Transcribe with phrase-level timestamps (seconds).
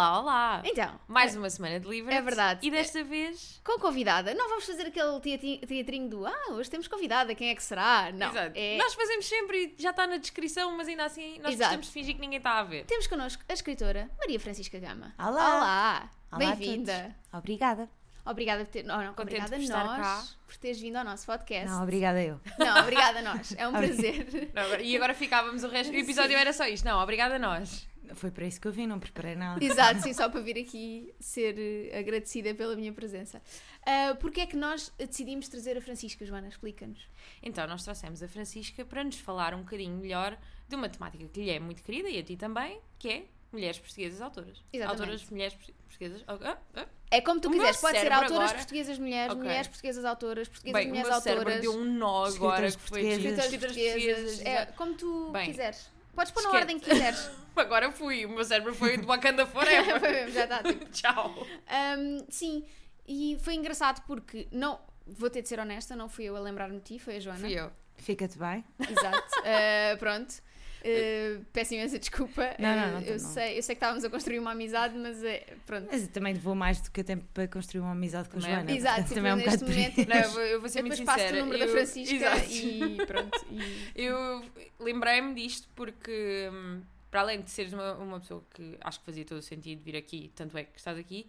[0.00, 0.08] é?
[0.10, 0.62] Olá, olá!
[0.64, 2.12] Então, Mais uma semana de livro.
[2.12, 2.66] É verdade.
[2.66, 3.60] E desta vez.
[3.64, 7.54] com convidada, não vamos fazer aquele teatri- teatrinho do Ah, hoje temos convidada, quem é
[7.54, 8.10] que será?
[8.12, 8.28] Não.
[8.30, 8.52] Exato.
[8.54, 11.58] É- Nós fazemos sempre e já está na descrição, mas ainda assim nós Exato.
[11.76, 12.84] gostamos de fingir que ninguém está a ver.
[12.86, 15.14] Temos connosco a escritora Maria Francisca Gama.
[15.18, 15.28] Olá.
[15.28, 16.10] Olá!
[16.32, 17.14] Olá Bem-vinda!
[17.32, 17.88] Obrigada.
[18.24, 18.84] Obrigada por ter.
[18.84, 20.24] Não, não, Contente obrigada a estar nós cá.
[20.46, 21.66] por teres vindo ao nosso podcast.
[21.68, 22.38] Não, obrigada eu.
[22.58, 23.54] Não, obrigada a nós.
[23.56, 24.50] É um prazer.
[24.54, 25.90] Não, e agora ficávamos o resto.
[25.92, 26.84] O episódio era só isto.
[26.84, 27.88] Não, obrigada a nós.
[28.14, 29.62] Foi para isso que eu vim, não preparei nada.
[29.64, 33.40] Exato, sim, só para vir aqui ser eh, agradecida pela minha presença.
[33.86, 36.48] Ah, Porquê é que nós decidimos trazer a Francisca, Joana?
[36.48, 37.00] Explica-nos.
[37.42, 40.36] Então, nós trouxemos a Francisca para nos falar um bocadinho melhor
[40.68, 43.78] de uma temática que lhe é muito querida e a ti também, que é mulheres
[43.78, 44.62] portuguesas autoras.
[44.72, 45.00] Exatamente.
[45.02, 45.54] Autoras, mulheres
[45.88, 46.24] portuguesas.
[46.28, 46.86] Ah, ah, ah.
[47.10, 49.42] É como tu O meu quiseres, pode ser autoras agora- portuguesas mulheres, Ok.
[49.44, 52.76] mulheres portuguesas autoras, portuguesas Bem, o mulheres meu cérebro autoras, deu um nó agora Escritoras
[52.76, 53.24] que foi portuguesas.
[53.24, 54.72] escritoras escritoras portuguesas, é, exato.
[54.74, 55.90] como tu Bem, quiseres.
[56.20, 56.62] Podes pôr na esquece.
[56.62, 57.30] ordem que quiseres.
[57.56, 59.98] Agora fui, o meu cérebro foi de Wakanda Forever.
[59.98, 60.60] Foi mesmo, já está.
[60.62, 60.84] Tipo.
[60.90, 61.46] Tchau.
[61.66, 62.62] Ahm, sim,
[63.08, 66.76] e foi engraçado porque, não, vou ter de ser honesta, não fui eu a lembrar-me
[66.76, 67.38] de ti, foi a Joana.
[67.40, 67.72] Fui eu.
[67.96, 68.62] Fica-te bem.
[68.78, 69.28] Exato.
[69.44, 70.34] Ah, pronto.
[70.84, 72.54] Ah, peço imensa desculpa.
[72.58, 73.18] Não, não, não, eu, não.
[73.18, 75.88] sei, eu sei que estávamos a construir uma amizade, mas é, pronto.
[75.90, 78.54] Mas eu também vou mais do que tempo para construir uma amizade com a Também
[78.54, 78.72] é Joana.
[78.72, 81.00] Exato, tipo, também é um neste bocado momento- Não, eu vou, eu vou ser Depois
[81.00, 81.36] muito sincera.
[81.36, 82.52] o número da eu- Francisca Exato.
[82.52, 83.46] e pronto.
[83.50, 83.80] E...
[84.10, 84.44] Eu
[84.78, 89.24] lembrei-me disto porque, hum, para além de seres uma, uma pessoa que acho que fazia
[89.24, 91.26] todo o sentido vir aqui, tanto é que estás aqui,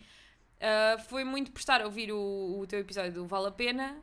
[0.60, 3.98] ah, foi muito prestar a ouvir o, o teu episódio do Vale a Pena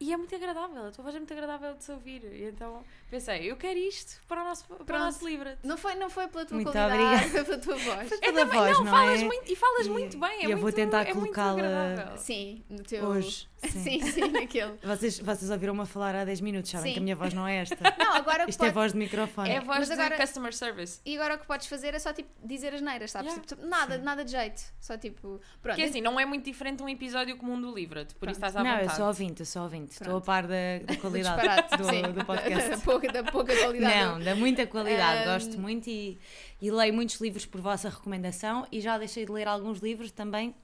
[0.00, 0.86] e é muito agradável.
[0.86, 2.24] A tua voz é muito agradável de se ouvir.
[2.24, 5.50] E então pensei, eu quero isto para o nosso, para o nosso livro.
[5.62, 7.28] Não foi, não foi pela tua Muito qualidade, obrigada.
[7.30, 8.12] foi pela tua voz.
[8.12, 9.24] É Pela também, voz, não, não falas é?
[9.24, 10.40] muito e falas E- muito bem.
[10.42, 12.16] É eu vou muito- tentar é muito colocá-la- agradável.
[12.18, 13.04] Sim, no teu.
[13.04, 13.48] Hoje.
[13.60, 14.00] Sim, Sim.
[14.12, 14.72] sim, naquele.
[14.82, 16.92] Vocês, vocês ouviram-me a falar há 10 minutos, sabem Sim.
[16.94, 17.76] que a minha voz não é esta.
[17.98, 19.50] Não, agora Isto é pode- voz de microfone.
[19.50, 20.98] É a voz Mas agora- customer service.
[21.04, 23.26] E agora o que podes fazer é só tipo dizer as neiras, sabes?
[23.32, 23.46] Yeah.
[23.46, 24.62] Tipo, nada, nada de jeito.
[24.80, 25.42] Só tipo.
[25.60, 25.76] Pronto.
[25.76, 28.30] Que é assim, não é muito diferente de um episódio comum do livro, por Pronto.
[28.30, 28.96] isso estás à Não, eu vontade.
[28.96, 29.89] sou ouvinte, eu sou ouvinte.
[29.90, 30.24] Estou a Pronto.
[30.24, 32.02] par da, da qualidade do, sim.
[32.02, 32.84] do Da, podcast.
[32.84, 33.94] pouca, da pouca qualidade.
[33.94, 36.18] Não, da muita qualidade, Ahm, gosto muito e,
[36.60, 40.54] e leio muitos livros por vossa recomendação e já deixei de ler alguns livros também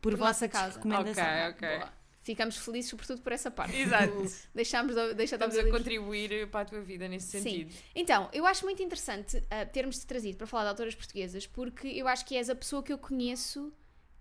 [0.00, 0.76] por, Por vossa causa.
[0.76, 1.24] recomendação.
[1.24, 1.78] Ok, ok.
[1.78, 2.04] Boa.
[2.22, 3.76] Ficamos felizes, sobretudo por essa parte.
[3.76, 4.24] Exato.
[4.54, 5.76] Deixámos de, deixa de Estamos a livros.
[5.78, 7.42] contribuir para a tua vida nesse Sim.
[7.42, 7.74] sentido.
[7.94, 12.08] Então, eu acho muito interessante ah, termos-te trazido para falar de autoras portuguesas, porque eu
[12.08, 13.70] acho que és a pessoa que eu conheço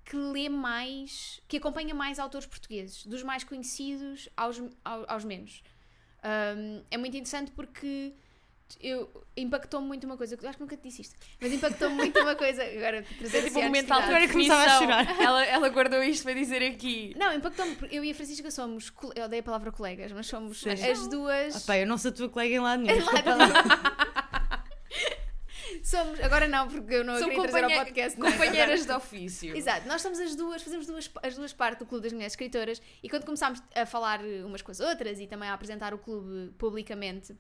[0.06, 5.64] que lê mais, que acompanha mais autores portugueses, dos mais conhecidos aos, ao- aos, menos.
[6.22, 8.14] Ahm, é muito interessante porque
[8.82, 12.20] eu impactou-me muito uma coisa, eu acho que nunca te disse isto, mas impactou-me muito
[12.20, 14.04] uma coisa, agora trazer É tipo assim um momento honestidade.
[14.04, 15.20] Agora começava a chorar.
[15.22, 17.14] Ela, ela guardou isto para dizer aqui.
[17.18, 20.60] Não, impactou-me, porque eu e a Francisca somos, eu odeio a palavra colegas, mas somos
[20.62, 20.70] Sim.
[20.72, 21.64] as duas...
[21.64, 23.06] Opa, eu não sou tua colega em lado nenhum.
[23.06, 24.64] Lá está lá.
[25.84, 28.20] Somos, agora não, porque eu não São queria trazer ao podcast.
[28.20, 28.32] não é?
[28.32, 29.56] companheiras de ofício.
[29.56, 32.82] Exato, nós somos as duas, fazemos duas, as duas partes do Clube das Mulheres Escritoras
[33.02, 36.52] e quando começámos a falar umas com as outras e também a apresentar o clube
[36.58, 37.36] publicamente,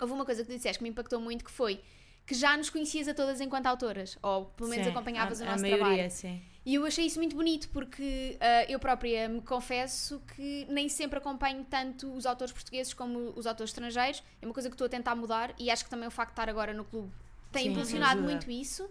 [0.00, 1.80] houve uma coisa que tu disseste que me impactou muito que foi
[2.26, 5.48] que já nos conhecias a todas enquanto autoras, ou pelo menos Sim, acompanhavas a, o
[5.48, 6.10] a nosso maioria, trabalho.
[6.10, 6.42] sim.
[6.66, 11.16] E eu achei isso muito bonito porque ah, eu própria me confesso que nem sempre
[11.18, 14.22] acompanho tanto os autores portugueses como os autores estrangeiros.
[14.42, 16.32] É uma coisa que estou a tentar mudar e acho que também o facto de
[16.34, 17.10] estar agora no clube
[17.52, 18.88] tem Sim, impulsionado muito isso.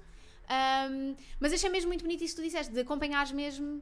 [0.49, 3.81] Ahm, mas achei mesmo muito bonito isso que tu disseste, de acompanhares mesmo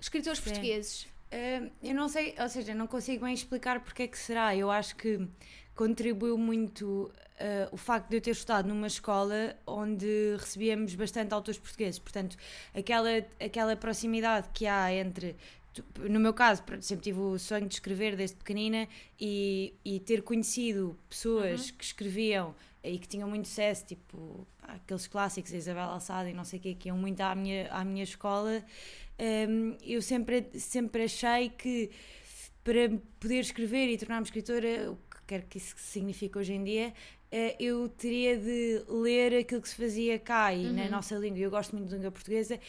[0.00, 0.44] escritores Sim.
[0.44, 1.06] portugueses.
[1.32, 4.54] Hum, eu não sei, ou seja, não consigo bem explicar porque é que será.
[4.56, 5.26] Eu acho que
[5.74, 11.58] contribuiu muito uh, o facto de eu ter estudado numa escola onde recebíamos bastante autores
[11.58, 11.98] portugueses.
[11.98, 12.36] Portanto,
[12.74, 13.10] aquela,
[13.40, 15.36] aquela proximidade que há entre.
[16.10, 18.88] No meu caso, sempre tive o sonho de escrever desde pequenina
[19.20, 22.52] e, e ter conhecido pessoas que escreviam
[22.82, 26.58] e que tinham muito sucesso, tipo pá, aqueles clássicos, a Isabel Alçada e não sei
[26.58, 28.64] o que, que iam muito à minha, à minha escola,
[29.48, 31.90] hum, eu sempre, sempre achei que
[32.62, 36.92] para poder escrever e tornar-me escritora, o que quer que isso signifique hoje em dia,
[37.30, 41.38] eh, eu teria de ler aquilo que se fazia cá e na nossa língua.
[41.38, 42.60] Eu gosto muito de língua portuguesa,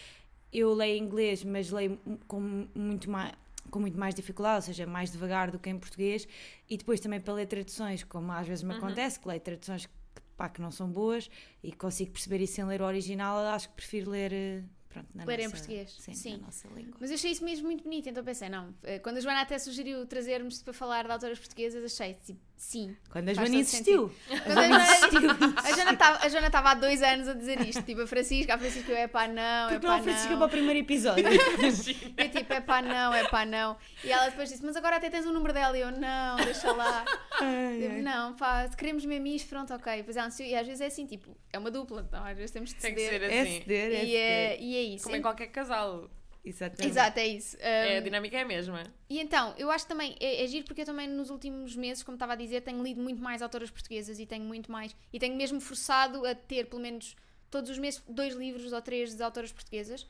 [0.52, 2.40] eu leio inglês, mas leio com
[2.74, 3.34] muito mais
[3.70, 6.28] com muito mais dificuldade, ou seja, mais devagar do que em português,
[6.68, 9.94] e depois também para ler traduções, como às vezes me acontece, que leio traduções que,
[10.40, 11.30] pá, que não são boas
[11.62, 15.26] e consigo perceber isso sem ler o original, acho que prefiro ler, eh, pronto, na
[15.26, 16.32] Ler em nossa, português, Sim, sim.
[16.38, 16.96] na nossa língua.
[17.00, 18.74] Mas eu achei isso mesmo muito bonito, então pensei, não.
[18.84, 22.96] eh, Quando a Joana até sugeriu trazermos para falar de autoras portuguesas, achei tipo, sim.
[23.10, 24.12] Quando a Joana insistiu.
[24.28, 28.02] Quando a Joana- a estava- a Joana estava há dois anos a dizer isto, tipo,
[28.02, 30.50] a Francisca, a Francisca, eu é pá, não, é Porque pá, não oferecia para o
[30.50, 31.26] primeiro episódio.
[32.18, 33.78] Eu tipo, é pá, não, é pá, não.
[34.04, 35.78] E ela depois disse, mas agora até tens o número dela.
[35.78, 37.06] E eu, não, deixa lá.
[37.40, 40.06] Ai, não, pá, se queremos mesmo isto, pronto, ok.
[40.08, 42.70] Ela insistiu, e às vezes é assim, tipo, é uma dupla, então às vezes temos
[42.70, 43.20] de Tem que ceder.
[43.30, 43.60] ser É assim.
[43.62, 44.64] ceder, é E é, ceder.
[44.68, 45.04] e é isso.
[45.06, 46.10] Como em qualquer casal.
[46.44, 46.88] Exatamente.
[46.88, 47.58] Exato, é isso.
[47.60, 48.84] É, a Um, dinâmica é a mesma.
[49.10, 52.02] E então, eu acho que também é, é giro porque eu também nos últimos meses,
[52.04, 54.96] como estava a dizer, tenho lido muito mais autoras portuguesas e tenho muito mais.
[55.12, 57.16] E tenho mesmo forçado a ter pelo menos
[57.52, 60.08] todos os meses dois livros ou três de autoras portuguesas.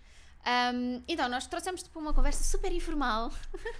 [0.74, 3.31] Um, então, nós trouxemos tipo uma conversa super informal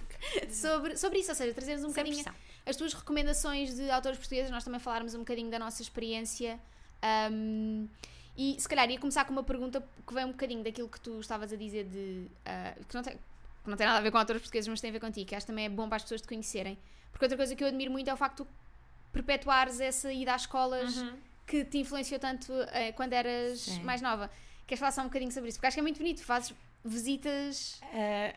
[0.50, 2.40] sobre, sobre isso, ou seja, trazermos um Sem bocadinho pressão.
[2.66, 6.60] as tuas recomendações de autores portugueses, nós também falarmos um bocadinho da nossa experiência.
[7.32, 7.88] um,
[8.36, 11.20] e se calhar ia começar com uma pergunta que vem um bocadinho daquilo que tu
[11.20, 12.26] estavas a dizer de.
[12.46, 14.90] ah, que, não tem, que não tem nada a ver com autores portugueses, mas tem
[14.90, 16.78] a ver contigo, que acho que também é bom para as pessoas te conhecerem.
[17.12, 18.54] Porque outra coisa que eu admiro muito é o facto de tu
[19.12, 21.16] perpetuares essa ida às escolas Uhum.
[21.46, 23.82] que te influenciou tanto eh, quando eras Sim.
[23.82, 24.30] mais nova.
[24.66, 25.58] Queres falar só um bocadinho sobre isso?
[25.58, 26.54] Porque acho que é muito bonito, fazes
[26.84, 27.80] visitas.
[27.92, 28.36] É-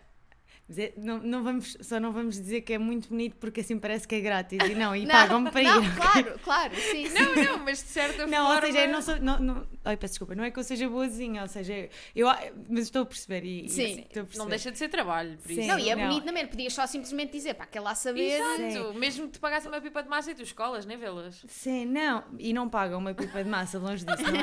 [0.97, 4.15] não, não vamos, só não vamos dizer que é muito bonito porque assim parece que
[4.15, 4.59] é grátis.
[4.69, 5.95] E não, e Não, pagam-me para não, ir.
[5.95, 7.13] claro, claro, sim, sim.
[7.13, 8.55] Não, não, mas de certa Não, forma.
[8.55, 9.19] ou seja, eu não sou.
[9.19, 12.27] Não, não, ai, peço desculpa, não é que eu seja boazinha, ou seja, eu,
[12.69, 13.43] mas estou a perceber.
[13.45, 13.83] E, e Sim.
[13.83, 14.37] estou a perceber.
[14.37, 15.59] Não deixa de ser trabalho, por Sim.
[15.59, 15.67] isso.
[15.67, 16.07] Não, e é Não.
[16.07, 16.45] bonito, não é?
[16.45, 18.39] Podias só simplesmente dizer, pá, quer lá saber.
[18.39, 18.93] Exato.
[18.97, 21.43] Mesmo que te pagassem uma pipa de massa e tu escolas, nem vê-las.
[21.47, 24.39] Sim, não, e não pagam uma pipa de massa, longe disso, não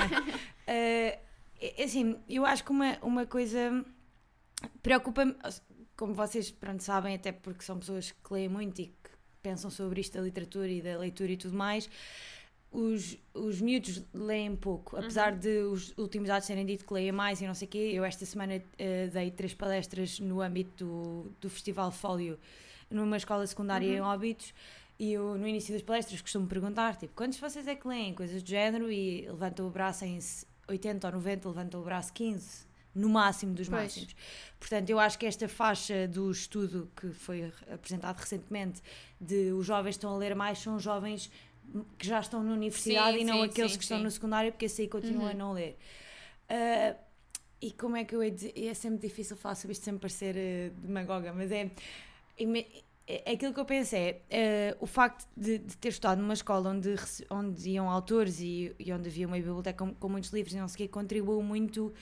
[0.67, 1.19] é?
[1.63, 3.85] É assim, eu acho que uma, uma coisa
[4.83, 5.35] preocupa-me,
[6.01, 9.11] como vocês pronto, sabem, até porque são pessoas que leem muito e que
[9.43, 11.91] pensam sobre isto da literatura e da leitura e tudo mais,
[12.73, 17.43] os, os miúdos leem pouco, apesar de os últimos dados terem dito que leem mais
[17.43, 17.91] e não sei o quê.
[17.93, 22.39] Eu esta semana eh, dei três palestras no âmbito do, do Festival Fólio
[22.91, 24.55] numa escola secundária em Óbitos
[24.99, 28.15] e eu no início das palestras costumo perguntar, tipo, quantos de vocês é que leem?
[28.15, 30.19] Coisas do género e levantam o braço em
[30.67, 33.83] 80 ou 90, levantam o braço 15, no máximo dos Pois.
[33.83, 34.17] máximos.
[34.59, 38.83] Portanto, eu acho que esta faixa do estudo que foi apresentado recentemente
[39.21, 41.31] de os jovens estão a ler mais são jovens
[41.99, 44.51] que já estão na universidade Sim, e não sim, aqueles sim, que estão no secundário,
[44.53, 45.31] porque esse aí continuam Uhum.
[45.31, 45.79] a não ler.
[46.49, 46.97] Ah,
[47.63, 48.53] e como é que eu ia dizer?
[48.57, 51.71] É sempre difícil falar sobre isto sem parecer uh, demagoga, mas é,
[53.07, 56.35] é- é aquilo que eu penso é eh, o facto de, de ter estudado numa
[56.35, 56.95] escola onde,
[57.31, 60.69] onde iam autores e, e onde havia uma biblioteca com, com muitos livros e não
[60.69, 61.93] sei o quê, contribuiu muito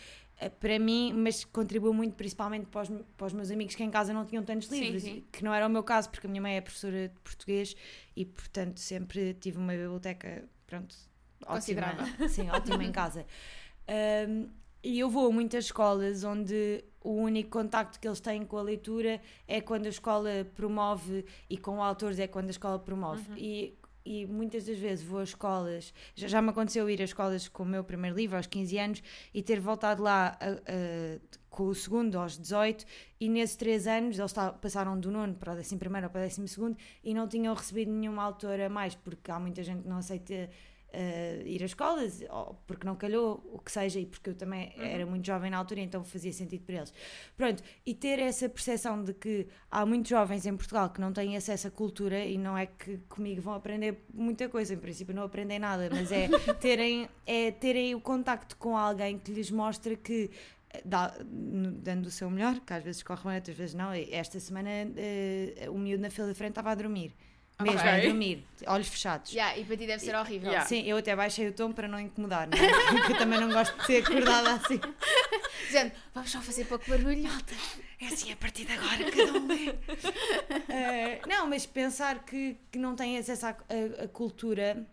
[0.60, 4.12] para mim, mas contribuiu muito principalmente para os, para os meus amigos que em casa
[4.12, 5.24] não tinham tantos Sim, livros, sim.
[5.32, 7.74] que não era o meu caso, porque a minha mãe é professora de português
[8.14, 10.94] e, portanto, sempre tive uma biblioteca, pronto,
[11.46, 11.96] ótima,
[12.28, 13.26] sim, ótima em casa.
[14.28, 14.48] Um,
[14.82, 18.62] e eu vou a muitas escolas onde o único contacto que eles têm com a
[18.62, 23.24] leitura é quando a escola promove e com autores é quando a escola promove.
[23.36, 23.77] E,
[24.10, 27.62] e muitas das vezes vou a escolas, já, já me aconteceu ir a escolas com
[27.62, 29.02] o meu primeiro livro aos 15 anos
[29.34, 32.84] e ter voltado lá a- a- com o segundo aos 18
[33.20, 36.24] e nesses 3 anos eles passaram do nono para o décimo primeiro ou para o
[36.24, 39.98] décimo segundo e não tinham recebido nenhuma autora mais porque há muita gente que não
[39.98, 40.48] aceita
[40.92, 42.22] eh, ir a escolas,
[42.66, 45.80] porque não calhou, o que seja, e porque eu também era muito jovem na altura,
[45.80, 46.94] então fazia sentido para eles.
[47.36, 51.36] Pronto, e ter essa percepção de que há muitos jovens em Portugal que não têm
[51.36, 55.24] acesso à cultura, e não é que comigo vão aprender muita coisa, em princípio não
[55.24, 56.28] aprendem nada, mas é
[56.60, 60.30] terem, é terem o contacto com alguém que lhes mostra que
[60.70, 63.90] eh, dá- dando o seu melhor, que às vezes corre bem, outras vezes não.
[63.92, 67.14] Esta semana eh, o miúdo na fila de frente estava a dormir.
[67.60, 67.90] Mesmo Ok.
[67.90, 69.32] a dormir, olhos fechados.
[69.32, 70.48] Yeah, e para ti deve ser horrível.
[70.48, 70.68] Yeah.
[70.68, 72.60] Sim, eu até baixei o tom para não incomodar, não é?
[73.00, 74.80] Porque eu também não gosto de ser acordada assim.
[75.66, 77.54] Dizendo, vamos só fazer pouco barulho, malta.
[78.00, 79.74] É assim, a partir de agora cada um lê.
[80.70, 84.86] Eh, não, mas pensar que, que não tem acesso à à- à cultura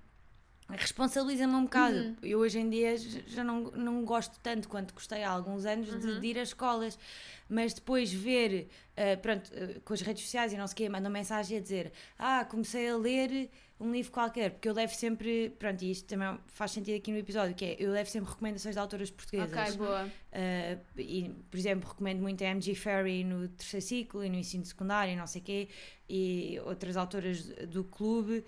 [0.69, 1.95] responsabiliza-me um bocado.
[1.97, 2.15] Uhum.
[2.23, 5.99] Eu hoje em dia já não, não gosto tanto quanto gostei há alguns anos Uhum.
[5.99, 6.97] de, de ir às escolas,
[7.47, 10.89] mas depois ver, eh, pronto, eh, com as redes sociais e não sei o quê,
[10.89, 15.49] mandam mensagem a dizer: Ah, comecei a ler um livro qualquer, porque eu levo sempre,
[15.59, 18.73] pronto, e isto também faz sentido aqui no episódio, que é eu levo sempre recomendações
[18.73, 19.51] de autoras portuguesas.
[19.75, 20.05] Ok, boa.
[20.05, 24.63] Uh, e, por exemplo, recomendo muito a MG Ferry no terceiro ciclo e no ensino
[24.65, 25.67] secundário e não sei o quê,
[26.09, 28.43] e outras autoras do clube uh,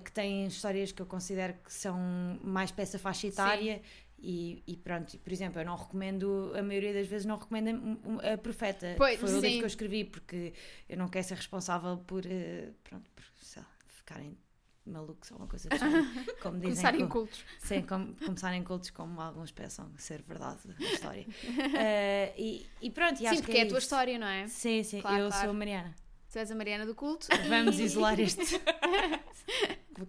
[0.00, 1.98] que têm histórias que eu considero que são
[2.42, 3.82] mais essa faixa etária.
[4.24, 8.34] E, e pronto, por exemplo, eu não recomendo, a maioria das vezes não recomendo a,
[8.34, 10.52] a Profeta, Pois, foi o livro que eu escrevi, porque
[10.88, 13.24] eu não quero ser responsável por, uh, pronto, por
[13.56, 14.38] lá, ficarem
[14.86, 16.04] malucos ou uma coisa género.
[16.40, 17.44] Como dizem Começar em co- cultos.
[17.58, 21.26] Sim, como, começar em cultos como alguns pensam ser verdade a história.
[21.74, 23.86] Eh, e, e pronto, e Sim, acho porque que é a tua isso.
[23.86, 24.46] história, não é?
[24.46, 25.42] Sim, sim, Claro, eu claro.
[25.46, 25.94] sou a Mariana.
[26.32, 27.26] Tu és a Mariana do culto.
[27.48, 28.40] Vamos e- isolar este.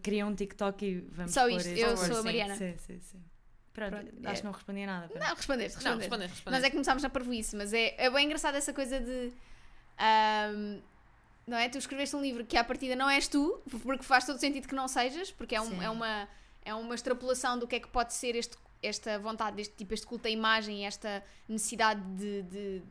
[0.02, 1.80] Cria um TikTok e vamos Só isto, este.
[1.82, 2.24] eu sou a.
[2.24, 2.56] Mariana.
[2.56, 3.22] Sim, sim, sim.
[3.74, 4.36] Pronto, Pronto, acho é.
[4.40, 5.08] que não respondi a nada.
[5.20, 6.02] Não, respondeste, Não, respondeste.
[6.02, 6.52] respondeste, respondeste.
[6.52, 9.34] Nós é que começámos na parvoíce, mas é, é bem engraçado essa coisa de.
[9.98, 10.80] ahm,
[11.46, 11.68] não é?
[11.68, 14.76] Tu escreveste um livro que à partida não és tu, porque faz todo sentido que
[14.76, 16.28] não sejas, porque é, um- é, uma,
[16.64, 20.06] é uma extrapolação do que é que pode ser este, esta vontade, deste tipo, este
[20.06, 22.84] culto à imagem, esta necessidade de, de-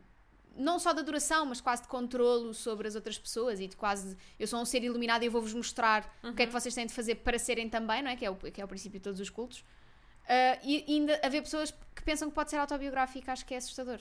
[0.56, 4.16] não só de adoração, mas quase de controlo sobre as outras pessoas e de quase
[4.38, 6.86] eu sou um ser iluminado e eu vou-vos mostrar o que é que vocês têm
[6.86, 8.16] de fazer para serem também, não é?
[8.16, 9.64] Que é o, que é o princípio de todos os cultos.
[10.28, 13.98] Ah, e ainda haver pessoas que pensam que pode ser autobiográfico, acho que é assustador.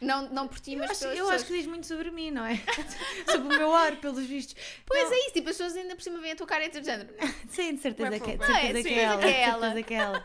[0.00, 1.42] Não, não por ti, Eu, mas acho, pelas eu pessoas.
[1.42, 2.54] acho que diz muito sobre mim, não é?
[3.26, 4.54] sobre o meu ar, pelos vistos.
[4.86, 6.84] Pois é isso, tipo, as pessoas ainda por cima veem a tua cara e de
[6.84, 7.08] género.
[7.50, 8.36] Sim, de certeza Bué que, de.
[8.38, 8.60] Não é?
[8.60, 9.18] certeza Sim, que é ela.
[9.20, 10.24] que é de certeza que é ela.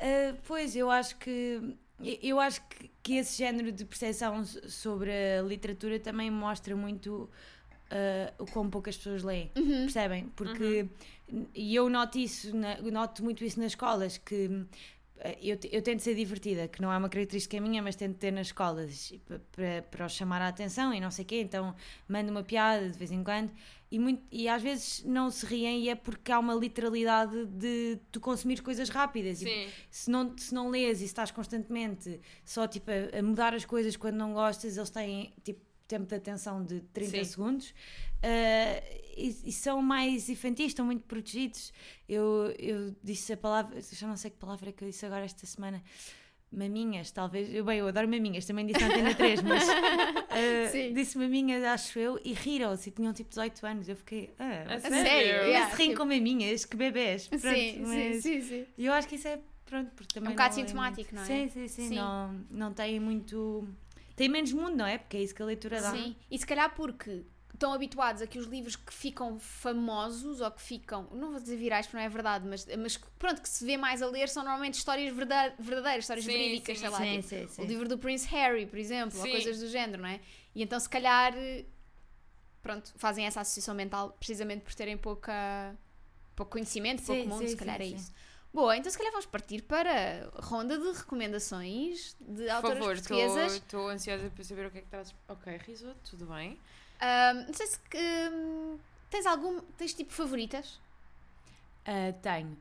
[0.00, 1.76] Ah, pois, eu acho que.
[2.22, 7.28] Eu acho que, que esse género de percepção so- sobre a literatura também mostra muito
[7.90, 9.50] ah, o quão poucas pessoas leem.
[9.56, 9.82] Uhum.
[9.86, 10.26] Percebem?
[10.36, 10.86] Porque.
[11.54, 14.50] E eu noto isso, na- noto muito isso nas escolas, que.
[15.20, 18.30] ah, Eu, eu tento ser divertida, que não é uma característica minha, mas tento ter
[18.30, 21.74] nas escolas pa- para, para os chamar a atenção e não sei o quê, então
[22.08, 23.50] mando uma piada de vez em quando
[23.90, 27.98] e, muito, e às vezes não se riem e é porque há uma literalidade de
[28.12, 29.40] tu consumir coisas rápidas.
[29.42, 29.68] E Sim.
[29.90, 33.96] se não, se não lês e estás constantemente só tipo, a, a mudar as coisas
[33.96, 37.24] quando não gostas, eles têm tipo, tempo de atenção de 30 Sim.
[37.24, 37.74] segundos
[38.22, 38.82] ah,
[39.16, 41.72] e, e são mais infantis, estão muito protegidos.
[42.08, 45.24] Eu, eu disse a palavra, já não sei que palavra é que eu disse agora
[45.24, 45.82] esta semana.
[46.50, 47.52] Maminhas, talvez.
[47.52, 49.64] Eu, bem, eu adoro maminhas, também disse na Antena 3, mas
[50.72, 50.92] Sim.
[50.94, 53.88] disse maminhas, acho eu, e riram-se e tinham tipo 18 anos.
[53.88, 54.96] Eu fiquei, ah, A sério?
[54.96, 55.36] sério?
[55.40, 57.28] mas yeah, se riem tipo, com maminhas, que bebés.
[57.28, 58.66] Pronto, sim, mas- sim, sim, sim.
[58.78, 60.30] e eu acho que isso é, pronto, porque também.
[60.30, 61.26] um bocado é sintomático, muito- não é?
[61.26, 61.88] Sim, sim, sim.
[61.90, 61.94] Sim.
[61.96, 63.68] Não, não tem muito.
[64.16, 64.98] Tem menos mundo, não é?
[64.98, 65.92] Porque é isso que a leitura dá.
[65.92, 67.24] Sim, e se calhar porque
[67.58, 71.56] estão habituados a que os livros que ficam famosos ou que ficam, não vou dizer
[71.56, 74.28] virais porque não é verdade, mas, mas que, pronto, que se vê mais a ler
[74.28, 76.98] são normalmente histórias verda- verdadeiras, histórias Sim, verídicas, sim, sei lá.
[76.98, 77.62] sim, tipo, sim, sim.
[77.62, 80.20] O livro do Prince Harry, por exemplo, ou coisas do género, não é?
[80.54, 81.34] E então se calhar,
[82.62, 85.76] pronto, fazem essa associação mental precisamente por terem pouca,
[86.36, 87.96] pouco conhecimento, pouco Sim, mundo, sim, se calhar sim, é sim.
[87.96, 88.12] isso.
[88.52, 92.94] Boa, então se calhar vamos partir para a ronda de recomendações de Por autoras favor,
[92.94, 93.52] portuguesas.
[93.52, 95.14] estou ansiosa para saber o que é que estás.
[95.28, 96.58] Ok, risoto, tudo bem.
[97.00, 97.78] Ahm, não sei se
[98.32, 98.78] hum,
[99.10, 99.60] tens algum.
[99.76, 100.80] Tens tipo favoritas?
[101.84, 102.56] Ah, tenho.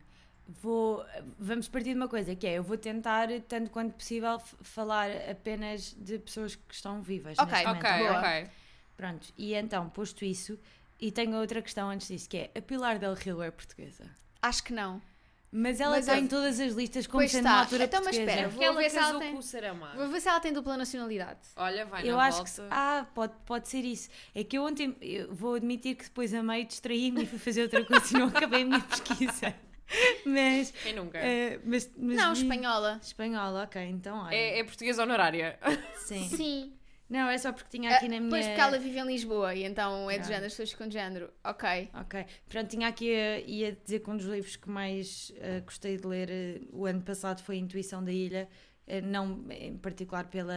[0.62, 1.06] Vou,
[1.38, 5.94] vamos partir de uma coisa, que é, eu vou tentar, tanto quanto possível, falar apenas
[5.98, 8.20] de pessoas que estão vivas Ok, Ok, Boa.
[8.20, 8.50] ok.
[8.96, 10.58] Pronto, e então, posto isso,
[11.00, 14.10] e tenho outra questão antes disso, que é, a Pilar Del Rio é portuguesa?
[14.42, 15.02] Acho que não.
[15.50, 17.52] Mas ela Mas está eu- em todas as listas como Pois sendo está.
[17.54, 18.32] uma autora Então, mas portuguesa.
[18.48, 19.98] espera, Vou ver se ela tem- com o Saramago.
[19.98, 21.40] Vou ver se ela tem dupla nacionalidade.
[21.56, 22.52] Olha, vai Eu na acho que.
[22.52, 22.76] volta.
[22.76, 24.10] Ah, pode, pode ser isso.
[24.36, 24.96] É que eu ontem.
[25.02, 28.28] Eu vou admitir que depois a meio distraí-me e fui fazer outra coisa e não
[28.28, 29.56] acabei a minha pesquisa.
[30.26, 30.72] Mas.
[30.84, 31.18] Quem nunca?
[31.18, 33.00] eh, mas, mas não, vi- espanhola.
[33.02, 34.36] Espanhola, ok, então olha.
[34.36, 35.58] É, é portuguesa honorária.
[35.96, 36.28] Sim.
[36.28, 36.74] Sim.
[37.10, 38.30] Não, é só porque tinha aqui Ah, na minha.
[38.30, 40.28] Pois porque ela vive em Lisboa e então é de Ah.
[40.28, 41.30] género, as pessoas ficam de género.
[41.44, 41.90] Ok.
[41.94, 42.26] Ok.
[42.50, 43.10] Pronto, tinha aqui.
[43.12, 46.86] eh, ia dizer que um dos livros que mais eh, gostei de ler eh, o
[46.86, 48.50] ano passado foi Intuição da Ilha.
[48.88, 50.54] Eh, não em particular pela,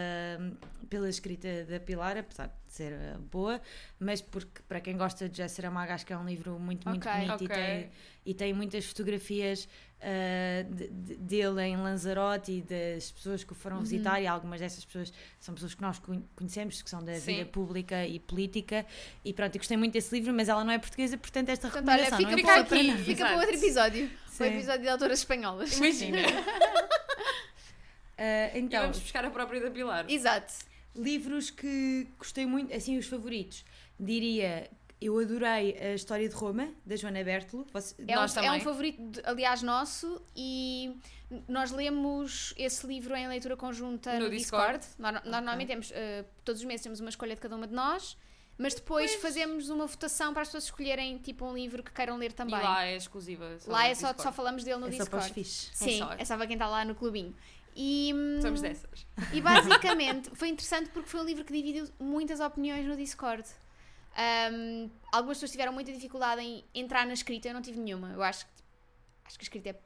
[0.89, 3.61] pela escrita da Pilar, apesar de ser eh, boa,
[3.99, 7.07] mas porque para quem gosta de José Saramago acho que é um livro muito, muito
[7.09, 7.47] Ok, bonito ok.
[7.47, 7.91] E, tem,
[8.27, 9.69] e tem muitas fotografias
[10.03, 13.61] eh, de- de- dele em Lanzarote e das pessoas que o Uhum.
[13.61, 17.15] foram visitar e algumas dessas pessoas são pessoas que nós conhe- conhecemos, que são da
[17.17, 17.35] Sim.
[17.35, 18.87] vida pública e política
[19.25, 21.89] e pronto, eu gostei muito desse livro, mas ela não é portuguesa, portanto esta Portanto,
[21.89, 23.05] olha, recomendação fica, não para, importa para aqui, nada.
[23.05, 24.07] fica para outro episódio.
[24.07, 24.45] O Sim.
[24.45, 25.77] episódio de autoras espanholas.
[25.77, 26.19] Imagina.
[28.21, 30.05] E então, vamos buscar a própria da Pilar.
[30.11, 30.53] Exato.
[30.95, 33.65] livros que gostei muito, assim, os favoritos,
[33.99, 34.69] diria,
[35.01, 37.67] eu adorei a História de Roma, da Joana Bertolo.
[37.73, 38.61] Você- É, um, Nós é um também.
[38.61, 40.97] favorito, de- aliás, nosso e
[41.49, 44.79] nós lemos esse livro em leitura conjunta no, No Discord.
[44.81, 45.01] Discord.
[45.01, 47.73] Nós, nós normalmente temos, eh, todos os meses temos uma escolha de cada uma de
[47.73, 48.17] nós,
[48.59, 52.33] mas depois fazemos uma votação para as pessoas escolherem tipo um livro que queiram ler
[52.33, 52.59] também.
[52.59, 53.57] E lá é exclusiva.
[53.69, 54.23] Lá é só, Discord.
[54.23, 55.35] só falamos dele no é só para os Discord.
[55.35, 55.71] fixes.
[55.73, 56.13] Sim, só.
[56.15, 57.35] é só para quem está lá no clubinho.
[57.77, 59.07] E, hum, Somos dessas.
[59.33, 63.49] e basicamente foi interessante porque foi um livro que dividiu muitas opiniões no Discord.
[64.53, 68.11] Um, algumas pessoas tiveram muita dificuldade em entrar na escrita, eu não tive nenhuma.
[68.13, 68.53] Eu acho que,
[69.25, 69.81] acho que a escrita é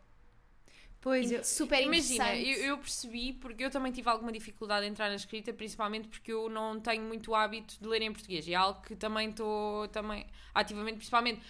[1.04, 2.48] Pois, eu, super Imagina, interessante.
[2.48, 6.32] eu, eu percebi, porque eu também tive alguma dificuldade em entrar na escrita, principalmente porque
[6.32, 8.46] eu não tenho muito hábito de ler em português.
[8.48, 11.42] E é algo que também estou também ativamente, principalmente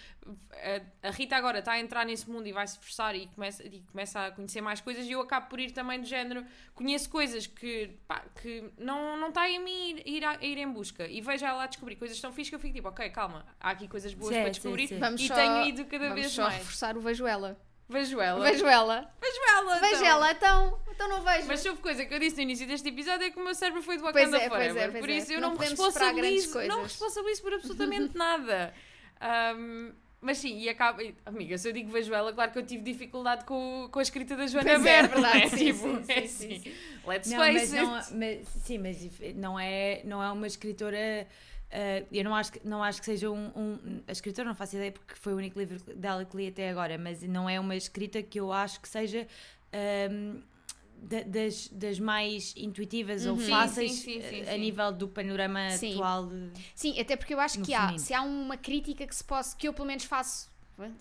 [1.03, 3.63] a, a Rita agora está a entrar nesse mundo e vai se esforçar e começa,
[3.63, 6.45] e começa a conhecer mais coisas e eu acabo por ir também do género,
[6.75, 10.69] conheço coisas que, pá, que não, não está em mim ir, ir, a, ir em
[10.73, 13.47] busca e vejo ela a descobrir coisas tão fixas que eu fico tipo, ok, calma,
[13.61, 14.99] há aqui coisas boas Sim, para sim, descobrir sim.
[14.99, 16.55] Vamos e só- tenho ido cada Vamos vez só mais.
[16.59, 17.57] reforçar o vejo ela.
[17.89, 18.43] Vejo ela.
[18.51, 19.11] Vejo ela.
[19.21, 19.79] Vejo ela.
[19.79, 20.07] Vejo então.
[20.07, 21.47] ela, então, então não vejo.
[21.47, 23.55] Mas se houve coisa que eu disse no início deste episódio é que o meu
[23.55, 24.83] cérebro foi do Pois Wakanda é, pois Forever.
[24.83, 25.17] é, pois por é.
[25.17, 28.75] isso eu Não não, me responsabilizo, não me responsabilizo por absolutamente nada.
[29.21, 31.03] Ahm, mas sim, e acaba.
[31.27, 34.35] Amiga, se eu digo vejo ela, claro que eu tive dificuldade com, com a escrita
[34.35, 35.49] da Joana Pois é, Berto, verdade, né?
[35.51, 36.61] sim, tipo, sim, é sim, assim.
[36.61, 36.75] sim,
[37.07, 37.83] Let's não, face mas it.
[37.85, 41.29] não, mas, sim, mas não é, não é uma escritora.
[41.71, 44.77] Ah, eu não acho, que, não acho que seja um, um- A escritora não faço
[44.77, 47.75] ideia porque foi o único livro dela que li até agora, mas não é uma
[47.77, 49.27] escrita que eu acho que seja
[49.73, 50.41] ahm,
[50.97, 53.39] da- das, das mais intuitivas ou Uhum.
[53.41, 54.59] Sim, fáceis sim, sim, sim, a sim.
[54.59, 56.27] nível do panorama atual.
[56.29, 59.55] de- Sim, até porque eu acho que há, se há uma crítica que se possa,
[59.57, 60.49] que eu pelo menos faço,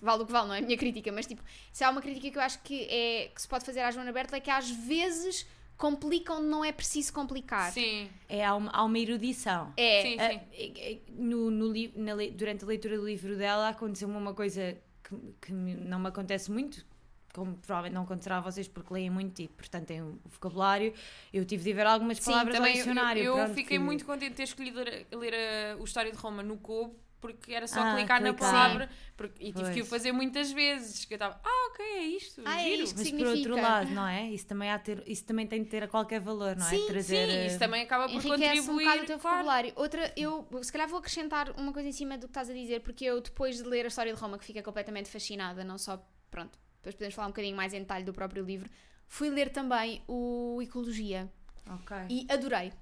[0.01, 1.41] vale o que vale, não é a minha crítica, mas tipo,
[1.71, 4.11] se há uma crítica que eu acho que, é, que se pode fazer à Joana
[4.11, 5.45] Berta é que às vezes
[5.87, 7.69] complica onde não é preciso complicar.
[7.73, 9.73] Sim, É, há uma, há uma erudição.
[9.75, 10.39] É, sim, Ah, sim.
[10.53, 15.15] é- é- no, no na durante a leitura do livro dela aconteceu-me uma coisa que,
[15.41, 16.85] que não me acontece muito,
[17.33, 20.93] como provavelmente não acontecerá a vocês porque leem muito e portanto têm o vocabulário.
[21.33, 23.21] Eu tive de ver algumas Sim, palavras ao Também eu, dicionário.
[23.23, 26.17] eu pronto, fiquei que- muito contente de ter escolhido ler, ler a, o História de
[26.17, 28.51] Roma no Kobo, porque era só Ah, clicar na clicar.
[28.51, 29.87] palavra porque, e tive que o Pois.
[29.89, 31.05] fazer muitas vezes.
[31.05, 32.41] Que eu estava, ah, ok, é isto.
[32.43, 32.83] Ah, é giro.
[32.83, 32.95] isto.
[32.97, 33.31] Mas significa.
[33.39, 34.29] por outro lado, não é?
[34.29, 36.69] Isso também, há ter, isso também tem de ter a qualquer valor, não é?
[36.69, 38.83] Sim, Trazer, Sim, eh, isso também acaba por um contribuir.
[38.85, 39.37] bocado o teu claro.
[39.37, 39.73] vocabulário.
[39.77, 42.81] Outra, eu se calhar vou acrescentar uma coisa em cima do que estás a dizer,
[42.81, 46.05] porque eu depois de ler a história de Roma, que fica completamente fascinada, não só,
[46.29, 48.69] pronto, depois podemos falar um bocadinho mais em detalhe do próprio livro,
[49.07, 51.31] fui ler também o Ecologia
[51.69, 51.95] Ok.
[52.09, 52.73] e adorei.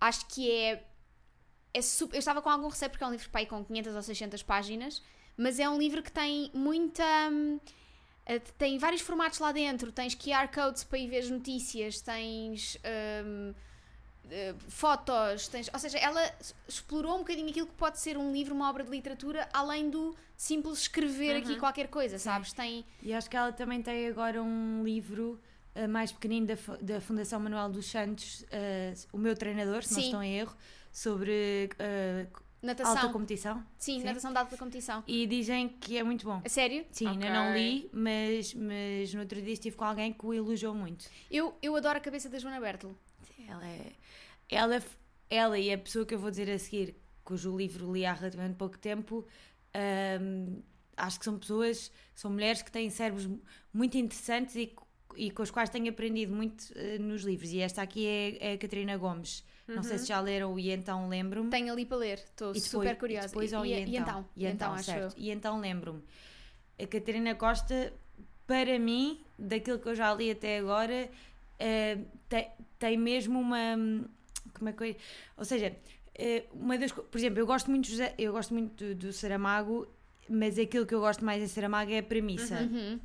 [0.00, 0.82] Acho que é,
[1.72, 4.02] é super, eu estava com algum receio porque é um livro pai com 500 ou
[4.02, 5.02] 600 páginas,
[5.36, 7.58] mas é um livro que tem muita hum,
[8.26, 9.90] eh, tem vários formatos lá dentro.
[9.90, 12.76] Tens QR codes para ir ver as notícias, tens
[13.24, 13.54] hum,
[14.30, 16.20] eh, fotos, tens, ou seja, ela
[16.68, 20.14] explorou um bocadinho aquilo que pode ser um livro, uma obra de literatura, além do
[20.36, 22.52] simples escrever aqui qualquer coisa, sabes?
[22.52, 25.40] Tem E acho que ela também tem agora um livro
[25.74, 30.00] eh, mais pequenino da, da Fundação Manuel dos Santos, eh, o meu treinador, se não
[30.00, 30.06] Sim.
[30.06, 30.56] estou em erro,
[30.92, 32.26] sobre eh,
[32.62, 32.92] natação.
[32.96, 33.64] alta competição.
[33.78, 34.04] Sim, Sim.
[34.04, 35.02] natação de alta competição.
[35.06, 36.40] E dizem que é muito bom.
[36.44, 36.84] A sério?
[36.90, 37.30] Sim, ainda Ok.
[37.36, 41.06] não li, mas, mas no outro dia estive com alguém que o elogiou muito.
[41.30, 42.94] Eu, eu adoro a cabeça da Joana Bertel.
[43.48, 43.92] Ela é.
[44.48, 44.82] Ela,
[45.28, 48.56] ela e a pessoa que eu vou dizer a seguir, cujo livro li há relativamente
[48.56, 49.24] pouco tempo,
[50.20, 50.60] hum,
[50.96, 53.28] acho que são pessoas, são mulheres que têm cérebros
[53.72, 54.74] muito interessantes e,
[55.16, 57.52] e com os quais tenho aprendido muito eh, nos livros.
[57.52, 59.44] E esta aqui é, é a Catarina Gomes.
[59.74, 61.50] Não sei se já leram o E Então Lembro-me.
[61.50, 63.26] Tenho ali para ler, estou super curiosa.
[63.26, 64.24] E depois ao e, e, e então?
[64.36, 65.16] E então, acho certo.
[65.16, 65.22] eu.
[65.22, 66.02] E então lembro-me.
[66.80, 67.92] A Catarina Costa,
[68.46, 71.10] para mim, daquilo que eu já li até agora,
[71.58, 73.76] eh, tem, tem mesmo uma.
[74.54, 74.96] Como é que eu.
[75.36, 75.76] Ou seja,
[76.14, 76.90] eh, uma das.
[76.92, 79.86] Por exemplo, eu gosto muito, eu gosto muito do, do Saramago,
[80.28, 82.60] mas aquilo que eu gosto mais em Saramago é a premissa.
[82.60, 82.98] Uhum.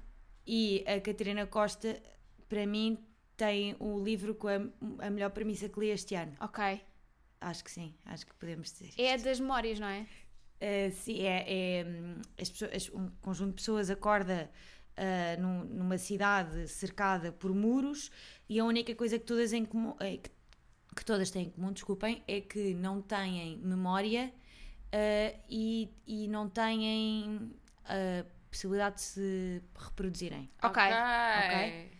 [0.47, 2.01] E a Catarina Costa,
[2.47, 2.97] para mim,
[3.37, 6.33] tem o livro com a, a melhor premissa que li este ano.
[6.39, 6.81] Ok.
[7.41, 8.91] Acho que sim, acho que podemos dizer.
[8.97, 10.01] É a das memórias, não é?
[10.61, 11.85] Uh, sim, é, é,
[12.41, 14.49] as pessoas- as- um conjunto de pessoas acorda
[14.97, 18.09] uh, num- numa cidade cercada por muros
[18.49, 20.29] e a única coisa que todas, em comum, eh, que,
[20.95, 24.33] que todas têm em comum, desculpem, é que não têm memória
[24.87, 27.51] uh, e, e não têm
[27.83, 30.49] a possibilidade de se reproduzirem.
[30.63, 30.81] Ok.
[30.81, 31.94] Ok.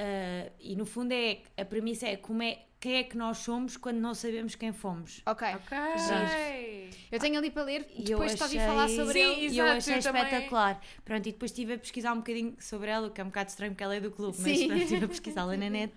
[0.00, 3.76] Uh, e no fundo é a premissa é como é quem é que nós somos
[3.76, 5.20] quando não sabemos quem fomos.
[5.26, 5.46] Ok.
[5.56, 6.90] Ok.
[7.12, 9.40] Eu tenho ali para ler E depois ouvir achei- falar sobre Sim, ele.
[9.54, 10.80] E eu Exato, achei eu também- espetacular.
[11.04, 13.50] Pronto, e depois estive a pesquisar um bocadinho sobre ela, o que é um bocado
[13.50, 14.68] estranho porque ela é do clube, mas Sim.
[14.68, 15.92] pronto, estive a pesquisá-la na net.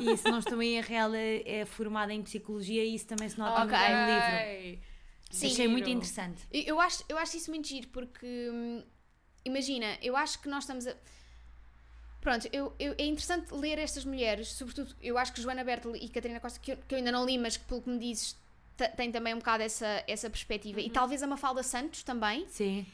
[0.00, 3.38] E se não estou em erro, ela é, formada em psicologia e isso também se
[3.38, 3.76] nota Ok.
[3.76, 4.82] no livro.
[5.30, 5.46] Sim.
[5.48, 6.46] Achei muito interessante.
[6.50, 8.82] Eu eu acho, eu acho isso muito giro porque hum,
[9.44, 10.94] imagina, eu acho que nós estamos a.
[12.22, 16.08] Pronto, eu, eu- é interessante ler estas mulheres, sobretudo eu acho que Joana Bertel e
[16.08, 18.36] Catarina Costa, que eu, que eu ainda não li, mas que pelo que me dizes
[18.76, 20.80] te- tem também um bocado essa, essa perspectiva.
[20.80, 22.86] E talvez a Mafalda Santos também, Sim,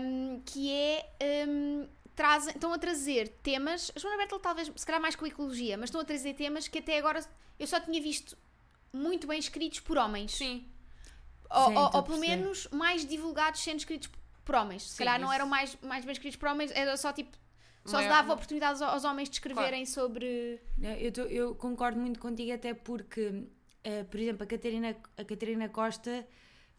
[0.00, 1.06] hum, que é.
[1.48, 3.90] hum, trazem, estão a trazer temas.
[3.96, 6.66] A Joana Bertel, talvez, se calhar mais com a ecologia, mas estão a trazer temas
[6.68, 7.20] que até agora
[7.58, 8.36] eu só tinha visto
[8.92, 10.32] muito bem escritos por homens.
[10.36, 10.64] Sim.
[11.50, 14.08] Ou, Sim, ou- ou pelo menos mais divulgados sendo escritos
[14.44, 14.82] por homens.
[14.84, 15.34] Se Sim, calhar não isso.
[15.34, 17.36] eram mais, mais bem escritos por homens, era só tipo
[17.84, 20.60] Só se dava oportunidades aos homens de escreverem sobre.
[20.76, 23.44] Não, Eu, tô- eu concordo muito contigo, até porque,
[23.82, 26.26] eh, por exemplo, a Catarina, a Catarina Costa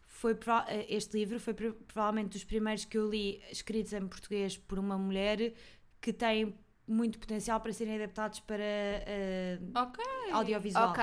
[0.06, 4.06] foi prova- eh, este livro foi pro- provavelmente dos primeiros que eu li escritos em
[4.06, 5.52] português por uma mulher
[6.00, 6.54] que tem
[6.86, 10.04] muito potencial para serem adaptados para eh, Ok.
[10.32, 10.90] audiovisual.
[10.90, 11.02] Ok.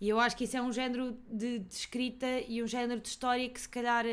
[0.00, 3.08] E eu acho que isso é um género de, de escrita e um género de
[3.08, 4.04] história que se calhar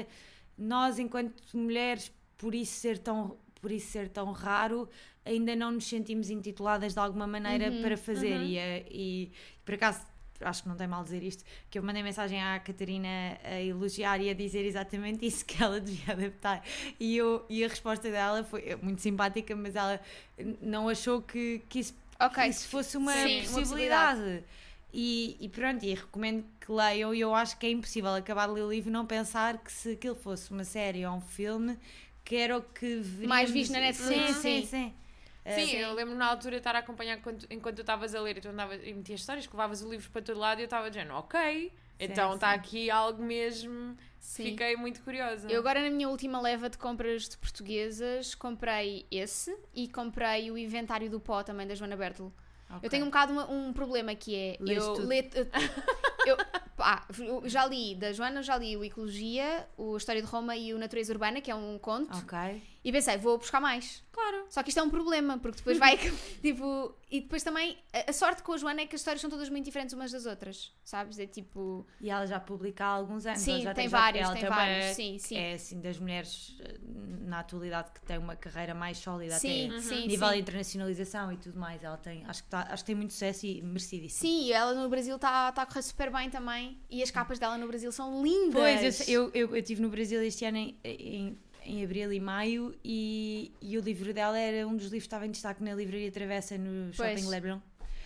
[0.58, 4.90] nós, enquanto mulheres, por isso ser tão, por isso ser tão raro,
[5.26, 8.42] ainda não nos sentimos intituladas de alguma maneira Uhum, para fazer.
[8.42, 9.32] E, eh, e
[9.66, 10.02] por acaso
[10.42, 14.20] acho que não tem mal dizer isto, que eu mandei mensagem à Catarina a elogiar
[14.20, 16.62] e a dizer exatamente isso que ela devia adaptar.
[17.00, 20.02] E, eu, e a resposta dela foi muito simpática, mas ela
[20.62, 22.44] não achou que, que isso Ok.
[22.44, 24.44] que isso fosse uma Sim, uma possibilidade.
[24.96, 27.14] E, e pronto, e recomendo que leiam.
[27.16, 29.72] E eu acho que é impossível acabar de ler o livro e não pensar que
[29.72, 31.80] se aquilo fosse uma série ou um filme,
[32.24, 33.28] que era o que veríamos...
[33.28, 34.66] Mais visto na Netflix, Sim, sim, sim.
[34.66, 34.94] sim.
[35.46, 38.38] Sim, eu lembro na altura de estar a acompanhar enquanto, enquanto tu estavas a ler
[38.38, 40.66] e tu andavas e metias histórias, que levavas o livro para todo lado e eu
[40.66, 43.98] estava dizendo, ok, então está aqui algo mesmo.
[44.20, 44.52] Sim.
[44.52, 45.50] Fiquei muito curiosa.
[45.52, 50.58] Eu agora na minha última leva de compras de portuguesas comprei esse e comprei o
[50.58, 52.32] inventário do pó também da Joana Bertel.
[52.70, 52.80] ok.
[52.82, 55.08] Eu tenho um bocado uma- um problema que é Lês eu, tudo.
[55.10, 55.30] le-
[56.26, 56.38] eu,
[56.76, 57.06] pá,
[57.46, 61.12] já li da Joana, já li o Ecologia, o História de Roma e o Natureza
[61.14, 62.38] Urbana, que é um conto, Ok.
[62.84, 64.04] e pensei, vou buscar mais.
[64.12, 64.46] Claro.
[64.50, 65.98] Só que isto é um problema, porque depois vai
[66.42, 66.96] tipo.
[67.10, 69.50] E depois também a, a sorte com a Joana é que as histórias são todas
[69.50, 71.18] muito diferentes umas das outras, sabes?
[71.20, 71.86] É tipo.
[72.00, 73.40] E ela já publica há alguns anos.
[73.42, 75.36] Sim, já tem já- vários, ela tem uma- vários, sim, sim.
[75.36, 76.78] É assim das mulheres eh,
[77.26, 80.34] na atualidade que tem uma carreira mais sólida Sim, até sim, nível sim.
[80.36, 81.84] de internacionalização e tudo mais.
[81.84, 84.22] Ela tem, acho que, tá, acho que tem muito sucesso e merecidíssimo.
[84.32, 86.78] Sim, ela no Brasil está tá a correr super bem também.
[86.90, 88.54] E as capas dela no Brasil são lindas.
[88.54, 92.74] Pois, eu, eu, eu, estive no Brasil este ano em, em, em abril e maio
[92.84, 96.12] e, e o livro dela era um dos livros que estava em destaque na livraria
[96.12, 97.26] Travessa no Shopping Pois.
[97.26, 97.60] Leblon.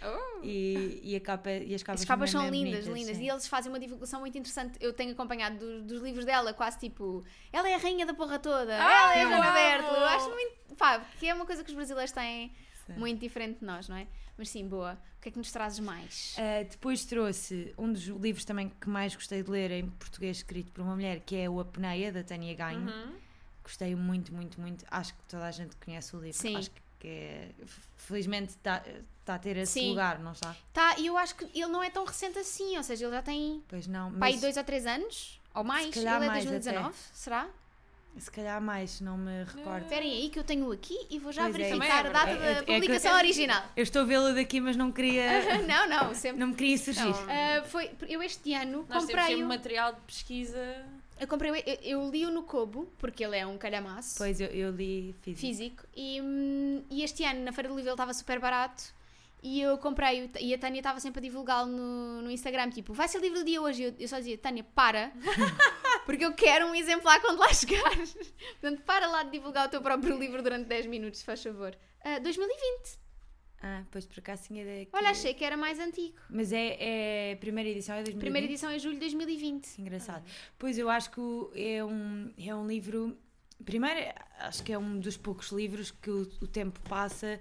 [0.04, 0.44] Oh.
[0.44, 3.18] E, e, a capa, e as capas, As capas são, lindas, bonitas, lindas.
[3.18, 3.24] sim.
[3.24, 4.78] E eles fazem uma divulgação muito interessante.
[4.80, 8.38] Eu tenho acompanhado do- dos livros dela, quase tipo, ela é a rainha da porra
[8.38, 9.54] toda, ela é a amo!
[9.54, 9.90] Berto.
[9.96, 10.76] Acho muito.
[10.78, 12.52] Pá, que é uma coisa que os brasileiros têm
[12.86, 12.94] Sim.
[12.94, 14.06] muito diferente de nós, não é?
[14.38, 14.98] Mas sim, boa.
[15.18, 16.36] O que é que nos trazes mais?
[16.38, 20.72] Uh, depois trouxe um dos livros também que mais gostei de ler em português, escrito
[20.72, 22.88] por uma mulher, que é O Apneia, da Tânia Ganho.
[22.88, 23.16] Uhum.
[23.64, 24.86] Gostei muito, muito, muito.
[24.90, 26.38] Acho que toda a gente conhece o livro.
[26.38, 26.56] Sim.
[26.56, 27.50] Acho que é,
[27.96, 28.84] felizmente está
[29.24, 29.90] tá a ter esse Sim.
[29.90, 30.56] lugar, não está?
[30.74, 33.22] Tá, e eu acho que ele não é tão recente assim, ou seja, ele já
[33.22, 35.96] tem Pois não, mas dois ou três anos, ou mais.
[35.96, 37.50] ele é mais 2019, será?
[38.20, 39.84] Se calhar mais, não me recordo.
[39.84, 42.04] Esperem aí que eu tenho aqui e vou já Pois é, verificar também a é
[42.14, 42.40] data verdade.
[42.66, 43.64] da É- é publicação original.
[43.76, 45.24] Eu estou a vê-lo daqui, mas não queria.
[45.68, 46.40] não, não, sempre.
[46.40, 47.06] não me queria insurgir.
[47.06, 47.28] Não.
[47.30, 49.44] Ah, foi, eu este ano Nós comprei.
[49.44, 50.86] o- material de pesquisa.
[51.20, 54.70] Eu comprei, eu, eu li-o no Kobo, porque ele é um calhamaço Pois eu, eu
[54.72, 55.42] li físico.
[55.42, 58.96] físico, e, hum, e este ano na Feira do Livro ele estava super barato.
[59.42, 63.08] E eu comprei, e a Tânia estava sempre a divulgá-lo no, no Instagram, tipo, vai
[63.08, 63.82] ser o livro do dia hoje.
[63.84, 65.12] E eu, eu só dizia, Tânia, para,
[66.08, 68.14] porque eu quero um exemplar quando lá chegares.
[68.62, 71.78] Portanto, para lá de divulgar o teu próprio livro durante 10 minutos, se faz favor.
[72.02, 72.98] Ah, 2020.
[73.62, 74.96] Ah, pois por acaso tinha ideia que...
[74.96, 76.16] Olha, achei que era mais antigo.
[76.30, 78.22] Mas é, é a primeira edição, é 2020?
[78.22, 79.82] Primeira edição é julho de 2020.
[79.82, 80.24] Engraçado.
[80.58, 81.22] Pois eu acho que
[81.56, 83.18] é um, é um livro.
[83.66, 84.00] Primeiro,
[84.40, 87.38] acho que é um dos poucos livros que o, o tempo passa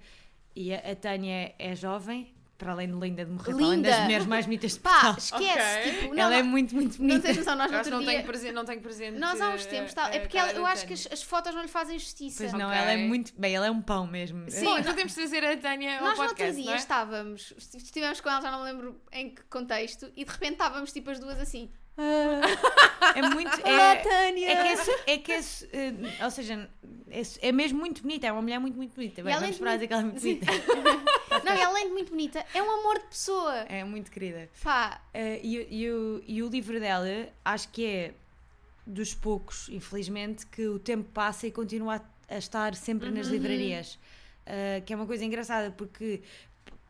[0.56, 3.90] e a, a Tânia é jovem, para além de linda de morrer, Linda!
[3.90, 5.40] das mulheres mais bonitas de Pá, Portugal.
[5.40, 5.78] esquece.
[5.88, 5.92] Ok.
[6.00, 7.22] Tipo, não, Ela é não- muito, muito não bonita.
[7.22, 8.26] tens noção, nós no outro não tenho dia...
[8.26, 8.52] presente.
[8.52, 10.86] Não tenho presente Nós há uns tempos, tá, a- é a porque ela- eu acho
[10.86, 12.38] que as, as fotos não lhe fazem justiça.
[12.44, 12.78] Pois não, Ok.
[12.78, 13.32] ela é muito.
[13.38, 14.50] Bem, ela é um pão mesmo.
[14.50, 14.64] Sim.
[14.64, 16.76] Bom, então temos de trazer a Tânia ao Nós no outro podcast, dia não é?
[16.76, 20.92] estávamos, estivemos com ela, já não me lembro em que contexto, e de repente estávamos
[20.92, 21.70] tipo as duas assim.
[23.14, 23.50] É muito.
[23.66, 24.50] Olá, É, Tânia!
[24.50, 25.40] é que é, su- é que é
[25.72, 26.68] eh, ou seja,
[27.10, 29.22] é, é mesmo muito bonita, é uma mulher muito, muito bonita.
[29.22, 30.34] Bem, além vamos esperar dizer que ela é muito Sim.
[30.40, 31.12] bonita.
[31.50, 33.54] Não, e além de muito bonita, é um amor de pessoa.
[33.68, 34.48] É muito querida.
[34.62, 37.06] Pá, Eh, e, o- e o, e o livro dela,
[37.44, 38.14] acho que é
[38.86, 41.96] dos poucos, infelizmente, que o tempo passa e continua
[42.28, 43.32] a, a estar sempre nas Uhum.
[43.32, 43.98] livrarias.
[44.44, 46.22] Eh, que é uma coisa engraçada, porque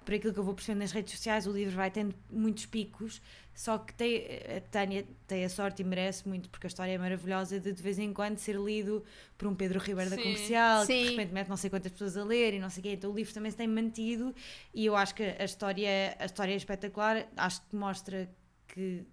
[0.06, 3.20] por aquilo que eu vou percebendo nas redes sociais, o livro vai tendo muitos picos,
[3.52, 4.24] só que tem,
[4.56, 7.82] a Tânia tem a sorte e merece muito, porque a história é maravilhosa, de de
[7.82, 9.02] vez em quando ser lido
[9.36, 10.22] por um Pedro Ribeiro da Sim.
[10.22, 11.02] Comercial, que Sim.
[11.02, 13.10] de repente mete não sei quantas pessoas a ler e não sei o quê, então
[13.10, 14.32] o livro também se tem mantido
[14.72, 18.30] e eu acho que a história, a história é espetacular, acho que mostra
[18.68, 19.04] que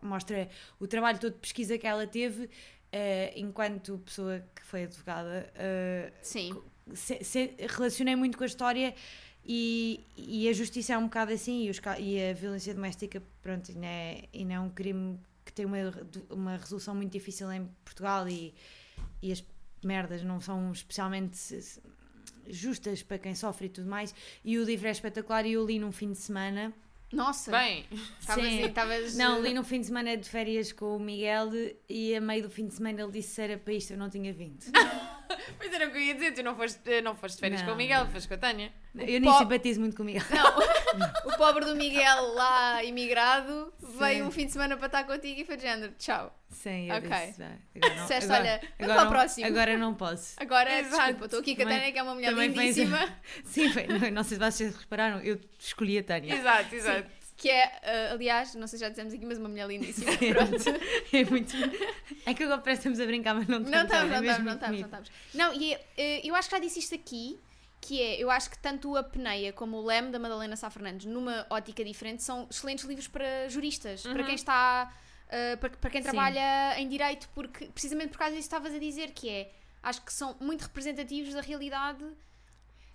[0.00, 0.48] mostra
[0.80, 2.48] o trabalho todo de pesquisa que ela teve
[2.90, 6.56] eh, enquanto pessoa que foi advogada eh, sim.
[6.94, 8.94] se- se- relacionei muito com a história
[9.44, 13.70] e, e a justiça é um bocado assim e, os e a violência doméstica pronto,
[13.72, 15.78] ainda é, ainda é um crime que tem uma,
[16.30, 18.54] uma resolução muito difícil em Portugal e,
[19.20, 19.44] e as
[19.84, 21.36] merdas não são especialmente
[22.48, 24.14] justas para quem sofre e tudo mais.
[24.44, 26.72] E o livro é espetacular e eu li num fim de semana.
[27.12, 27.84] Nossa, Bem,
[28.18, 28.60] estavas Sim.
[28.64, 31.50] estavas- Não, li no fim de semana de férias com o Miguel
[31.86, 34.08] e a meio do fim de semana ele disse se era para isto eu não
[34.08, 34.64] tinha vindo.
[35.58, 37.68] pois era o que eu ia dizer, tu não foste, não foste de férias Não.
[37.68, 38.72] com o Miguel, foste com a Tânia.
[38.94, 40.22] Eu nem Pó- simpatizo muito com o Miguel.
[40.30, 41.02] Não,
[41.32, 44.28] o pobre do Miguel lá imigrado veio Sim.
[44.28, 46.38] um fim de semana para estar contigo e foi de género, tchau.
[46.50, 47.08] Sim, eu Ok.
[47.08, 50.34] disse, "Vá, agora não, Disseste, agora- olha, agora para o próximo." Agora não posso.
[50.36, 50.96] Agora, Exato.
[50.98, 54.22] desculpa, estou aqui com a Tânia, que é uma mulher lindíssima, Sim, foi, não, não
[54.24, 56.34] sei se vocês repararam, eu escolhi a Tânia.
[56.34, 57.08] Exato, exato.
[57.42, 60.12] Que é, ah, aliás, não sei se já dissemos aqui, mas uma mulher lindíssima.
[60.12, 60.30] Sim,
[61.12, 61.52] É muito.
[62.24, 63.70] É que agora parece que estamos a brincar, mas não estamos.
[63.72, 65.10] Não estamos, é não estamos, não estamos, não estamos.
[65.34, 67.40] Não, e eh, eu acho que já disse isto aqui,
[67.80, 71.04] que é, eu acho que tanto a Peneia como o Leme da Madalena Sá Fernandes,
[71.04, 74.94] numa ótica diferente, são excelentes livros para juristas, para quem está,
[75.28, 76.10] eh, para, para quem Sim.
[76.10, 79.52] trabalha em direito, porque precisamente por causa disso que estavas a dizer, que é,
[79.82, 82.04] acho que são muito representativos da realidade.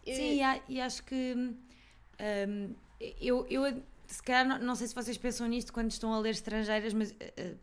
[0.06, 1.36] Sim, e, e acho que.
[1.36, 2.74] hum,
[3.20, 6.32] eu, eu, se calhar, não, não sei se vocês pensam nisto quando estão a ler
[6.32, 7.14] estrangeiras, mas.
[7.20, 7.56] eh,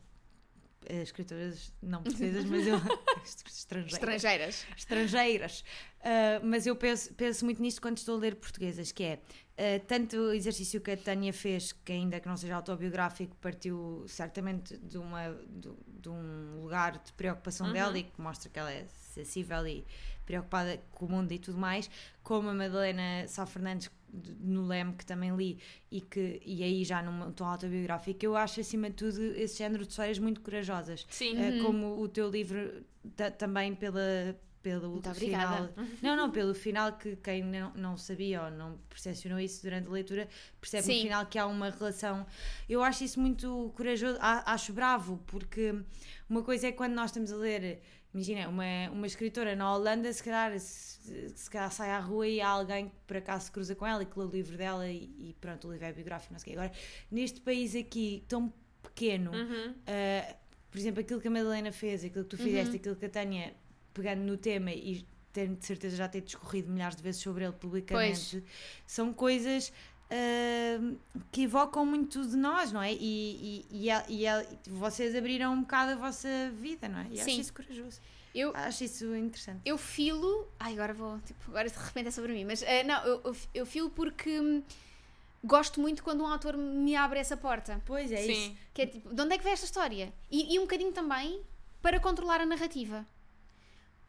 [0.86, 2.76] eh, escritoras não portuguesas, mas eu.
[3.46, 3.92] estrangeiras.
[3.92, 4.66] estrangeiras.
[4.76, 5.64] estrangeiras.
[6.00, 9.18] Ah, mas eu penso, penso muito nisto quando estou a ler portuguesas, que é
[9.56, 14.04] ah, tanto o exercício que a Tânia fez, que ainda que não seja autobiográfico, partiu
[14.08, 18.72] certamente de, uma, de, de um lugar de preocupação dela e que mostra que ela
[18.72, 19.84] é sensível e
[20.26, 21.88] preocupada com o mundo e tudo mais,
[22.22, 25.58] como a Madalena Sá Fernandes de- no Leme, que também li
[25.90, 29.84] e que e aí já num tom autobiográfico, eu acho acima de tudo esse género
[29.84, 31.06] de histórias muito corajosas.
[31.10, 31.34] Sim.
[31.36, 32.82] Uh, como o teu livro
[33.14, 34.34] ta- também pela
[34.64, 35.88] pelo Muito final obrigada.
[36.02, 39.90] não não pelo final que quem não, não sabia ou não percepcionou isso durante a
[39.90, 40.26] leitura
[40.58, 40.96] percebe Sim.
[40.96, 42.26] no final que há uma relação
[42.66, 45.74] eu acho isso muito corajoso acho bravo porque
[46.28, 47.82] uma coisa é quando nós estamos a ler
[48.14, 52.40] imagina uma, uma escritora na Holanda se calhar se, se calhar sai à rua e
[52.40, 54.88] há alguém que por acaso se cruza com ela e que lê o livro dela
[54.88, 56.58] e, e pronto o livro é biográfico não sei o quê.
[56.58, 56.72] agora
[57.10, 58.50] neste país aqui tão
[58.82, 59.72] pequeno Uhum.
[59.72, 63.08] Uh, por exemplo, aquilo que a Madalena fez, aquilo que tu fizeste, aquilo que a
[63.08, 63.54] Tânia,
[63.94, 67.52] pegando no tema e tendo de certeza já ter discorrido milhares de vezes sobre ele
[67.54, 68.44] publicamente,
[68.86, 69.72] são coisas
[70.10, 70.96] uh,
[71.32, 72.92] que evocam muito de nós, não é?
[72.92, 77.06] E, e, e, a- e e vocês abriram um bocado a vossa vida, não é?
[77.10, 77.40] E acho Sim.
[77.40, 78.00] isso corajoso.
[78.34, 79.60] Eu, Acho isso interessante.
[79.64, 80.48] eu filo.
[80.58, 81.20] Ai, agora vou.
[81.20, 82.44] Tipo, agora de repente é sobre mim.
[82.44, 84.60] Mas eh, não, eu, eu, eu filo porque hum,
[85.44, 87.80] gosto muito quando um autor me abre essa porta.
[87.86, 88.40] Pois é isso.
[88.40, 88.56] Sim.
[88.74, 90.12] Que é tipo, de onde é que vem esta história?
[90.28, 91.42] E, e um bocadinho também
[91.80, 93.06] para controlar a narrativa.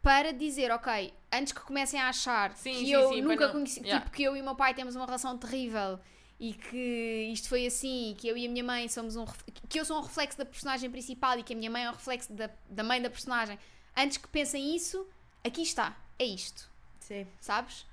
[0.06, 3.80] Para dizer, ok, antes que comecem a achar Sim, que sim, eu sim, nunca conheci,
[3.80, 4.06] Yeah.
[4.06, 6.00] tipo, que eu e o meu pai temos uma relação terrível
[6.40, 9.26] e que isto foi assim, que eu e a minha mãe somos um.
[9.68, 11.94] que eu sou um reflexo da personagem principal e que a minha mãe é um
[11.94, 13.58] reflexo da, da mãe da personagem.
[13.98, 15.08] Antes que pensem isso,
[15.44, 17.26] aqui está, é isto, Sim.
[17.42, 17.84] sabes?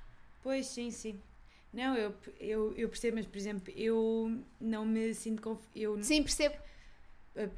[0.42, 1.18] Pois, sim, sim.
[1.72, 5.60] Não, eu, eu, eu percebo, mas por exemplo, eu não me sinto conf...
[5.74, 6.56] eu Sim, percebo.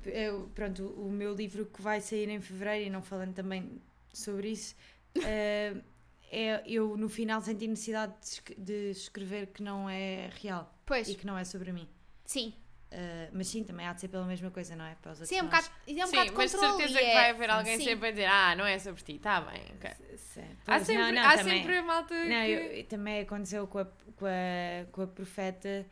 [0.06, 3.82] Eu- pronto, o meu livro que vai sair em fevereiro, e não falando também
[4.14, 4.74] sobre isso,
[5.18, 5.82] uh,
[6.30, 8.14] é, eu no final senti necessidade
[8.46, 11.88] de, de escrever que não é real Pois, e que não é sobre mim.
[12.24, 12.54] sim.
[12.92, 14.94] Uh, mas sim, também há de ser pela mesma coisa, não é?
[14.94, 16.98] Para os outros Sim, é um bocado, é um Sim, bocado de mas de certeza
[17.00, 17.84] que é- vai haver alguém Sim.
[17.86, 19.62] sempre a dizer Ah, não é sobre ti, está bem.
[19.74, 20.44] ok." Sim.
[20.64, 22.52] Há sempre, não, não, há também- sempre a malta Não, que...
[22.52, 25.84] eu- também aconteceu com a, com a, com a profeta.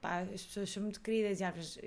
[0.00, 1.78] Pá, as pessoas são muito queridas e, vezes-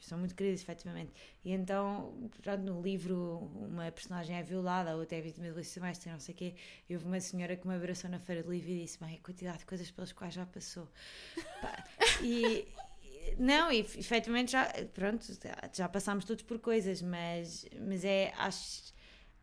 [0.00, 1.12] são muito queridas, efetivamente.
[1.44, 6.10] E então, pronto, no livro, uma personagem é violada, ou até é vítima de doméstica,
[6.12, 6.54] não sei o quê.
[6.88, 9.18] E houve uma senhora que me abraçou na feira de livro e disse: Bem, a
[9.26, 10.88] quantidade de coisas pelas quais já passou.
[11.60, 11.84] Pá,
[12.22, 12.66] e.
[13.38, 15.24] Não, e efetivamente já, pronto,
[15.72, 18.92] já passámos todos por coisas, mas, mas é, acho,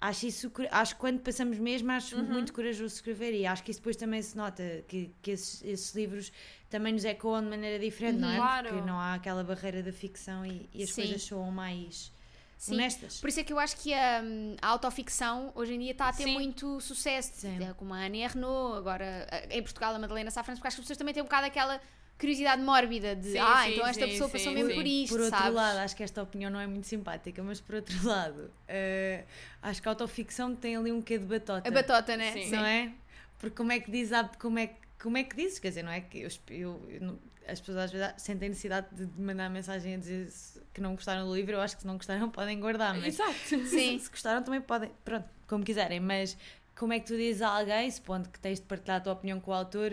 [0.02, 2.24] acho isso, acho que quando passamos mesmo, acho Uhum.
[2.24, 5.94] muito corajoso escrever e acho que isso depois também se nota, que, que esses, esses
[5.96, 6.32] livros
[6.70, 8.36] também nos ecoam de maneira diferente, não é?
[8.38, 8.70] Claro.
[8.70, 11.04] Porque não há aquela barreira da ficção e, e as Sim.
[11.04, 12.12] coisas soam mais
[12.58, 12.74] Sim.
[12.74, 13.20] honestas.
[13.20, 14.22] Por isso é que eu acho que a,
[14.62, 16.34] a autoficção hoje em dia está a ter Sim.
[16.34, 17.32] muito sucesso.
[17.36, 17.64] Sim.
[17.64, 20.86] É Como a Annie Ernaux, agora em Portugal a Madalena Safran, porque acho que as
[20.86, 21.80] pessoas também têm um bocado aquela
[22.22, 24.76] curiosidade mórbida de Sim, ah, sim, então esta sim, pessoa sim, passou mesmo sim.
[24.76, 25.54] por isto, Por outro sabes?
[25.56, 29.26] lado, acho que esta opinião não é muito simpática, mas por outro lado, eh,
[29.62, 31.68] acho que a autoficção tem ali um quê de batota.
[31.68, 32.32] A batota, né?
[32.32, 32.52] Sim.
[32.52, 32.92] não é?
[33.40, 35.58] Porque como é que diz, como é, que- como é que dizes?
[35.60, 39.20] Quer dizer, não é que eu, eu- eu as pessoas às vezes sentem necessidade de
[39.20, 40.32] mandar mensagem a dizer
[40.74, 43.34] que não gostaram do livro, eu acho que se não gostaram podem guardar, mas Exato.
[43.66, 43.98] Sim.
[43.98, 46.38] se gostaram também podem, pronto, como quiserem, mas
[46.78, 49.40] como é que tu dizes a alguém, supondo que tens de partilhar a tua opinião
[49.42, 49.92] com o autor,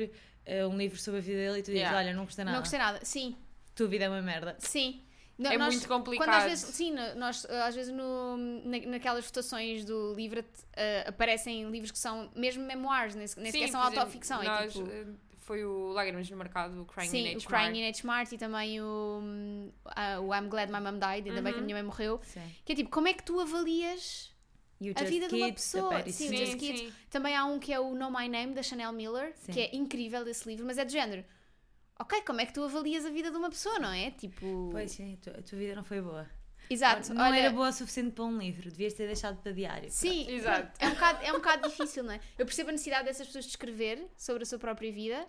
[0.67, 1.99] um livro sobre a vida dele e tu dizes, Yeah.
[1.99, 3.01] olha, não gostei nada, Não gostei nada.
[3.05, 3.37] Sim,
[3.75, 4.57] tua vida é uma merda.
[4.59, 5.03] sim.
[5.39, 6.27] Não, é nós- muito complicado.
[6.27, 10.45] Quando às vezes, sim, no- nós às vezes no, na- naquelas votações do livro
[11.07, 14.43] aparecem livros que são mesmo memoirs, nem, se- nem Sim, sequer são por exemplo, autoficção.
[14.43, 15.07] nós, é tipo, eh,
[15.39, 17.47] Foi o Lágrimas no Mercado, o Crying sim, in o H.
[17.47, 18.01] Crying in H.
[18.07, 21.59] Mart e também o, hum, ah, o I'm Glad My Mom Died, ainda bem que
[21.59, 21.65] a Uhum.
[21.65, 22.21] minha mãe morreu.
[22.23, 22.43] Sim.
[22.67, 24.31] Que é tipo, como é que tu avalias
[24.81, 26.47] O A vida de uma pessoa, sim, o Smith.
[26.47, 26.95] Just Kids.
[27.11, 29.53] Também há um que é o Know My Name, da Chanel Miller, Sim.
[29.53, 31.25] que é incrível esse livro, mas é de género.
[31.99, 34.13] Ok, como é que tu avalias a vida de uma pessoa, não é?
[34.13, 34.69] Tipo.
[34.71, 36.29] Pois sim, a tua, vida não foi boa.
[36.71, 37.13] Exato.
[37.13, 39.91] não olha, era boa o suficiente para um livro, devias ter deixado para diário.
[39.91, 40.71] Sim, Exato.
[40.79, 42.21] É um, bocado, é um bocado difícil, não é?
[42.39, 45.27] Eu percebo a necessidade dessas pessoas de escrever sobre a sua própria vida,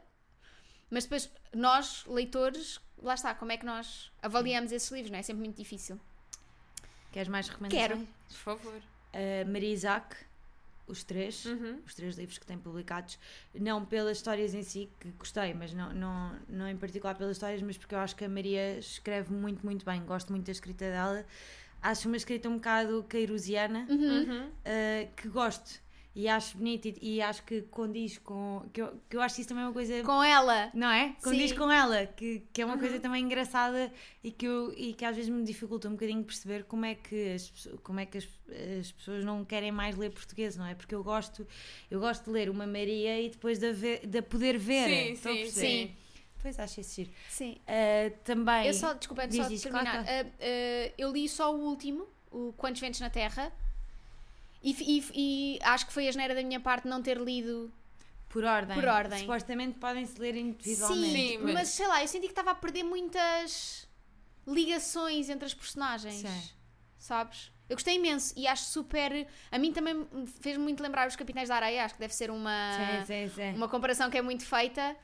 [0.91, 5.21] mas depois nós, leitores, lá está, como é que nós avaliamos esses livros, não é?
[5.21, 5.99] É sempre muito difícil.
[7.12, 7.88] Queres mais recomendações?
[7.88, 8.07] Quero.
[8.27, 8.81] Por favor.
[9.13, 10.15] Uh, Maria Isaac,
[10.88, 11.80] os três, Uhum.
[11.86, 13.17] os três livros que tem publicados,
[13.54, 17.62] não pelas histórias em si, que gostei, mas não, não, não em particular pelas histórias,
[17.62, 20.86] mas porque eu acho que a Maria escreve muito, muito bem, gosto muito da escrita
[20.86, 21.26] dela.
[21.82, 24.48] Acho uma escrita um bocado queirosiana, Uhum.
[24.48, 25.80] uh, que gosto
[26.15, 28.65] e acho bonita e, e acho que condiz com.
[28.74, 30.04] Que eu, que eu acho que isso também é uma coisa.
[30.04, 30.69] Com ela.
[30.74, 31.15] Não é?
[31.24, 31.56] Condiz Sim.
[31.58, 33.91] com ela, que, que é uma coisa também engraçada
[34.24, 37.34] e que, eu, e que às vezes me dificulta um bocadinho perceber como é que
[37.34, 38.28] as, como é que as,
[38.80, 40.74] as pessoas não querem mais ler português, não é?
[40.76, 41.48] Porque eu gosto,
[41.91, 45.15] eu gosto de ler uma Maria e depois de, a ver- de a poder ver.
[45.15, 45.45] Sim, sim?
[45.50, 45.91] Sim.
[46.41, 47.12] Pois acho isso giro.
[47.30, 47.58] Sim.
[47.67, 48.65] Ah, também.
[48.67, 49.84] Eu só, desculpa, Diz, só de diz, terminar.
[49.91, 50.30] claro, claro.
[50.30, 53.52] Ah, ah, eu li só o último, o Quantos Ventos na Terra,
[54.62, 55.12] e, e-
[55.56, 57.72] e acho que foi a geneira da minha parte não ter lido.
[58.28, 58.76] Por ordem.
[58.76, 59.19] Por ordem.
[59.22, 61.12] Supostamente podem-se ler individualmente.
[61.12, 61.54] Sim, Sim, mas...
[61.54, 63.88] mas- sei lá, eu senti que estava a perder muitas
[64.48, 66.15] ligações entre as personagens.
[66.15, 66.50] Sim.
[66.98, 67.52] Sabes?
[67.69, 69.28] Eu gostei imenso e acho super.
[69.52, 72.32] A mim também me fez muito lembrar os Capitães da Areia, acho que deve ser
[72.32, 72.72] uma.
[73.06, 73.54] Sim, sim, sim.
[73.56, 74.95] uma comparação que é muito feita,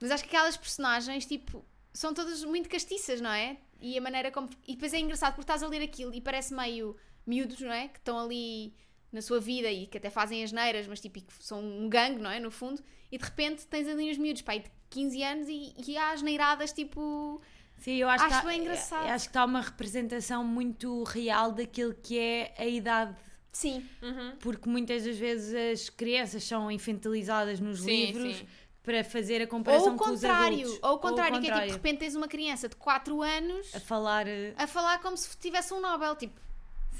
[0.00, 3.56] mas acho que aquelas personagens, tipo, são todas muito castiças, não é?
[3.80, 4.48] E a maneira como.
[4.68, 6.94] E depois é engraçado porque estás a ler aquilo e parece meio
[7.26, 7.88] miúdos, não é?
[7.88, 8.74] Que estão ali
[9.12, 12.20] na sua vida e que até fazem as neiras, mas tipo, que são um gangue,
[12.20, 12.38] não é?
[12.38, 15.96] No fundo, e de repente tens ali uns miúdos, pai, de 15 anos e, e
[15.96, 17.40] há as neiradas, tipo.
[17.78, 19.06] Sim, eu acho, Acho que tá- bem engraçado.
[19.08, 23.16] eu Acho que está uma representação muito real daquilo que é a idade
[23.52, 24.36] Sim, Uhum.
[24.38, 28.46] porque muitas das vezes as crianças são infantilizadas nos Sim, livros sim.
[28.82, 30.78] para fazer a ou comparação o com os contrário, adultos.
[30.82, 33.80] ou o contrário, que é tipo, de repente tens uma criança de 4 anos a
[33.80, 34.28] falar.
[34.28, 36.38] eh, a falar como se tivesse um Nobel, tipo,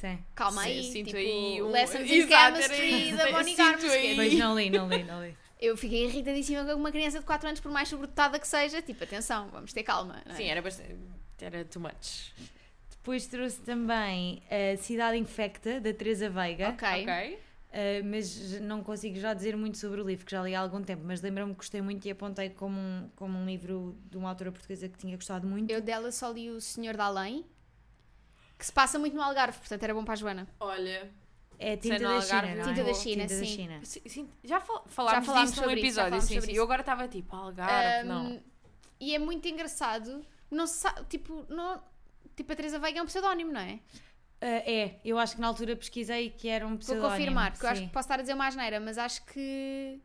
[0.01, 0.19] Sim.
[0.35, 3.93] calma Sim, aí, sinto tipo, aí um- Lessons in Chemistry da Bonnie Garmus.
[4.17, 5.37] Pois não li, não li, não li.
[5.61, 8.81] Eu fiquei irritadíssima com uma criança de 4 anos, por mais sobredotada que seja.
[8.81, 10.23] Tipo, atenção, vamos ter calma.
[10.25, 10.37] não é?
[10.37, 10.97] Sim, era bastante.
[11.39, 12.33] Era too much.
[12.91, 16.71] Depois trouxe também a Cidade Infecta, da Teresa Veiga.
[16.71, 16.89] Ok.
[17.03, 17.39] Ok.
[17.71, 20.83] Uh, mas não consigo já dizer muito sobre o livro, que já li há algum
[20.83, 24.29] tempo, mas lembro-me que gostei muito e apontei como um, como um livro de uma
[24.29, 25.71] autora portuguesa que tinha gostado muito.
[25.71, 27.45] Eu dela só li O Senhor da Além,
[28.61, 30.47] que se passa muito no Algarve, portanto era bom para a Joana.
[30.61, 31.11] Olha.
[31.59, 32.75] É Tinta da Algarve, China, não é?
[32.75, 33.55] Tinta da China, Tinta da sim.
[33.57, 33.81] China.
[33.85, 36.47] sim, sim, já fal- falámos, Já falámos disso num isso, episódio, falámos sim, sim.
[36.51, 36.51] isso.
[36.59, 38.27] Eu agora estava tipo, Algarve, não.
[38.33, 38.41] Um,
[39.01, 40.25] E é muito engraçado.
[40.51, 41.83] Não se sabe, tipo, não,
[42.37, 43.75] tipo, a Teresa Veiga é um pseudónimo, não é?
[43.75, 43.81] Uh,
[44.67, 47.11] é, eu acho que na altura pesquisei que era um Vou pseudónimo.
[47.11, 47.87] confirmar, porque eu acho sim.
[47.89, 50.01] que posso estar a dizer uma asneira, mas acho que.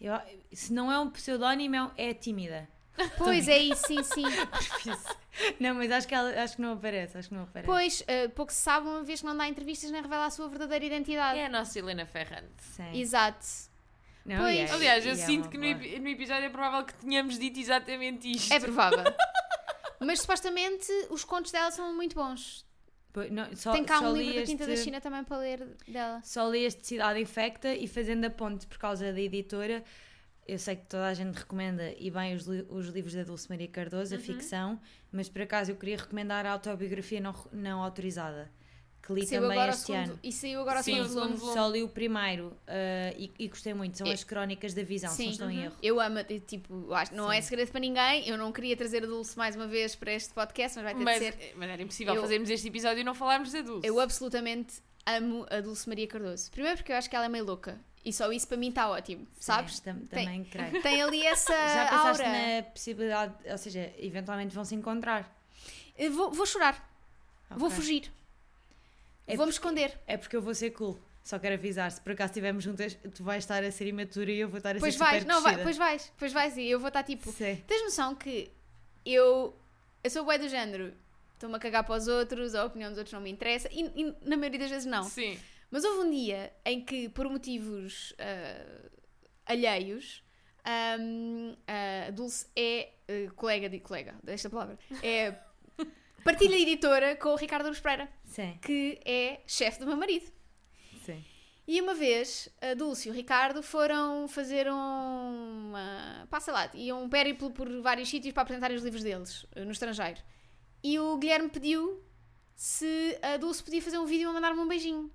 [0.00, 0.14] Eu-
[0.52, 2.68] se não é um pseudónimo, é, é tímida.
[3.16, 4.24] Pois é isso, sim, sim.
[5.58, 7.66] não, mas acho que, ela, acho que não aparece, acho que não aparece.
[7.66, 10.48] Pois, uh, pouco se sabe, uma vez que não dá entrevistas, nem revela a sua
[10.48, 11.38] verdadeira identidade.
[11.38, 12.62] É a nossa Helena Ferrante.
[12.62, 12.98] Sim.
[13.00, 13.46] Exato.
[14.24, 14.54] Não, Pois.
[14.54, 15.64] e é- Aliás, eu é sinto que no,
[16.02, 18.52] no episódio é provável que tenhamos dito exatamente isto.
[18.52, 19.04] É provável.
[19.98, 22.66] Mas supostamente os contos dela são muito bons.
[23.12, 25.36] Pois, não, só, Tem cá um li livro da Tinta da este- China também para
[25.38, 26.20] ler dela.
[26.22, 29.82] Só li este Cidade Infecta e fazendo a ponte por causa da editora,
[30.52, 33.48] eu sei que toda a gente recomenda e bem os, li- os livros da Dulce
[33.48, 34.24] Maria Cardoso, a Uhum.
[34.24, 34.80] ficção,
[35.12, 38.50] mas por acaso eu queria recomendar a autobiografia não, não autorizada,
[39.02, 40.18] que li Saiu também este segundo, ano.
[40.22, 41.54] e saiu agora o Sim, segundo volume.
[41.54, 44.12] Só li o primeiro ah, e, e gostei muito, são É.
[44.12, 45.24] as crónicas da visão, se Sim.
[45.26, 45.76] não estou em erro.
[45.82, 47.36] Eu amo, e, tipo, eu acho- não Sim.
[47.36, 48.28] é segredo para ninguém.
[48.28, 51.04] Eu não queria trazer a Dulce mais uma vez para este podcast, mas vai ter
[51.04, 51.54] Mas, de ser.
[51.56, 53.86] mas era impossível Eu- fazermos este episódio e não falarmos da Dulce.
[53.86, 54.74] Eu absolutamente
[55.06, 56.50] amo a Dulce Maria Cardoso.
[56.50, 57.80] Primeiro porque eu acho que ela é meio louca.
[58.04, 59.76] E só isso para mim está ótimo, sabes?
[59.76, 60.82] Sim, tam- Tem- também creio.
[60.82, 62.56] Tem ali essa Já pensaste aura.
[62.56, 65.30] na possibilidade, ou seja, eventualmente vão se encontrar.
[65.98, 66.82] Eu Vou, vou chorar,
[67.50, 67.76] vou Ok.
[67.76, 68.12] fugir,
[69.26, 69.98] É vou me porque- esconder.
[70.06, 70.98] É porque eu vou ser cool.
[71.22, 74.38] Só quero avisar, se por acaso estivermos juntas, tu vais estar a ser imatura e
[74.40, 76.56] eu vou estar a Pois ser vais, super não, vai, pois vais, pois vais.
[76.56, 77.30] E eu vou estar tipo.
[77.30, 77.62] Sim.
[77.66, 78.50] Tens noção que
[79.04, 79.54] eu,
[80.02, 80.94] eu sou bué do género,
[81.34, 84.14] estou-me a cagar para os outros, a opinião dos outros não me interessa, e, e
[84.22, 85.04] na maioria das vezes não.
[85.04, 85.38] Sim.
[85.70, 88.90] Mas houve um dia em que, por motivos ah,
[89.46, 90.22] alheios,
[90.64, 95.34] ahm, a Dulce é ah, colega de colega, desta palavra, é
[96.24, 100.30] Partilha editora com o Ricardo Aruz Pereira, Sim, que é chefe do meu marido.
[101.04, 101.24] sim.
[101.66, 105.72] E uma vez, a Dulce e o Ricardo foram fazer um.
[106.40, 109.70] Sei lá, iam um périplo por vários sítios para apresentarem os livros deles, eh, no
[109.70, 110.20] estrangeiro.
[110.82, 112.02] E o Guilherme pediu
[112.56, 115.12] se a Dulce podia fazer um vídeo a mandar-me um beijinho.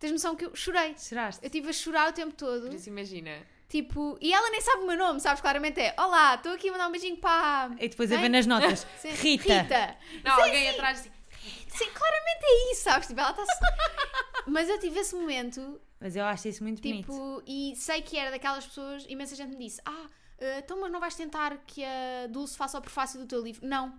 [0.00, 0.96] Tens noção que eu chorei.
[0.98, 1.44] Choraste?
[1.44, 2.66] Eu estive a chorar o tempo todo.
[2.66, 3.36] Por isso imagina.
[3.68, 5.40] Tipo, e ela nem sabe o meu nome, sabes?
[5.40, 7.70] Claramente é: Olá, estou aqui a mandar um beijinho para.
[7.78, 8.22] E depois a Quem?
[8.22, 8.86] ver nas notas.
[8.98, 9.62] Sim, Rita.
[9.62, 9.96] Rita.
[10.24, 11.10] Não, alguém atrás assim.
[11.68, 13.08] Sim, claramente é isso, sabes?
[13.08, 13.44] Tipo, ela está.
[14.48, 17.12] Mas eu tive esse momento Mas eu acho isso muito bonito.
[17.12, 20.06] Tipo, e sei que era daquelas pessoas, imensa gente me disse: Ah,
[20.38, 23.64] eh, então, mas não vais tentar que a Dulce faça o prefácio do teu livro?
[23.66, 23.94] Não,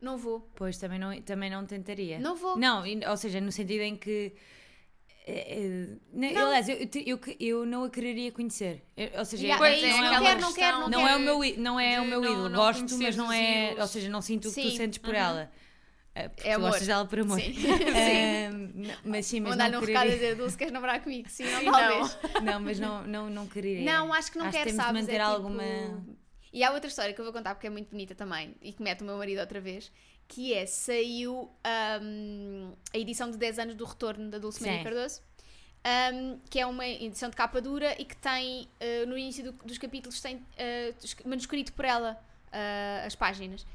[0.00, 0.48] não vou.
[0.54, 2.18] Pois, também não, também não tentaria.
[2.20, 2.56] Não vou.
[2.56, 4.32] Não, ou seja, no sentido em que.
[5.26, 6.46] Eh, eh, ne- Não.
[6.46, 8.84] Aliás, eu, eu, eu, não a quereria conhecer.
[8.96, 11.10] Eu- ou seja, Pois é é, não, aquela quero, não quero, não, não quero.
[11.12, 12.48] é o meu, não é o meu não- ídolo.
[12.50, 13.64] não Gosto, mas não é.
[13.72, 13.80] ídolos.
[13.80, 15.16] Ou seja, não sinto o que tu sentes por uhum.
[15.20, 15.50] ela.
[16.14, 16.68] Eh, Porque É tu amor.
[16.70, 17.40] gostas dela por amor.
[17.40, 17.54] Sim.
[18.76, 21.28] N- mas sim, mas Mandar-lhe não um recado a dizer: Dulce, queres namorar comigo?
[21.28, 22.18] Sim, não, talvez.
[22.42, 23.84] Não, mas não, não, não quereria.
[23.84, 25.00] Não, acho que não Acho quero, temos de sabes?
[25.02, 25.64] manter é tipo- alguma.
[26.52, 28.80] E há outra história que eu vou contar porque é muito bonita também e que
[28.80, 29.90] mete o meu marido outra vez.
[30.28, 31.50] Que é, saiu
[32.02, 34.82] hum, a edição de 10 anos do retorno da Dulce Maria.
[34.84, 35.20] Cardoso.
[36.12, 39.64] hum, que é uma edição de capa dura e que tem, uh, no início do-
[39.64, 42.12] dos capítulos, tem uh, manuscrito por ela
[42.48, 43.66] uh, as páginas.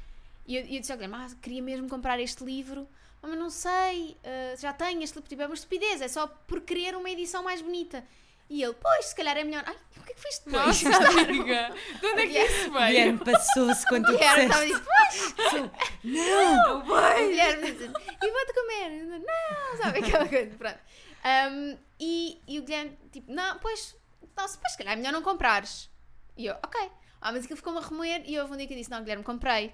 [0.46, 2.88] E eu, eu disse ao Guilherme, ah, queria mesmo comprar este livro,
[3.22, 6.26] "Ah, mas não sei, uh, já tenho este livro, tipo, é uma estupidez, é só
[6.26, 8.02] por querer uma edição mais bonita.
[8.50, 9.62] E ele, pois, se calhar é melhor.
[9.64, 10.82] Ai, o que é que fiz depois?
[10.82, 11.72] Nossa, amiga.
[12.00, 12.86] De onde é que isso veio?
[12.88, 14.84] Guilherme passou-se quando tu E era, estava disseste.
[14.86, 16.80] tipo, pois, Não!
[16.80, 18.90] o Guilherme disse, e vou-te comer.
[19.20, 20.78] Não, sabe aquela coisa, pronto.
[21.24, 23.96] Um, e, e o Guilherme, tipo, não, pois, se-
[24.34, 25.88] pois, se calhar é melhor não comprares.
[26.36, 26.90] E eu, ok.
[27.20, 29.22] Ah, mas aquilo ficou-me a remoer e houve um dia que eu disse, não, Guilherme,
[29.22, 29.72] comprei.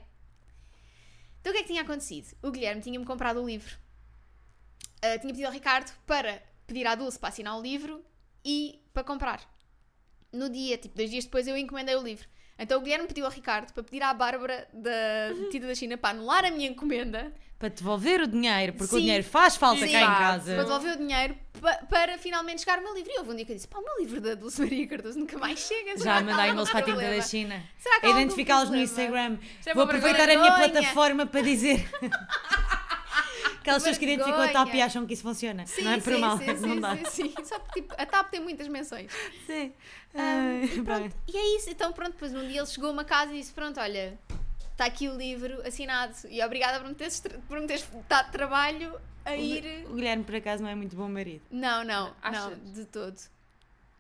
[1.40, 2.36] Então o que é que tinha acontecido?
[2.42, 3.74] O Guilherme tinha-me comprado o livro.
[5.00, 8.04] Ah, tinha pedido ao Ricardo para pedir à Dulce para assinar o livro
[8.48, 9.40] e para comprar.
[10.32, 12.28] No dia, tipo, dois dias depois eu encomendei o livro.
[12.58, 16.10] Então o Guilherme pediu ao Ricardo para pedir à Bárbara da Tita da China para
[16.16, 19.04] anular a minha encomenda Para devolver o dinheiro, porque o Sim.
[19.04, 20.54] dinheiro faz falta cá em casa.
[20.54, 23.12] para devolver o dinheiro pa- para finalmente chegar o meu livro.
[23.14, 25.18] E houve um dia que eu disse: pá, o meu livro da Dulce Maria Cardoso
[25.18, 25.98] nunca mais chega.
[25.98, 27.16] Já mandei e-mails para a tinta problema?
[27.16, 27.62] da China.
[27.78, 28.76] Será que identificá-los no?
[28.78, 29.38] Instagram.
[29.74, 31.86] Vou aproveitar a minha plataforma para dizer.
[33.66, 35.66] Aquelas pessoas que identificam a TAP e acham que isso funciona.
[35.66, 36.96] Sim, não é por sim, mal, sim, não sim, dá.
[36.96, 37.34] sim, sim.
[37.44, 39.10] Só porque tipo, a TAP tem muitas menções.
[39.46, 39.72] Sim.
[40.14, 40.84] Ai, e bem.
[40.84, 41.68] pronto, e é isso.
[41.68, 44.18] Então, pronto, depois um dia ele chegou a uma casa e disse: Pronto, olha,
[44.70, 48.98] está aqui o livro assinado e obrigada por me teres, por me teres dado trabalho
[49.24, 49.84] a ir.
[49.90, 51.42] O Guilherme, por acaso, não é muito bom marido.
[51.50, 52.72] Não, não, não, Achas?
[52.72, 53.18] de todo.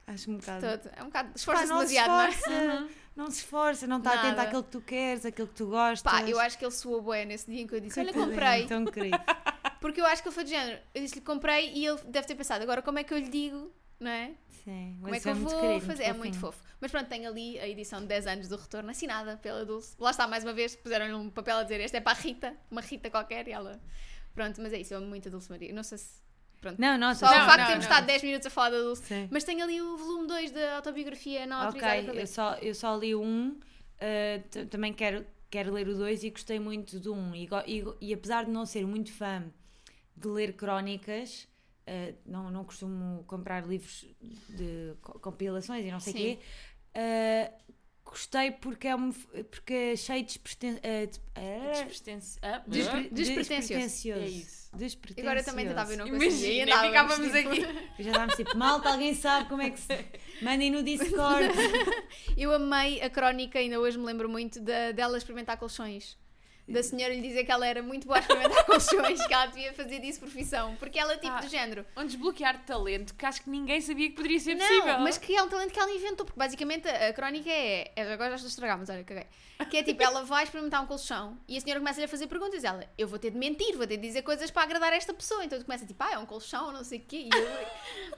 [0.06, 0.66] Acho um De bocado.
[0.78, 0.92] todo.
[0.96, 1.30] É um bocado.
[1.34, 2.28] Esforça-se não se demasiado, não é?
[2.28, 6.02] esforça, não se esforça, não está atento àquilo que tu queres, àquilo que tu gostas.
[6.02, 8.66] Pá, eu acho que ele suou bué nesse dia em que eu disse: Olha, comprei.
[8.66, 9.18] Tão querido.
[9.80, 10.80] Porque eu acho que ele foi de género.
[10.94, 13.72] Eu disse-lhe comprei e ele deve ter pensado, agora como é que eu lhe digo,
[14.00, 14.32] não é?
[14.64, 16.02] Sim, Como é que eu muito vou querido, fazer?
[16.04, 16.60] muito é muito fofo.
[16.80, 19.94] Mas pronto, tem ali a edição de 10 anos do retorno assinada pela Dulce.
[19.98, 22.56] Lá está, mais uma vez, puseram-lhe um papel a dizer este é para a Rita,
[22.70, 23.80] uma Rita qualquer, e ela.
[24.34, 25.72] Pronto, mas é isso, eu amo muito a Dulce Maria.
[25.72, 26.20] Não sei se.
[26.60, 26.80] Pronto.
[26.80, 27.92] Não, não, Só só o Não, facto não, de termos não.
[27.92, 29.04] estado 10 minutos a falar da Dulce.
[29.04, 29.28] Sim.
[29.30, 32.20] Mas tem ali o volume 2 da autobiografia não Ok, autorizada ler.
[32.22, 33.58] eu só, eu só li um,
[34.50, 37.34] t- também quero, quero ler o dois e gostei muito do um.
[37.34, 39.44] E, e e apesar de não ser muito fã
[40.16, 41.46] de ler crónicas,
[41.86, 44.06] eh, não, não costumo comprar livros
[44.48, 46.38] de co- compilações e não sei o quê,
[46.94, 47.52] eh,
[48.04, 49.12] gostei porque é, um,
[49.50, 51.20] porque achei despreten, de-
[51.84, 54.20] Despretenci- Despre- Despretencioso.
[54.22, 54.66] É isso.
[54.76, 55.28] Despretencioso.
[55.28, 56.48] Agora também tentava e não conseguia.
[56.48, 57.60] e Imagina, ficávamos tipo- aqui.
[58.02, 60.04] Já estávamos tipo, malta, alguém sabe como é que se.
[60.42, 61.48] Mandem no Discord.
[62.36, 66.16] Eu amei a crónica, ainda hoje me lembro muito da, dela experimentar colchões.
[66.68, 69.72] Da senhora lhe dizer que ela era muito boa a experimentar colchões, que ela devia
[69.72, 70.74] fazer disso profissão.
[70.76, 71.40] Porque ela, tipo, Ah.
[71.40, 71.86] do género.
[71.96, 74.98] Um desbloquear de talento que acho que ninguém sabia que poderia ser Não, possível.
[74.98, 76.26] mas que é um talento que ela inventou.
[76.26, 77.92] Porque basicamente a, a crónica é.
[77.94, 79.26] é- Agora já estou a estragar, mas olha, caguei.
[79.70, 82.64] Que é tipo, ela vai experimentar um colchão e a senhora começa-lhe a fazer perguntas.
[82.64, 85.44] Ela, eu vou ter de mentir, vou ter de dizer coisas para agradar esta pessoa.
[85.44, 87.28] Então tu começa tipo, ah, é um colchão, não sei o quê.
[87.32, 87.66] E eu,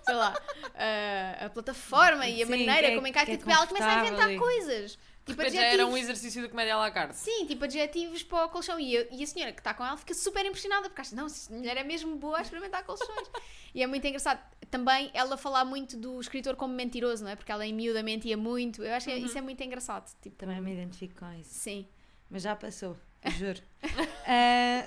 [0.07, 0.35] sei lá,
[0.75, 3.33] a, a plataforma e a Sim, maneira que é- como encaixa.
[3.33, 4.99] é tipo, ela começa a inventar coisas.
[5.29, 7.17] Tipo, já era um exercício de comédia à la carte.
[7.17, 8.79] Sim, tipo adjetivos para o colchão.
[8.81, 11.27] E, eu- e a senhora que está com ela fica super impressionada porque acha, não,
[11.27, 13.29] esta mulher é mesmo boa a experimentar colchões.
[13.75, 14.41] e é muito engraçado.
[14.71, 17.37] Também ela falar muito do escritor como mentiroso, não é?
[17.37, 18.83] Porque ela em miúda mentia muito.
[18.83, 20.11] Eu acho que isso é muito engraçado.
[20.21, 21.51] Tipo, Também me identifico com isso.
[21.55, 21.87] sim.
[22.31, 22.95] Mas já passou,
[23.39, 23.61] juro.
[24.27, 24.87] Ah,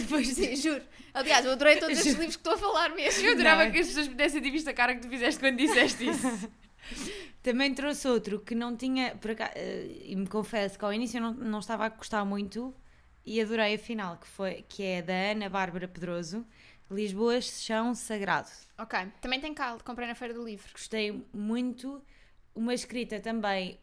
[0.00, 0.82] Depois sim, juro.
[1.14, 3.24] Aliás, eu adorei todos estes livros que estou a falar mesmo.
[3.24, 5.38] Eu adorava Não, é- que as pessoas pudessem ter visto a cara que tu fizeste
[5.38, 6.50] quando disseste isso.
[7.42, 11.18] Também trouxe outro que não tinha, por acaso, eh, e me confesso que ao início
[11.18, 12.74] eu não, não estava a gostar muito,
[13.24, 16.44] e adorei a final, que, foi, que é da Ana Bárbara Pedroso,
[16.90, 18.50] Lisboa, Chão Sagrado.
[18.78, 18.98] Ok.
[19.20, 20.70] Também tem cá, comprei na Feira do Livro.
[20.72, 22.02] Gostei muito,
[22.54, 23.78] uma escrita também,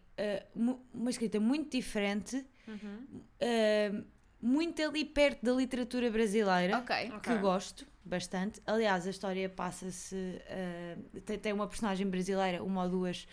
[0.55, 4.05] uh, uma escrita muito diferente, uh,
[4.41, 7.09] muito ali perto da literatura brasileira Ok.
[7.09, 7.37] que Ok.
[7.37, 8.61] gosto bastante.
[8.65, 10.15] Aliás, a história passa-se.
[10.15, 13.27] uh, tem, tem uma personagem brasileira, uma ou duas,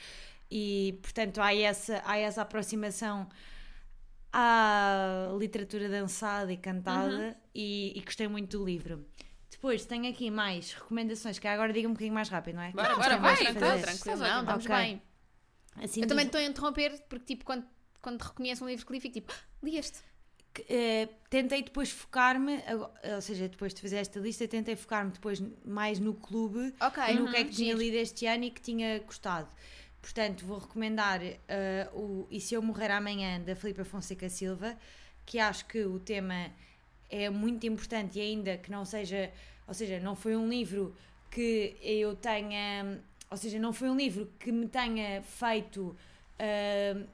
[0.50, 3.28] e portanto há essa, há essa aproximação
[4.32, 9.06] à literatura dançada e cantada, e, e gostei muito do livro.
[9.50, 12.72] Depois tenho aqui mais recomendações, que agora diga um bocadinho mais rápido, não é?
[12.72, 13.36] Bora, vai.
[13.36, 14.76] Tranquilo, Estás não, estamos Ok.
[14.76, 15.02] bem.
[15.82, 17.64] Assim, Eu também dos- estou a interromper porque, tipo, quando,
[18.02, 19.98] quando reconheço um livro que li, fico tipo, li este.
[20.68, 22.62] Eh, tentei depois focar-me,
[23.14, 27.02] ou seja, depois de fazer esta lista, tentei focar-me depois mais no clube Ok.
[27.08, 27.78] e no que é que uhum, tinha giro.
[27.78, 29.48] lido este ano e que tinha gostado.
[30.00, 34.76] Portanto, vou recomendar eh, o E Se Eu Morrer Amanhã, da Filipa Fonseca Silva,
[35.24, 36.50] que acho que o tema
[37.10, 39.30] é muito importante e ainda que não seja,
[39.66, 40.94] ou seja, não foi um livro
[41.30, 43.00] que eu tenha,
[43.30, 45.96] ou seja, não foi um livro que me tenha feito
[46.38, 47.04] ah,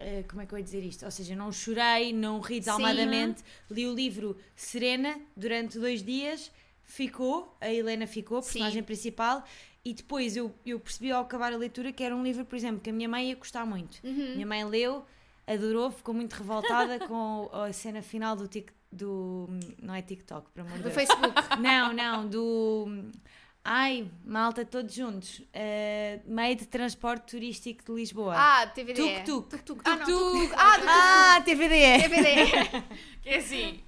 [0.00, 1.04] ah, como é que eu ia dizer isto?
[1.04, 6.50] Ou seja, não chorei, não ri desalmadamente, li o livro serena durante dois dias,
[6.82, 8.52] ficou, a Helena ficou, a Sim.
[8.52, 9.44] personagem principal,
[9.84, 12.80] e depois eu, eu percebi ao acabar a leitura que era um livro, por exemplo,
[12.80, 14.00] que a minha mãe ia gostar muito.
[14.04, 14.34] Uhum.
[14.34, 15.04] Minha mãe leu,
[15.46, 19.48] adorou, ficou muito revoltada com a cena final do, tic, do
[19.82, 20.94] não é TikTok, por amor Do Deus.
[20.94, 21.34] Facebook.
[21.60, 23.10] Não, não, do.
[23.72, 25.38] Ai, malta, todos juntos.
[25.38, 28.34] Uh, meio de transporte turístico de Lisboa.
[28.36, 29.20] Ah, TVD.
[29.22, 29.48] Tuk-tuk.
[29.48, 29.80] Tuk-tuk.
[29.84, 30.52] Ah, Tuk-tuk.
[30.56, 31.98] Ah, do Ah, TVD!
[32.02, 32.34] TVD.
[33.22, 33.84] Que é assim,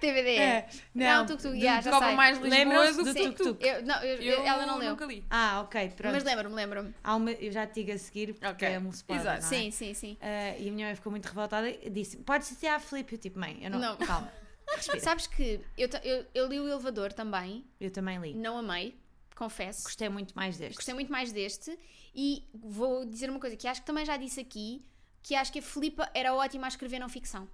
[0.00, 0.36] TVD.
[0.36, 2.14] É, Não, tuk-tuk, do- já, sei.
[2.14, 3.32] mais Lisboa Lembram-se do Sim.
[3.32, 3.66] tuk-tuk?
[3.66, 4.90] Eu, não, eu- Eu ela não leu.
[4.90, 5.24] nunca li.
[5.28, 6.12] Ah, ok, pronto.
[6.14, 6.94] Mas lembro-me, lembro-me.
[7.04, 9.38] Há uma, eu já te digo a seguir, porque Ok, é um spoiler, exato.
[9.38, 9.58] é?
[9.58, 10.12] Sim, sim, sim.
[10.22, 13.16] Uh, e a minha mãe ficou muito revoltada e disse: Podes dizer à Filipe?
[13.16, 13.78] Eu tipo, mãe, eu não.
[13.80, 13.96] Não.
[13.96, 14.32] Calma,
[14.76, 15.00] respira.
[15.00, 18.32] Sabes que eu, eu, eu li o Elevador também, Eu também li.
[18.34, 18.96] não amei,
[19.38, 19.84] confesso.
[19.84, 20.74] Gostei muito mais deste.
[20.76, 21.78] Gostei muito mais deste
[22.14, 24.84] e vou dizer uma coisa que acho que também já disse aqui,
[25.22, 27.48] que acho que a Filipa era ótima a escrever não ficção.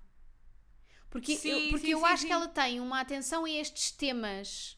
[1.11, 2.27] Porque Sim, eu, porque sim, eu sim, acho sim.
[2.27, 4.77] que ela tem uma atenção a estes temas.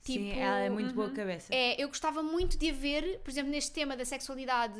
[0.00, 1.54] Sim, Tipo, ela é muito boa cabeça.
[1.54, 4.74] É, eu gostava muito de a ver, por exemplo, neste tema da sexualidade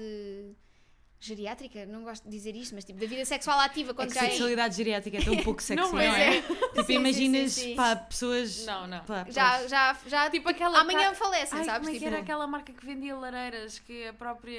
[1.26, 4.14] geriátrica, não gosto de dizer isto, mas tipo, da vida sexual ativa, É quando que
[4.14, 4.30] já é.
[4.30, 6.38] sexualidade geriátrica é tão pouco sexy, não, Não, mas é?
[6.38, 6.42] é.
[6.72, 7.76] Tipo, sim, imaginas sim, sim.
[7.76, 8.66] pá, pessoas.
[8.66, 9.04] Não, não.
[9.04, 11.78] pá, Já, já, já, Tipo aquela amanhã ca- falecem, Ai, sabes?
[11.80, 14.58] como é que Tipo, era aquela marca que vendia lareiras que a própria.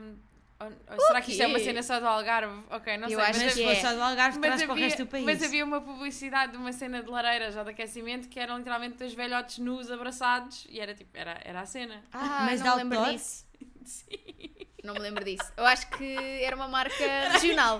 [0.00, 0.16] hum,
[0.58, 2.62] ou- ou será que isto é uma cena só do Algarve?
[2.70, 3.28] Ok, não Eu sei.
[3.28, 3.74] acho mas Mas que se é.
[3.80, 5.24] só do Algarve, traz para o resto do país.
[5.24, 8.96] mas havia uma publicidade de uma cena de lareiras ou de aquecimento que eram literalmente
[8.96, 12.02] dois velhotes nus abraçados e era tipo, era, era a cena.
[12.12, 13.44] Ah, Mas não me lembro disso.
[14.86, 15.52] Não me lembro disso.
[15.56, 17.76] Eu acho que era uma marca regional.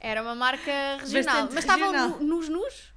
[0.00, 1.24] Era uma marca regional.
[1.48, 2.92] Bastante Mas estavam nos nus?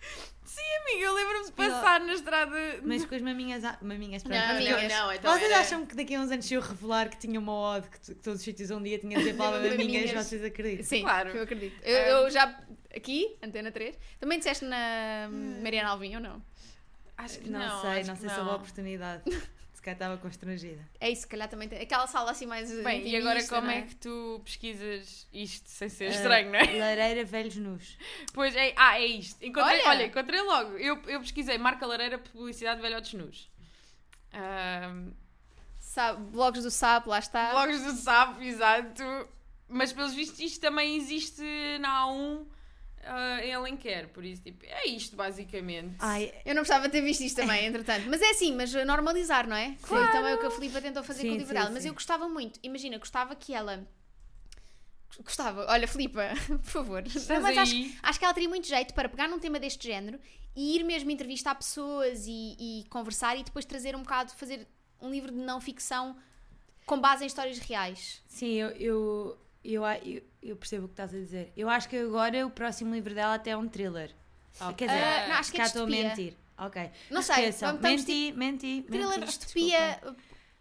[0.92, 2.52] Amiga, eu lembro-me de passar na estrada.
[2.84, 3.64] Mas com as maminhas.
[3.64, 4.38] a- Maminhas, pronto.
[4.38, 4.92] Não, maminhas.
[4.92, 7.40] não, então Vocês era- acham que daqui a uns anos se eu revelar que tinha
[7.40, 10.06] uma ode que, que todos os sítios um dia tinha de dizer a palavra maminhas,
[10.06, 10.26] Maminhas.
[10.28, 10.86] vocês acreditam?
[10.86, 11.30] Sim, Claro.
[11.30, 11.80] eu acredito.
[11.84, 12.60] Eu, eu já.
[12.96, 13.98] Aqui, Antena 3.
[14.20, 15.30] Também disseste na
[15.62, 16.42] Mariana Alvim ou não?
[17.18, 17.82] Acho que Não, não.
[17.82, 19.24] sei, não sei se houve a oportunidade.
[19.80, 20.86] Se calhar estava constrangida.
[21.00, 21.80] É isso, se calhar também tem.
[21.82, 22.70] Aquela sala assim mais.
[22.84, 26.60] Bem, e agora como não é que tu pesquisas isto sem ser Ah, estranho, não
[26.60, 26.64] é?
[26.78, 27.98] Lareira, velhos nus.
[28.34, 29.42] Pois é, ah, é isto.
[29.42, 29.90] Encontrei, Olha!
[29.90, 30.72] olha, encontrei logo.
[30.78, 33.50] Eu, eu pesquisei marca lareira publicidade de velhotes nus.
[34.34, 35.14] Ahm,
[35.80, 37.52] Sabe, blogs do SAP, lá está.
[37.52, 39.02] blogs do SAP, exato.
[39.70, 41.42] Mas pelos vistos isto também existe
[41.80, 42.46] na A1
[43.04, 44.10] ah, em Alenquer.
[44.10, 45.96] Por isso, tipo, é isto basicamente.
[46.00, 48.06] Ai, Eu não precisava ter visto isto também, entretanto.
[48.10, 49.72] Mas é assim, mas normalizar, não é?
[49.72, 51.70] Que Foi também o que a Filipa tentou fazer Sim, com o livro sim, dela.
[51.72, 52.60] Mas eu gostava muito.
[52.64, 53.88] Imagina, gostava que ela.
[55.24, 55.66] Gostava.
[55.70, 57.06] Olha, Filipa, por favor.
[57.06, 60.20] Estás mas acho, acho que ela teria muito jeito para pegar num tema deste género
[60.56, 64.68] e ir mesmo entrevistar pessoas e, e conversar e depois trazer um bocado, fazer
[65.02, 66.16] um livro de não ficção
[66.86, 68.22] com base em histórias reais.
[68.28, 71.52] sim, eu, eu, eu, eu, eu percebo o que estás a dizer.
[71.56, 74.12] Eu acho que agora o próximo livro dela até é um thriller.
[74.60, 74.76] Ok.
[74.76, 76.34] Quer dizer, Ah, não, acho que é cá estou a mentir.
[76.58, 76.90] Ok.
[77.10, 79.20] Não sei, vamos- Menti, menti, Thriller menti.
[79.22, 80.00] de distopia.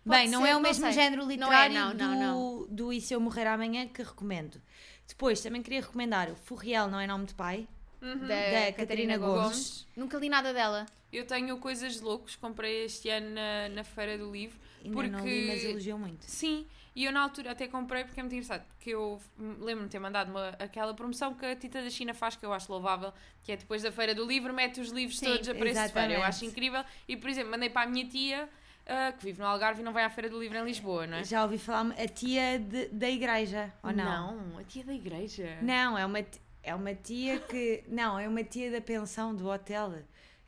[0.06, 0.92] Bem, não ser, é o mesmo sei.
[0.92, 2.14] género Não é, literário não, do, não,
[2.60, 2.66] não.
[2.70, 4.60] do E Se Eu Morrer Amanhã que recomendo.
[5.06, 7.66] Depois, também queria recomendar o Furriel Não É Nome de Pai.
[8.00, 8.16] Uhum.
[8.18, 9.42] Da, Da Catarina Catarina Gomes.
[9.42, 9.86] Gomes.
[9.96, 10.86] Nunca li nada dela.
[11.12, 14.58] Eu tenho Coisas de Loucos, comprei este ano na, na Feira do Livro.
[14.84, 16.22] Ainda não li, Porque- mas elogiou muito.
[16.22, 16.64] Sim,
[17.00, 18.64] e eu na altura até comprei porque é muito engraçado.
[18.68, 22.34] Porque eu lembro-me de ter mandado uma, aquela promoção que a Tita da China faz,
[22.36, 23.12] que eu acho louvável,
[23.44, 25.92] que é depois da Feira do Livro, mete os livros Sim, todos a preço de
[25.92, 26.12] feira.
[26.14, 26.84] Eu acho incrível.
[27.06, 28.48] E, por exemplo, mandei para a minha tia,
[28.86, 31.18] ah, que vive no Algarve e não vai à Feira do Livro em Lisboa, não
[31.18, 31.24] é?
[31.24, 34.58] Já ouvi falar a tia de- da igreja, ou não?
[34.58, 35.58] a tia da igreja.
[35.62, 36.18] Não, é uma.
[36.62, 37.84] É uma tia que.
[37.86, 39.94] Não, é uma tia da pensão do hotel.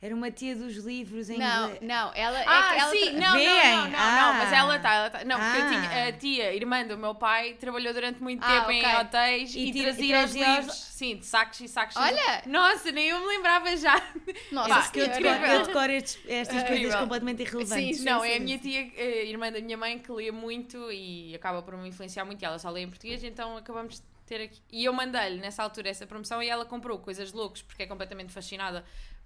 [0.03, 1.81] Era uma tia dos livros em Não, inglês.
[1.83, 3.43] não, ela é Ah, que ela sim, tra- não, não,
[3.83, 4.15] não, não, Ah.
[4.21, 5.23] não, mas ela está, ela tá.
[5.23, 5.69] Não, porque eu Ah.
[5.69, 8.95] tinha a tia, irmã do meu pai, trabalhou durante muito Ah, tempo em ok.
[8.99, 11.95] hotéis E e, tira- trazia, e trazia os os- livros, sim, de sacos e sacos.
[11.97, 12.41] Olha!
[12.47, 14.01] Nossa, nem eu me lembrava já.
[14.51, 17.97] Nossa, Pá, Porque eu decoro, eu decoro estes- estas É coisas completamente irrelevantes.
[17.99, 18.39] Sim, não, é a sim.
[18.39, 22.25] minha tia, a irmã da minha mãe, que lê muito e acaba por me influenciar
[22.25, 22.41] muito.
[22.41, 24.59] E ela só lê em português, então acabamos de ter aqui.
[24.71, 27.85] E eu mandei-lhe nessa altura essa promoção e ela comprou coisas de loucos, porque é
[27.85, 28.83] completamente fascinada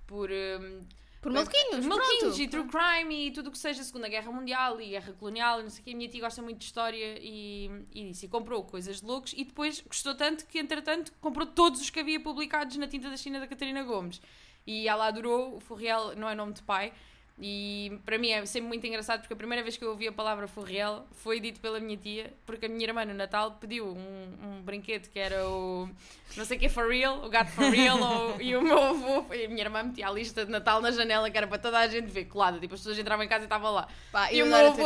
[0.08, 0.30] por.
[0.32, 0.82] hum,
[1.22, 4.90] Por maluquinhos, Maluquinhos e true crime e tudo o que seja Segunda Guerra Mundial e
[4.90, 5.92] Guerra Colonial e não sei o que.
[5.94, 8.26] A minha tia gosta muito de história e, e disso.
[8.26, 12.00] E comprou coisas de loucos e depois gostou tanto que, entretanto, comprou todos os que
[12.00, 14.22] havia publicados na tinta da China da Catarina Gomes.
[14.68, 15.56] E ela adorou.
[15.56, 16.94] O Furriel não é nome de pai.
[17.38, 20.12] E para mim é sempre muito engraçado porque a primeira vez que eu ouvi a
[20.12, 24.28] palavra Furriel foi dito pela minha tia, porque a minha irmã no Natal pediu um,
[24.42, 25.90] um brinquedo que era o
[26.38, 29.26] não sei o que for real, o gato for real, ou- e o meu avô,
[29.34, 31.78] e a minha irmã metia a lista de Natal na janela que era para toda
[31.80, 33.88] a gente ver, colada, tipo as pessoas entravam em casa e estava lá.
[34.14, 34.84] Pá, E o meu, avô,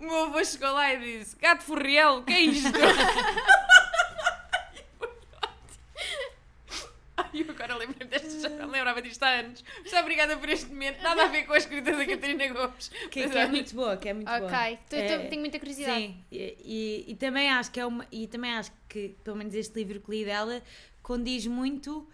[0.00, 2.68] o meu avô chegou lá e disse: Gato for real, o que é isto?
[7.32, 9.64] Ai, eu agora lembro-me desta já não lembrava disto há anos.
[9.82, 12.88] Mas obrigada por este momento, nada a ver com a escrita da Catarina Gomes.
[13.10, 14.44] Que, que é muito boa, que é muito boa.
[14.46, 16.00] Ok, É, tenho muita curiosidade.
[16.06, 16.56] Sim, e,
[17.08, 20.00] e, e também acho que é uma e também acho que pelo menos este livro
[20.00, 20.62] que li dela
[21.02, 22.08] condiz muito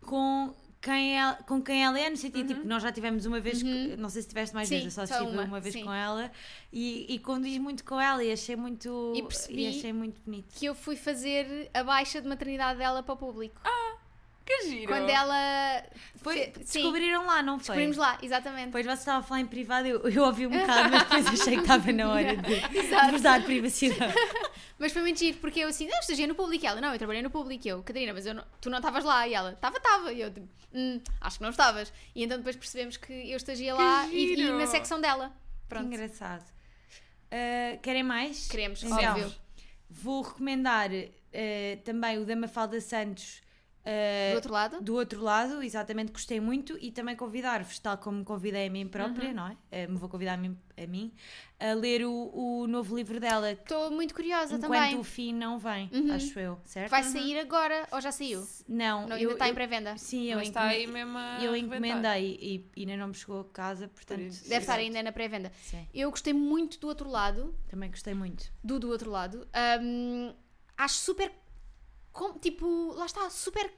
[0.00, 3.62] com quem ela, com quem ela é, no sentido tipo, nós já tivemos uma vez,
[3.62, 3.94] Uhum.
[3.98, 5.84] não sei se tiveste mais Sim, vezes, eu só só estive uma, uma, vez sim.
[5.84, 6.28] com ela
[6.72, 10.52] e, e condiz muito com ela e achei muito E percebi- achei muito bonito.
[10.58, 13.60] Que eu fui fazer a baixa de maternidade dela para o público.
[14.44, 14.88] Que giro.
[14.88, 15.84] Quando ela.
[16.16, 17.64] Foi, descobriram lá, não foi?
[17.76, 18.66] descobrimos lá, exatamente.
[18.66, 21.56] Depois você estava a falar em privado, eu, eu ouvi um bocado, mas depois achei
[21.56, 22.60] que estava na hora de,
[23.10, 24.14] vos dar privacidade.
[24.78, 26.64] Mas foi muito giro, porque eu assim, não, estagiei no público.
[26.64, 27.64] E ela, não, eu trabalhei no público.
[27.64, 29.28] E eu, Catarina, mas eu não- tu não estavas lá.
[29.28, 30.12] E ela, estava, estava.
[30.12, 31.92] E eu, tipo, "Hum, acho que não estavas.
[32.16, 35.28] E então depois percebemos que eu estagia lá e, e na secção dela.
[35.28, 36.42] Que Pronto, engraçado.
[36.42, 38.48] Uh, querem mais?
[38.48, 39.32] queremos, Então, óbvio.
[39.88, 43.40] Vou recomendar uh, também o da Mafalda Santos
[43.84, 48.18] uh, Do outro lado, do outro lado, exatamente, gostei muito e também convidar-vos, tal como
[48.18, 49.34] me convidei a mim própria, Uhum.
[49.34, 49.86] não é?
[49.86, 51.12] Uh, me vou convidar a mim, a mim,
[51.60, 54.98] a ler o, o novo livro dela, estou muito curiosa Enquanto também.
[54.98, 56.12] o fim não vem, Uhum.
[56.12, 56.90] acho eu, certo?
[56.90, 58.46] Vai sair agora ou já saiu?
[58.68, 59.96] Não, Não, eu, ainda está em pré-venda.
[59.96, 63.14] Sim, eu, Mas está encome- aí mesmo a eu encomendei e, e ainda não me
[63.14, 64.20] chegou a casa, portanto.
[64.20, 64.48] isso.
[64.48, 65.52] Deve estar ainda na pré-venda.
[65.62, 68.50] Sim, Eu gostei muito do outro lado, também gostei muito.
[68.62, 69.46] do do outro lado.
[69.82, 70.32] Hum,
[70.76, 71.30] acho super.
[72.12, 73.72] Com- tipo, lá está, super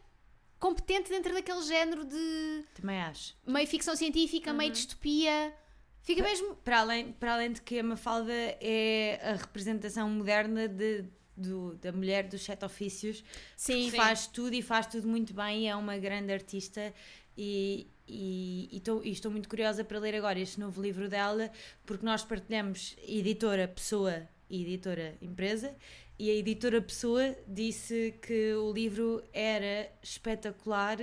[0.59, 3.37] competente dentro daquele género de Também acho.
[3.47, 5.55] meio ficção científica, meio distopia.
[6.03, 6.55] Fica mesmo.
[6.57, 11.05] Para além, para além de que a Mafalda é a representação moderna de,
[11.37, 13.25] do- da mulher dos sete ofícios,
[13.57, 16.93] Sim, que faz tudo e faz tudo muito bem é uma grande artista
[17.37, 21.51] e, e, e tô- e estou muito curiosa para ler agora este novo livro dela
[21.87, 25.75] porque nós partilhamos editora pessoa e editora empresa
[26.19, 30.99] e a editora pessoa disse que o livro era espetacular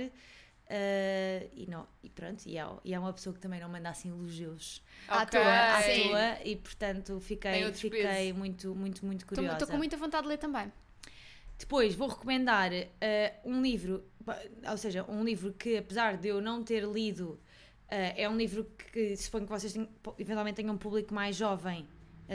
[0.68, 3.90] eh, e, não, e pronto, e é, e é uma pessoa que também não manda
[3.90, 5.38] assim elogios À Ok.
[5.38, 6.02] toa, à Sim.
[6.08, 8.38] toa e portanto fiquei, fiquei pesos.
[8.38, 9.52] muito, muito, muito curiosa.
[9.54, 10.72] Estou com muita vontade de ler também.
[11.58, 14.04] Depois vou recomendar eh, um livro,
[14.68, 17.38] ou seja, um livro que apesar de eu não ter lido,
[17.88, 19.88] eh, é um livro que suponho que vocês tenham-
[20.18, 21.86] eventualmente tenham um público mais jovem,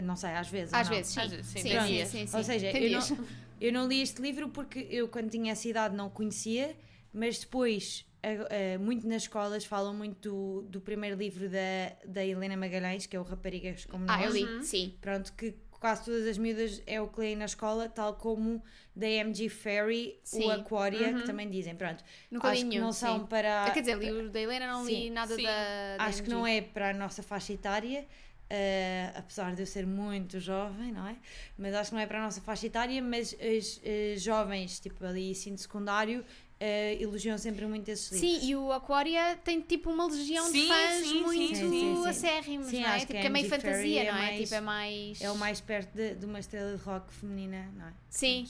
[0.03, 0.73] não sei, às vezes.
[0.73, 0.95] Às não?
[0.95, 1.19] vezes, sim.
[1.21, 2.37] Às vezes, sim, sim, sim, sim, sim.
[2.37, 3.27] Ou seja, eu não,
[3.59, 6.75] eu não li este livro porque eu, quando tinha essa idade, não conhecia,
[7.13, 12.25] mas depois, a- a- muito nas escolas, falam muito do, do primeiro livro da, da
[12.25, 14.25] Helena Magalhães, que é o Raparigas como Ah, Nós.
[14.25, 14.61] eu li, Uhum.
[14.63, 14.95] sim.
[15.01, 18.63] Pronto, que quase todas as miúdas é o que leem na escola, tal como
[18.95, 20.43] da MG Ferry, Sim.
[20.45, 21.17] o Aquaria, Uhum.
[21.19, 21.75] que também dizem.
[21.75, 22.81] Pronto, Nunca li acho que nenhum.
[22.85, 23.25] não são sim.
[23.27, 23.65] para.
[23.65, 25.09] Ah, Quer dizer, li o da Helena, não li Sim.
[25.11, 25.43] nada Sim.
[25.43, 28.07] da, da acho que não é para a nossa faixa etária,
[28.49, 31.15] eh, apesar de eu ser muito jovem, não é?
[31.57, 35.03] Mas acho que não é para a nossa faixa etária, mas as eh, jovens, tipo
[35.05, 36.23] ali ensino secundário,
[36.59, 38.41] eh, elogiam sempre muito esses livros.
[38.41, 41.95] Sim, e o Aquaria tem tipo uma legião de Sim, fãs sim, muito sim, sim,
[41.95, 42.07] sim.
[42.09, 42.95] acérrimos, Sim, não é?
[42.95, 44.21] acho Tipo, que é a meio fantasia, é não é?
[44.27, 45.21] mais- Tipo, é mais.
[45.21, 47.93] É o mais perto de, de uma estrela de rock feminina, não é?
[48.09, 48.47] Sim.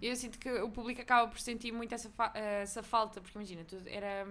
[0.00, 3.64] Eu sinto que o público acaba por sentir muito essa, fa- essa falta, porque imagina,
[3.64, 4.26] tu- era.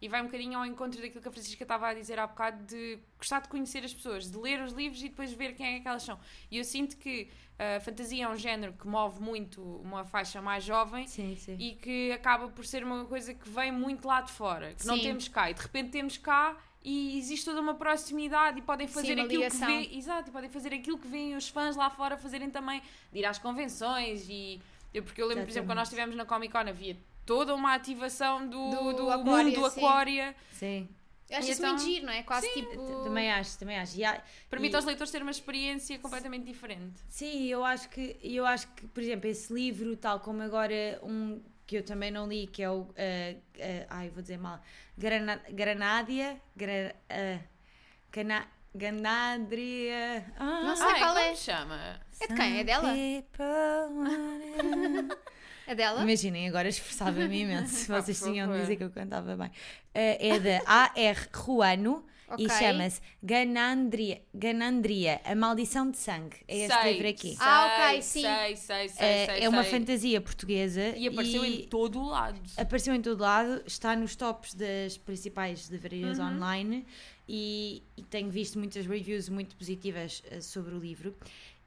[0.00, 2.64] E vai um bocadinho ao encontro daquilo que a Francisca estava a dizer há bocado,
[2.64, 5.80] de gostar de conhecer as pessoas, de ler os livros e depois ver quem é
[5.80, 6.18] que elas são.
[6.50, 10.64] E eu sinto que a fantasia é um género que move muito uma faixa mais
[10.64, 11.54] jovem Sim, sim.
[11.58, 14.96] e que acaba por ser uma coisa que vem muito lá de fora, que não
[14.96, 15.02] Sim.
[15.02, 15.50] temos cá.
[15.50, 19.42] E de repente temos cá e existe toda uma proximidade e podem fazer uma aquilo
[19.42, 19.68] ligação.
[19.68, 22.80] que vê, exato, e podem fazer aquilo que veem os fãs lá fora fazerem também,
[23.12, 24.58] de ir às convenções e
[24.92, 26.10] eu, porque eu lembro, por exemplo, quando nós Exatamente.
[26.10, 29.78] estivemos na Comic Con havia toda uma ativação do, Do do, Aquária, mundo sim.
[29.80, 30.36] Aquária.
[30.52, 30.88] Sim,
[31.28, 32.22] Eu acho isso então- muito giro, não é?
[32.24, 32.70] Quase tipo.
[32.70, 33.96] T- também acho, também acho.
[33.96, 37.00] E há- Permite e- aos leitores ter uma experiência completamente diferente.
[37.08, 41.40] Sim, eu acho que eu acho que, por exemplo, esse livro, tal como agora um
[41.66, 44.60] que eu também não li, que é o eh, eh, ai, vou dizer mal,
[44.98, 47.38] Grana, Granádia, Gra, eh,
[48.10, 50.24] Gana, Ganadria.
[50.36, 51.34] Ah, Não sei Ai, qual como é.
[51.36, 52.00] se chama?
[52.20, 52.58] É de quem?
[52.60, 52.94] É dela?
[55.66, 56.02] É dela?
[56.02, 57.72] Imaginem, agora esforçava-me imenso.
[57.86, 59.50] Se Ah, vocês por tinham de dizer que eu cantava bem.
[59.94, 61.28] Eh, é da A.R.
[61.32, 62.44] Ruano Ok.
[62.44, 66.38] e chama-se Ganandria, Ganandria, A Maldição de Sangue.
[66.48, 67.36] É este Sei, livro aqui.
[67.38, 68.22] Ah, ok, sei, sim.
[68.22, 69.78] Sei, sei, sei, Eh, sei, é uma sei.
[69.78, 72.40] fantasia portuguesa E apareceu em todo o lado.
[72.56, 76.26] Apareceu em todo lado, está nos tops das principais livrarias Uhum.
[76.34, 76.84] online
[77.28, 81.14] e, e tenho visto muitas reviews muito positivas eh, sobre o livro.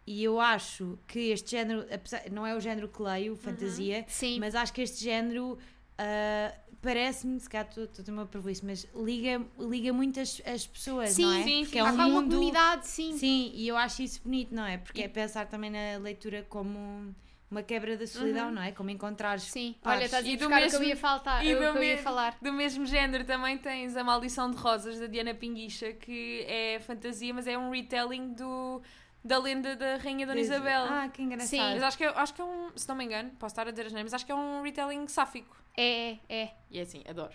[0.06, 3.08] E eu acho que este género, apesar- não é o género que Uhum.
[3.08, 4.40] leio, fantasia, Sim.
[4.40, 5.58] mas acho que este género
[5.98, 11.12] ah, parece-me, se calhar estou a uma prejuízo, mas liga, liga muito as, as pessoas,
[11.12, 11.44] Sim, não é?
[11.44, 11.80] sim, Porque sim.
[11.80, 12.32] é um cá uma mundo.
[12.36, 13.18] comunidade, sim.
[13.18, 14.78] Sim, e eu acho isso bonito, não é?
[14.78, 17.16] Porque E- é pensar também na leitura como
[17.50, 18.72] uma quebra da solidão, não é?
[18.72, 19.76] Como encontrares Sim.
[19.84, 19.98] pares.
[20.00, 21.66] Olha, estás a E buscar o que eu mesmo- ia faltar, e o do que
[21.66, 22.38] eu ia mesmo- falar.
[22.42, 27.32] Do mesmo género também tens A Maldição de Rosas, da Diana Pinguicha, que é fantasia,
[27.34, 28.82] mas é um retelling do,
[29.24, 30.84] da lenda da Rainha Dona Isabel.
[30.90, 31.50] Ah, que engraçado.
[31.50, 31.58] Sim.
[31.60, 33.72] Mas acho que, é, acho que é um, se não me engano, posso estar a
[33.72, 35.56] dizer as neiras, mas acho que é um retelling sáfico.
[35.78, 36.52] É, é.
[36.70, 37.34] E é assim, adoro.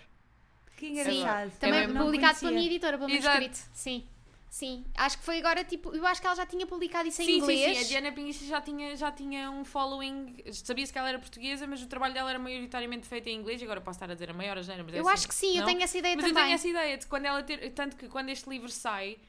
[0.77, 0.91] Que Sim.
[0.91, 1.51] engraçado.
[1.59, 1.93] Também mesmo.
[1.95, 2.47] Não publicado conhecia.
[2.47, 3.69] pela minha editora, pelo meu escrito.
[3.73, 4.07] Sim.
[4.49, 4.83] Sim.
[4.97, 7.37] Acho que foi agora, tipo, eu acho que ela já tinha publicado isso em sim,
[7.37, 7.59] inglês.
[7.59, 7.79] sim, sim.
[7.81, 10.37] A Diana Pinguicha já tinha, já tinha um following.
[10.51, 13.61] Sabia-se que ela era portuguesa, mas o trabalho dela era maioritariamente feito em inglês.
[13.61, 15.13] E agora posso estar a dizer a maior asneira, mas é Eu assim.
[15.13, 15.65] acho que sim, eu Não?
[15.67, 16.43] tenho essa ideia Mas eu também.
[16.45, 17.69] tenho essa ideia de quando ela ter.
[17.73, 19.19] Tanto que quando este livro sai,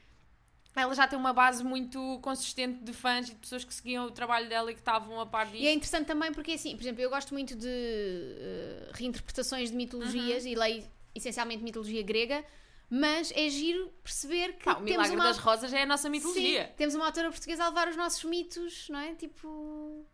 [0.77, 4.11] ela já tem uma base muito consistente de fãs e de pessoas que seguiam o
[4.11, 5.62] trabalho dela e que estavam a par disso.
[5.62, 9.77] E é interessante também porque, assim, por exemplo, eu gosto muito de eh, reinterpretações de
[9.77, 10.51] mitologias Uhum.
[10.51, 12.45] e leio essencialmente mitologia grega,
[12.89, 15.25] mas é giro perceber que Pá, o temos Milagre uma...
[15.25, 16.66] das Rosas é a nossa mitologia.
[16.66, 19.14] Sim, temos uma autora portuguesa a levar os nossos mitos, não é?
[19.14, 20.07] Tipo,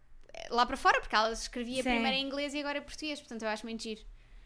[0.51, 1.91] lá para fora, porque ela escrevia Sim.
[1.91, 4.01] primeiro em inglês e agora em português, portanto eu acho muito giro.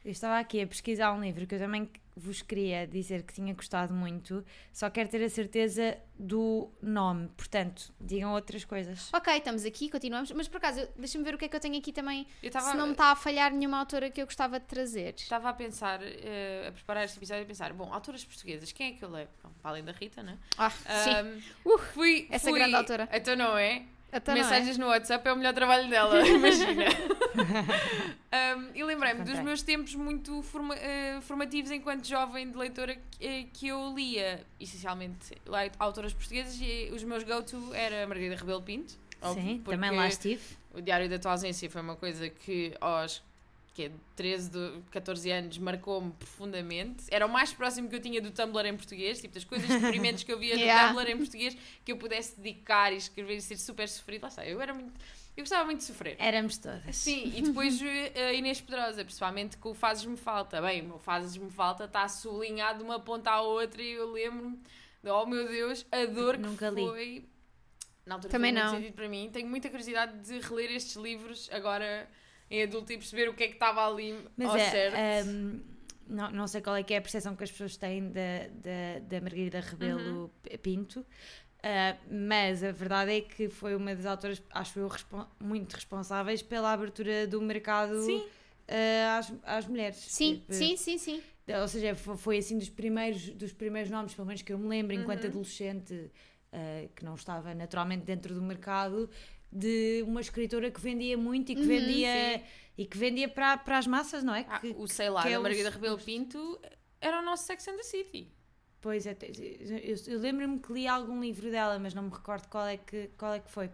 [0.04, 3.54] Eu estava aqui a pesquisar um livro que eu também vos queria dizer que tinha
[3.54, 9.08] gostado muito, só quero ter a certeza do nome, portanto, digam outras coisas.
[9.12, 11.78] Ok, estamos aqui, continuamos, mas por acaso, deixa-me ver o que é que eu tenho
[11.78, 14.60] aqui também, Eu estava se não me está a falhar nenhuma autora que eu gostava
[14.60, 15.14] de trazer.
[15.16, 18.92] estava a pensar, eh, a preparar este episódio, a pensar, bom, autoras portuguesas, quem é
[18.92, 19.30] que eu levo?
[19.42, 20.36] Bom, para além da Rita, né?
[20.58, 21.10] Ah, sim.
[21.10, 23.08] Ahm, Uh, fui, essa fui- grande autora.
[23.12, 23.84] Então não é?
[24.12, 24.38] Não é?
[24.38, 26.84] Mensagens no WhatsApp é o melhor trabalho dela, imagina.
[28.32, 33.26] Um, e lembrei-me dos meus tempos muito forma- eh, formativos enquanto jovem de leitora que,
[33.26, 38.62] eh, que eu lia, essencialmente, le- autoras portuguesas e os meus go-to era Margarida Rebelo
[38.62, 38.94] Pinto.
[39.34, 40.42] Sim, também lá estive.
[40.72, 43.20] O Diário da Tua Ausência foi uma coisa que aos
[43.80, 47.04] que é, 13, do- 14 anos marcou-me profundamente.
[47.10, 50.22] Era o mais próximo que eu tinha do Tumblr em português, tipo das coisas deprimentes
[50.22, 50.88] que eu via Yeah.
[50.92, 54.22] do Tumblr em português que eu pudesse dedicar e escrever e ser super sofrido.
[54.22, 54.92] Lá está, eu era muito.
[55.36, 56.16] Eu gostava muito de sofrer.
[56.18, 56.94] Éramos todas.
[56.96, 60.60] Sim, e depois eh, a Inês Pedrosa, principalmente com o Fazes-me Falta.
[60.60, 64.58] Bem, o Fazes-me Falta está sublinhado de uma ponta à outra e eu lembro-me,
[65.04, 66.82] oh meu Deus, a dor que Nunca li.
[66.86, 67.24] foi.
[68.04, 68.80] Na altura Também foi muito não.
[68.80, 69.30] sentido para mim.
[69.32, 72.08] Tenho muita curiosidade de reler estes livros agora
[72.50, 75.28] em adulto e perceber o que é que estava ali Mas ao é, certo.
[75.28, 75.60] hum,
[76.08, 78.98] não, não sei qual é que é a percepção que as pessoas têm da, da,
[79.08, 80.58] da Margarida Rebelo Uhum.
[80.62, 81.06] Pinto,
[81.62, 84.90] ah, mas a verdade é que foi uma das autoras, acho eu,
[85.38, 87.94] muito responsáveis pela abertura do mercado
[88.68, 89.96] ah, às, às mulheres.
[89.96, 91.22] Sim, Tipo, sim, sim, sim.
[91.60, 94.68] Ou seja, fo- foi assim dos primeiros, dos primeiros nomes, pelo menos que eu me
[94.68, 95.30] lembro, enquanto Uhum.
[95.30, 96.10] adolescente,
[96.52, 99.08] ah, que não estava naturalmente dentro do mercado,
[99.52, 102.44] de uma escritora que vendia muito e que Uhum, vendia sim.
[102.78, 104.46] e que vendia para, para as massas, não é?
[104.48, 106.60] Ah, Que- o sei lá, que é da os- Margarida Rebelo Pinto
[107.00, 108.28] era o nosso Sex and the City.
[108.80, 109.14] Pois é,
[109.82, 113.10] eu, eu lembro-me que li algum livro dela, mas não me recordo qual é que,
[113.18, 113.68] qual é que foi.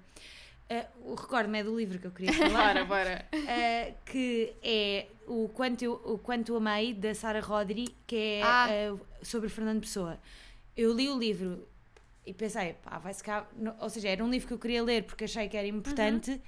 [0.69, 2.33] Ah, o recordo-me é do livro que eu queria
[2.73, 3.29] falar, Bora, bora.
[3.33, 8.67] ah, que é o Quanto, Eu- o Quanto Amei, da Sara Rodri, que é Ah.
[8.69, 10.19] ah, sobre Fernando Pessoa.
[10.77, 11.69] Eu li o livro
[12.27, 13.47] e pensei, pá, vai-se cá.
[13.57, 16.41] no- Ou seja, era um livro que eu queria ler porque achei que era importante,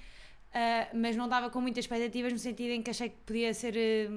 [0.53, 3.75] ah, mas não dava com muitas expectativas, no sentido em que achei que podia ser
[3.77, 4.11] ah,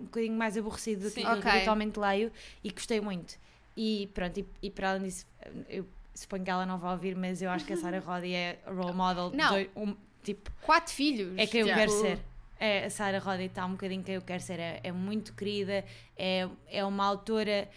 [0.00, 1.24] um bocadinho mais aborrecido do que Sim.
[1.24, 1.56] aquilo que Ok.
[1.58, 2.30] habitualmente leio
[2.62, 3.34] e gostei muito.
[3.76, 5.26] E pronto, e, e para além disso,
[5.68, 8.58] eu suponho que ela não vai ouvir, mas eu acho que a Sara Rodri é
[8.66, 9.30] role model.
[9.30, 9.48] de Não.
[9.50, 11.34] dois- um, tipo, Quatro filhos.
[11.38, 12.18] é quem eu quero ser.
[12.60, 14.60] É, a Sara Rodri está um bocadinho quem eu quero ser.
[14.60, 15.84] É, é muito querida,
[16.16, 17.68] é, é uma autora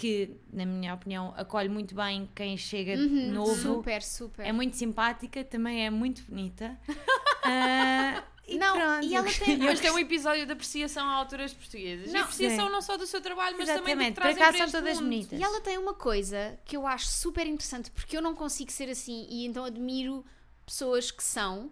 [0.00, 3.74] que, na minha opinião, acolhe muito bem quem chega Uhum, novo.
[3.76, 4.46] Super, super.
[4.46, 6.78] É muito simpática, também é muito bonita.
[7.50, 9.56] Ah, E não, pronto, e ela tem.
[9.58, 12.12] Mas tem um episódio de apreciação a autoras portuguesas.
[12.12, 12.72] Não, apreciação sim.
[12.72, 14.94] não só do seu trabalho, mas também do que Exatamente, trazem para são este todas
[14.96, 15.04] mundo.
[15.04, 15.38] bonitas.
[15.38, 18.90] E ela tem uma coisa que eu acho super interessante porque eu não consigo ser
[18.90, 20.24] assim e então admiro
[20.66, 21.70] pessoas que são,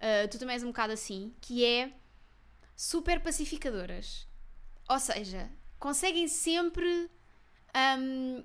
[0.00, 1.92] ah, tu também és um bocado assim, que é
[2.76, 4.26] super pacificadoras.
[4.88, 5.48] Ou seja,
[5.78, 7.08] conseguem sempre
[7.74, 8.42] ahm,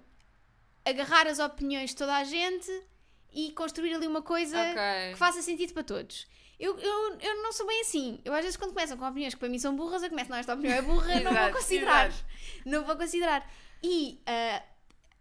[0.86, 2.70] agarrar as opiniões de toda a gente
[3.32, 4.82] e construir ali uma coisa Ok.
[5.12, 6.28] que faça sentido para todos.
[6.60, 8.20] Eu, eu, eu não sou bem assim.
[8.26, 10.38] Eu às vezes quando começam com opiniões que para mim são burras, eu começo, não,
[10.38, 12.08] esta opinião é burra, não vou Exato, considerar.
[12.08, 12.26] exato.
[12.66, 13.50] Não vou considerar.
[13.82, 14.64] E ah,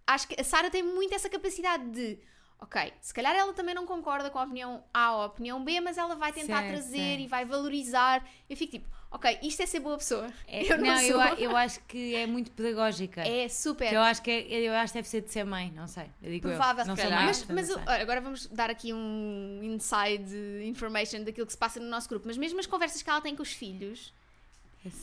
[0.09, 2.18] acho que a Sara tem muito essa capacidade de,
[2.59, 5.80] ok, se calhar ela também não concorda com a opinião A ou a opinião B,
[5.80, 7.22] mas ela vai tentar Sim, trazer sim.
[7.24, 8.26] e vai valorizar.
[8.50, 10.30] Eu fico tipo, ok, isto é ser boa pessoa.
[10.46, 13.22] É- eu não, não, eu, eu acho que é muito pedagógica.
[13.22, 13.92] É super.
[13.92, 16.06] Eu acho que é- eu acho que deve ser de ser mãe, não sei.
[16.22, 16.88] Eu digo Provável, eu.
[16.88, 17.24] Não se sou calhar.
[17.24, 18.02] mãe, Mas, mas não sei.
[18.02, 22.26] agora vamos dar aqui um inside information daquilo que se passa no nosso grupo.
[22.26, 24.12] Mas mesmo as conversas que ela tem com os filhos,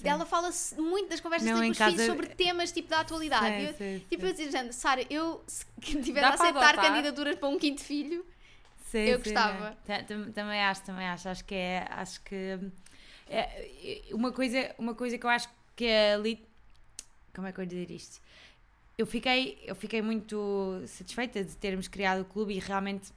[0.02, 0.10] sei.
[0.10, 2.72] ela fala muito das conversas Não, que tem em com os filhos casa- sobre temas
[2.72, 3.46] tipo da atualidade.
[3.48, 4.30] Sei, Eu- sei, tipo, sei.
[4.30, 5.66] eu dizia, "Jana, Sara, eu se
[6.02, 8.26] tiver Dá a aceitar candidaturas para um quinto filho,
[8.88, 9.76] Sim, Eu sim, gostava.
[10.08, 11.28] tam- Também acho, também acho.
[11.28, 11.86] Acho que é.
[11.90, 12.58] Acho que.
[13.28, 16.44] É, uma, coisa, uma coisa que eu acho que é ali.
[17.34, 18.22] Como é que eu ia dizer isto?
[18.98, 23.12] Eu fiquei, eu fiquei muito satisfeita de termos criado o clube e realmente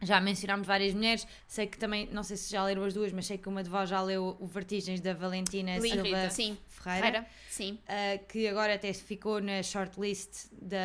[0.00, 1.26] já mencionámos várias mulheres.
[1.46, 3.68] Sei que também, não sei se já leram as duas, mas sei que uma de
[3.68, 6.30] vós já leu o Vertigens da Valentina li, Silva Rita.
[6.30, 7.06] sim, Ferreira.
[7.06, 7.78] Ferreira, sim.
[7.84, 10.76] Uh, que agora até ficou na shortlist da.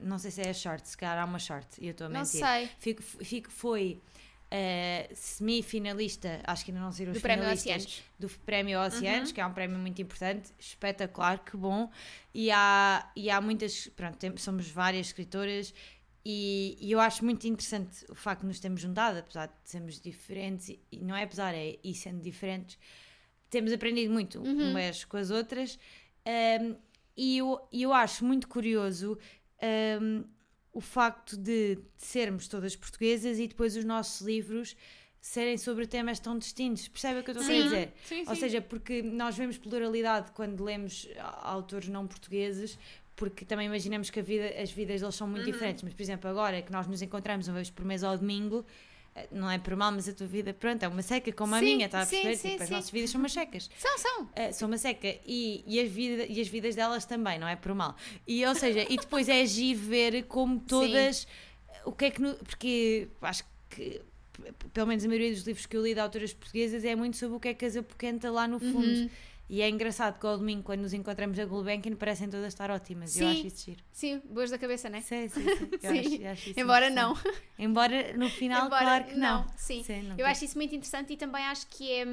[0.00, 2.10] Não sei se é a short, se calhar há uma short, e eu estou a
[2.10, 2.40] Não mentir.
[2.40, 2.68] sei.
[2.78, 4.00] Fico, fico, foi
[4.52, 8.02] uh, semifinalista, acho que ainda não saíram Do os Prémio finalistas, Oceanos.
[8.18, 9.34] do Prémio Oceanos, Uhum.
[9.34, 11.90] que é um prémio muito importante, espetacular, que bom.
[12.34, 15.72] E há, e há muitas, pronto, tem- somos várias escritoras.
[16.24, 20.00] E, e eu acho muito interessante o facto de nos termos juntado, apesar de sermos
[20.00, 22.78] diferentes, e, e não é apesar, é e sendo diferentes,
[23.50, 24.70] temos aprendido muito Uhum.
[24.70, 25.78] umas com as outras.
[26.60, 26.76] Um,
[27.16, 29.18] e eu, eu acho muito curioso
[30.00, 30.24] um,
[30.72, 34.76] o facto de sermos todas portuguesas e depois os nossos livros
[35.20, 36.88] serem sobre temas tão distintos.
[36.88, 37.68] Percebe o que eu estou a querer Sim.
[37.68, 37.92] dizer?
[38.04, 38.40] Sim, Ou sim.
[38.40, 41.06] seja, porque nós vemos pluralidade quando lemos
[41.42, 42.76] autores não portugueses,
[43.14, 45.34] porque também imaginamos que vida, as vidas deles são Uhum.
[45.34, 45.82] muito diferentes.
[45.84, 48.64] Mas, por exemplo, agora que nós nos encontramos uma vez por mês ao domingo,
[49.30, 51.64] não é por mal, mas a tua vida, pronto, é uma seca como a Sim,
[51.64, 52.36] minha, está a perceber?
[52.36, 52.74] sim, tipo, as sim.
[52.74, 53.70] nossas vidas são umas secas.
[53.76, 54.22] São, são.
[54.24, 57.54] Uh, são uma seca e, e, as vida, e as vidas delas também, não é
[57.56, 57.94] por mal.
[58.26, 61.26] E, ou seja, e depois é agir ver como todas.
[61.84, 62.22] O que é que.
[62.22, 64.00] no- porque acho que.
[64.72, 67.36] Pelo menos a maioria dos livros que eu li de autoras portuguesas é muito sobre
[67.36, 68.78] o que é que as apoquenta lá no fundo.
[68.88, 69.10] Uhum.
[69.54, 73.14] E é engraçado que ao domingo, quando nos encontramos a Gulbenkian, parecem todas estar ótimas.
[73.14, 73.32] Eu Sim.
[73.32, 73.84] acho isso giro.
[73.92, 75.02] Sim, boas da cabeça, né?
[75.02, 75.68] Sim, sim, sim.
[75.82, 75.98] Eu Sim.
[76.00, 77.14] acho- eu acho Embora não.
[77.58, 79.46] Embora no final, Embora claro que não.
[79.54, 79.82] Sim.
[79.82, 82.06] Sim, não Eu acho isso muito interessante e também acho que é.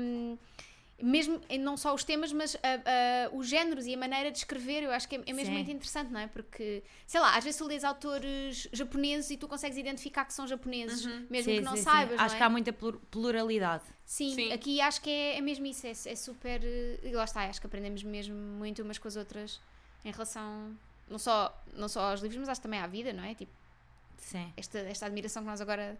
[1.01, 4.37] Mesmo em não só os temas, mas ah, ah, os géneros e a maneira de
[4.37, 5.53] escrever, eu acho que é, é mesmo Sim.
[5.53, 6.27] muito interessante, não é?
[6.27, 10.45] Porque, sei lá, às vezes tu lês autores japoneses e tu consegues identificar que são
[10.47, 11.83] japoneses, mesmo Sim, que não sim, sim.
[11.83, 12.17] saibas.
[12.17, 12.37] não Acho é?
[12.37, 13.83] que há muita plur- pluralidade.
[14.05, 14.51] Sim, Sim.
[14.51, 16.61] aqui acho que é, é mesmo isso, é, é super.
[16.63, 19.61] eh, E lá está, acho que aprendemos mesmo muito umas com as outras
[20.03, 20.75] em relação.
[21.07, 23.33] Não só, não só aos livros, mas acho também à vida, não é?
[23.35, 23.51] Tipo,
[24.17, 24.51] Sim.
[24.57, 25.97] esta, esta admiração que nós agora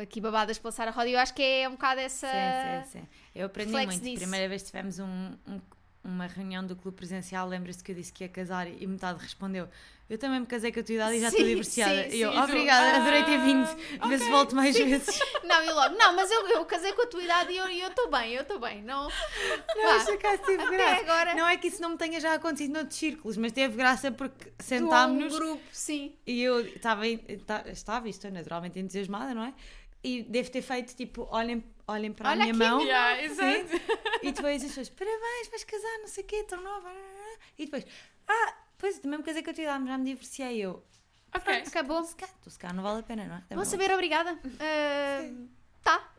[0.00, 2.26] aqui babadas pela Sarah Roddy, eu acho que é um bocado essa.
[2.28, 3.06] Sim, sim, sim.
[3.34, 4.00] Eu aprendi muito.
[4.00, 4.16] disso.
[4.16, 5.60] Primeira vez que tivemos um- um-
[6.04, 9.68] uma reunião do clube presencial, lembra-se que eu disse que ia casar e metade respondeu.
[10.08, 12.10] Eu também me casei com a tua idade e já Sim, estou divorciada.
[12.10, 12.38] sim, e eu, sim.
[12.38, 13.66] obrigada, Ah, adorei ter vindo.
[14.08, 15.18] Vê se volto mais vezes.
[15.42, 18.08] Não, e logo, não, mas eu, eu casei com a tua idade e eu estou
[18.08, 18.82] bem, eu estou bem.
[18.84, 21.00] Não, Não, que teve até graça.
[21.02, 21.34] agora.
[21.34, 24.48] Não é que isso não me tenha já acontecido noutros círculos, mas teve graça porque
[24.48, 26.14] Um sentámos-nos grupo, sim.
[26.24, 29.54] e eu estava, estava, estou naturalmente entusiasmada, não é?
[30.06, 32.80] E devo ter feito tipo, olhem, olhem para Olha a minha aqui mão.
[32.82, 33.66] Yeah, exato.
[34.22, 36.90] E depois as pessoas, parabéns, vais casar, não sei o quê, tão nova.
[37.58, 37.84] E depois,
[38.28, 40.58] ah, pois também me casei a tua idade, já me divorciei.
[40.58, 40.84] Eu,
[41.34, 41.52] Ok.
[41.54, 42.02] Acabou.
[42.04, 43.44] se cá, tu se cá não vale a pena, não é?
[43.54, 43.64] Vou bom.
[43.64, 44.38] saber, obrigada.
[44.60, 45.30] Ah,
[45.82, 46.12] tá,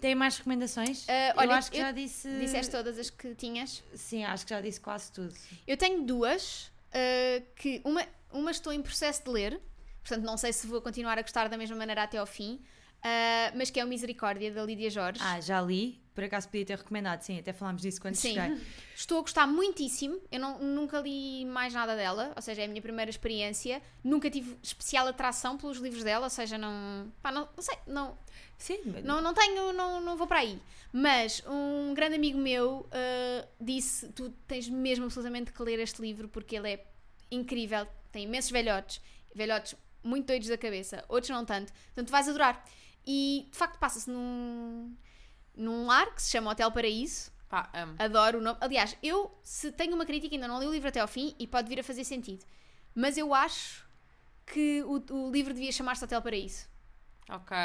[0.00, 1.06] Tem mais recomendações?
[1.08, 2.28] Eu olha, acho que eu- já disse.
[2.40, 3.82] disseste todas as que tinhas.
[3.94, 5.32] Sim, acho que já disse quase tudo.
[5.66, 9.60] Eu tenho duas uh, que uma, uma estou em processo de ler,
[10.02, 12.60] portanto não sei se vou continuar a gostar da mesma maneira até ao fim,
[13.04, 15.20] uh, mas que é o Misericórdia da Lídia Jorge.
[15.22, 18.34] Ah, já li, por acaso podia ter recomendado, sim, até falámos disso quando Sim.
[18.34, 18.58] cheguei.
[18.94, 20.20] Estou a gostar muitíssimo.
[20.30, 23.80] Eu não- nunca li mais nada dela, ou seja, é a minha primeira experiência.
[24.04, 27.10] Nunca tive especial atração pelos livros dela, ou seja, não.
[27.22, 28.18] Pá, não, não sei, não,
[28.58, 30.60] Sim, mas- não, não tenho, não, não vou para aí.
[30.92, 36.28] Mas um grande amigo meu uh, disse: Tu tens mesmo absolutamente que ler este livro
[36.28, 36.84] porque ele é
[37.30, 39.00] incrível, tem imensos velhotes,
[39.34, 42.64] velhotes muito doidos da cabeça, outros não tanto, portanto vais adorar.
[43.06, 44.94] E de facto passa-se num,
[45.56, 47.30] num lar que se chama Hotel Paraíso.
[47.48, 47.94] Pá, amo.
[47.98, 48.58] Adoro o nome.
[48.60, 51.46] Aliás, eu, se tenho uma crítica, ainda não li o livro até ao fim e
[51.46, 52.44] pode vir a fazer sentido.
[52.94, 53.84] Mas eu acho
[54.46, 56.66] que o, o livro devia chamar-se Hotel Paraíso.
[57.28, 57.56] Ok.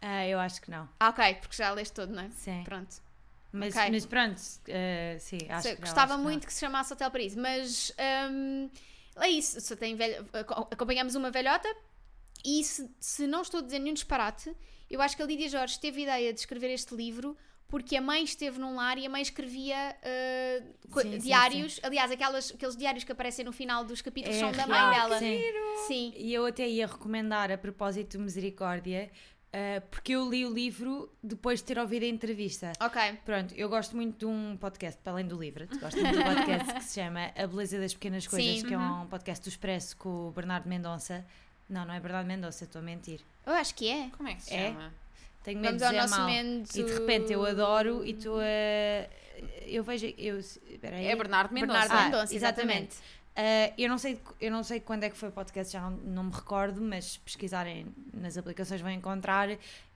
[0.00, 0.88] Ah, eu acho que não.
[0.98, 2.30] Ah, ok, porque já leste todo, não é?
[2.30, 2.62] Sim.
[2.64, 2.96] Pronto.
[3.52, 3.90] Mas, Ok.
[3.90, 6.30] mas pronto, eh, sim, acho Sei, que não, gostava acho que não.
[6.30, 7.92] muito que se chamasse Hotel Paraíso, mas
[8.30, 8.70] hum,
[9.16, 9.60] é isso.
[9.60, 11.68] Só tem velho, aco- acompanhamos uma velhota
[12.44, 14.54] e se, se não estou a dizer nenhum disparate,
[14.90, 17.36] eu acho que a Lídia Jorge teve ideia de escrever este livro
[17.68, 21.80] porque a mãe esteve num lar e a mãe escrevia uh, Sim, sim, diários.
[21.82, 25.18] Aliás, aquelas, aqueles diários que aparecem no final dos capítulos É são da mãe dela.
[25.18, 25.40] sim.
[25.86, 26.12] Sim.
[26.14, 29.10] E eu até ia recomendar a propósito do Misericórdia,
[29.50, 32.72] eh, porque eu li o livro depois de ter ouvido a entrevista.
[32.78, 33.00] Ok.
[33.24, 36.34] Pronto, eu gosto muito de um podcast, para além do livro, gosto muito de um
[36.34, 38.66] podcast que se chama A Beleza das Pequenas Coisas, Sim.
[38.66, 41.24] que é um podcast do Expresso com o Bernardo Mendonça.
[41.72, 43.20] Não, não é Bernardo Mendonça, estou a mentir.
[43.46, 44.10] Eu acho que é.
[44.16, 44.68] Como é que se É?
[44.68, 44.92] chama?
[45.42, 46.30] Tenho medo Vamos de dizer mal.
[46.30, 48.44] E de repente eu adoro e estou a.
[49.66, 50.06] Eu vejo.
[50.18, 51.06] Eu, espera aí.
[51.06, 51.80] É Bernardo Mendonça.
[51.80, 52.92] Bernardo Ah, Mendonça, exatamente.
[52.92, 53.22] exatamente.
[53.34, 55.90] Uh, eu, não sei, eu não sei quando é que foi o podcast, já não,
[55.92, 59.48] não me recordo, mas pesquisarem nas aplicações vão encontrar.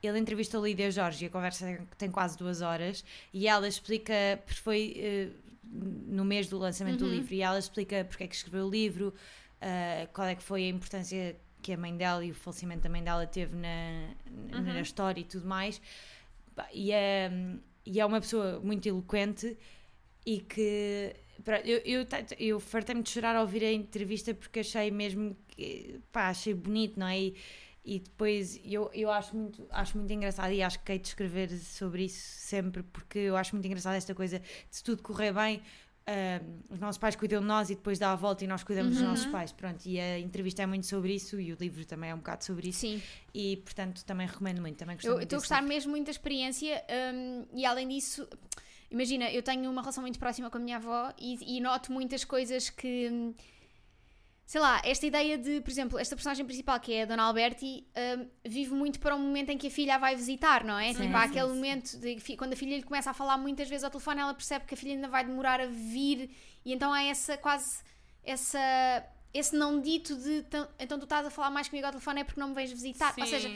[0.02, 3.04] Ele entrevista a Lídia Jorge e a conversa tem, tem quase duas horas
[3.34, 4.14] e ela explica,
[4.46, 5.46] porque foi uh,
[6.08, 7.10] no mês do lançamento Uhum.
[7.10, 9.08] do livro, e ela explica porque é que escreveu o livro,
[9.60, 11.36] uh, qual é que foi a importância
[11.66, 14.14] que a mãe dela e o falecimento da mãe dela teve na,
[14.50, 14.80] na- na Uhum.
[14.80, 15.80] história e tudo mais.
[16.72, 17.30] E é,
[17.84, 19.56] e é uma pessoa muito eloquente
[20.24, 21.12] e que
[21.64, 22.06] eu, eu,
[22.38, 26.98] eu fartei-me de chorar ao ouvir a entrevista porque achei mesmo que pá, achei bonito,
[26.98, 27.18] não é?
[27.20, 27.36] E,
[27.84, 31.50] e depois eu, eu acho, muito, acho muito engraçado e acho que hei de escrever
[31.58, 34.46] sobre isso sempre porque eu acho muito engraçado esta coisa de
[34.76, 35.60] se tudo correr bem.
[36.70, 39.02] Os nossos pais cuidam de nós e depois dá a volta e nós cuidamos dos
[39.02, 39.08] Uhum.
[39.08, 39.50] nossos pais.
[39.52, 42.44] Pronto, e a entrevista é muito sobre isso e o livro também é um bocado
[42.44, 42.80] sobre isso.
[42.80, 43.02] Sim.
[43.34, 44.76] E portanto também recomendo muito.
[44.76, 45.68] Também Eu estou a gostar livro.
[45.68, 46.84] mesmo muito da experiência
[47.14, 48.28] hum, e além disso,
[48.90, 52.24] imagina, eu tenho uma relação muito próxima com a minha avó e, e noto muitas
[52.24, 53.34] coisas que.
[54.46, 57.84] Sei lá, esta ideia de, por exemplo, esta personagem principal que é a Dona Alberti
[58.18, 60.92] hum, vive muito para um momento em que a filha a vai visitar, não é?
[60.94, 61.54] Sim, tipo, há sim, aquele sim.
[61.54, 64.64] momento de quando a filha lhe começa a falar muitas vezes ao telefone, ela percebe
[64.64, 66.30] que a filha ainda vai demorar a vir
[66.64, 67.82] e então há essa quase
[68.22, 72.20] essa esse não dito de "Então- então tu estás a falar mais comigo ao telefone
[72.20, 73.14] é porque não me vens visitar.
[73.18, 73.50] Ou seja.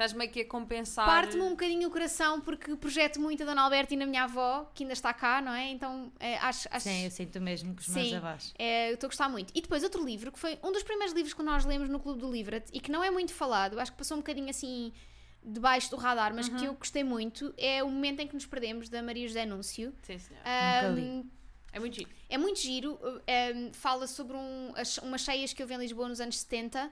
[0.00, 1.04] Estás meio que a compensar.
[1.04, 4.70] Parte-me um bocadinho o coração porque projeto muito a Dona Alberta e na minha avó,
[4.74, 5.68] que ainda está cá, não é?
[5.68, 6.66] Então é, acho.
[6.70, 8.16] acho Sim, eu sinto mesmo que os meus Sim.
[8.16, 8.54] avós.
[8.58, 9.52] é, eu estou a gostar muito.
[9.54, 12.18] E depois outro livro, que foi um dos primeiros livros que nós lemos no Clube
[12.18, 14.90] do Livret e que não é muito falado, acho que passou um bocadinho assim
[15.44, 16.56] debaixo do radar, mas Uhum.
[16.56, 19.94] que eu gostei muito, é O Momento em que nos Perdemos, da Maria José Núncio.
[20.02, 20.40] Sim, senhor.
[20.40, 21.02] Nunca li.
[21.10, 21.30] Ahm,
[21.72, 22.10] É muito giro.
[22.30, 26.20] é muito giro, um, fala sobre um, as- umas cheias que houve em Lisboa nos
[26.22, 26.90] anos 70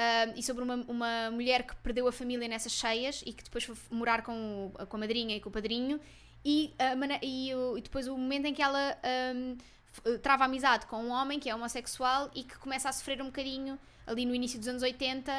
[0.00, 3.64] um, e sobre uma, uma mulher que perdeu a família nessas cheias e que depois
[3.64, 6.00] foi morar com, o- com a madrinha e com o padrinho
[6.44, 8.96] e, mana- e, o- e depois o momento em que ela
[9.34, 9.56] um,
[9.92, 13.26] f- trava amizade com um homem que é homossexual e que começa a sofrer um
[13.26, 15.30] bocadinho ali no início dos anos 80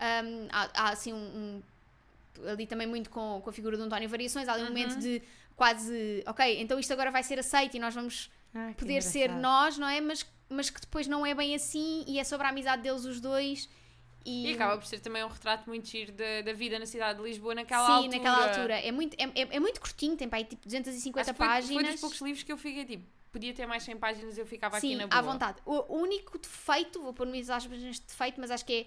[0.00, 1.62] um, há, há, assim um, um-
[2.50, 5.22] ali também muito com, com a figura do António Variações há ali um momento de
[5.56, 9.40] quase ok, então isto agora vai ser aceito e nós vamos Ah, poder ser engraçado.
[9.42, 10.00] nós, não é?
[10.00, 13.20] Mas, mas que depois não é bem assim e é sobre a amizade deles os
[13.20, 13.68] dois.
[14.28, 17.18] E, E acaba por ser também um retrato muito giro da, da vida na cidade
[17.18, 18.16] de Lisboa naquela Sim, altura.
[18.16, 18.74] naquela altura.
[18.80, 21.46] É muito, é, é, é muito curtinho, tem para aí tipo 250 Acho que foi,
[21.46, 21.82] páginas.
[21.82, 24.78] Foi dos poucos livros que eu fiquei tipo, podia ter mais 100 páginas eu ficava
[24.80, 25.18] Sim, aqui na boa.
[25.18, 25.58] à vontade.
[25.64, 28.86] O único defeito, vou pôr umas aspas neste defeito, mas acho que é.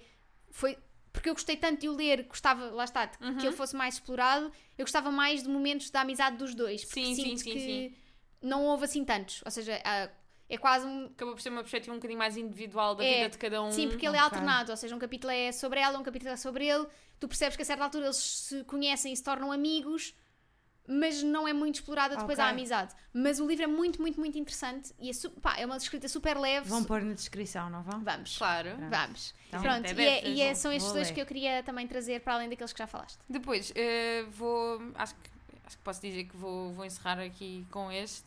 [0.52, 0.78] Foi
[1.14, 3.36] porque eu gostei tanto de o ler, gostava, lá está, Uhum.
[3.38, 4.50] que ele fosse mais explorado.
[4.78, 6.86] Eu gostava mais de momentos da amizade dos dois.
[6.86, 7.96] Porque Sim, sim, sinto sim, que sim.
[8.42, 9.42] não houve assim tantos.
[9.44, 10.10] Ou seja, ah,
[10.54, 13.30] é quase um, Acabou por ser uma perspectiva um bocadinho mais individual da É, vida
[13.30, 13.72] de cada um.
[13.72, 14.26] Sim, porque ele é ok.
[14.38, 16.86] alternado, ou seja, um capítulo é sobre ela, um capítulo é sobre ele.
[17.20, 20.14] Tu percebes que a certa altura eles se conhecem e se tornam amigos,
[20.88, 22.44] mas não é muito explorada depois Ok.
[22.44, 22.94] a amizade.
[23.14, 26.08] Mas o livro é muito, muito, muito interessante e é, su- pá, é uma escrita
[26.08, 26.68] super leve.
[26.68, 28.04] Vão pôr na descrição, não vão?
[28.04, 28.38] Vamos.
[28.38, 28.72] Claro.
[28.90, 29.34] Vamos.
[29.48, 31.14] Então, Pronto, é e, é- e é- são estes dois ler.
[31.14, 33.20] que eu queria também trazer para além daqueles que já falaste.
[33.30, 34.82] Depois, eh, vou.
[34.96, 35.30] Acho que,
[35.66, 38.26] acho que posso dizer que vou, vou encerrar aqui com este.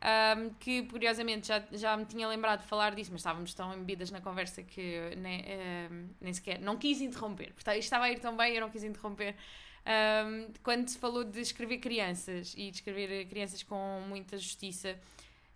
[0.00, 4.10] Ahm, que curiosamente já, já me tinha lembrado de falar disso, mas estávamos tão embebidas
[4.10, 6.60] na conversa que nem, ahm, nem sequer.
[6.60, 7.52] Não quis interromper.
[7.52, 9.36] Portanto, isto estava a ir tão bem, eu não quis interromper.
[9.84, 14.98] Ahm, quando se falou de escrever crianças e de escrever crianças com muita justiça,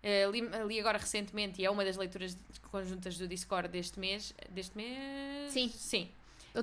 [0.01, 2.37] eh, li, li agora recentemente, e é uma das leituras
[2.71, 4.33] conjuntas do Discord deste mês.
[4.49, 5.51] Deste mês?
[5.51, 5.69] Sim.
[5.69, 6.09] Sim.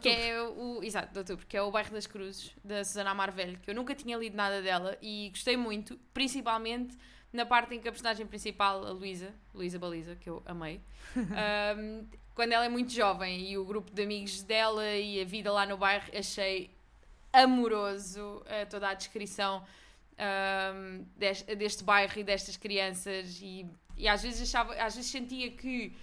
[0.00, 3.30] Que é o, exato, de outubro, que é o Bairro das Cruzes, da Susana Amar
[3.30, 6.96] Velho, que eu nunca tinha lido nada dela e gostei muito, principalmente
[7.32, 10.80] na parte em que a personagem principal, a Luísa, Luísa Baliza, que eu amei,
[11.16, 12.04] ahm,
[12.34, 15.66] quando ela é muito jovem e o grupo de amigos dela e a vida lá
[15.66, 16.70] no bairro, achei
[17.32, 19.64] amoroso uh, toda a descrição
[20.18, 23.66] um, deste, deste, bairro e destas crianças e,
[23.96, 25.94] e às vezes achava, às vezes sentia que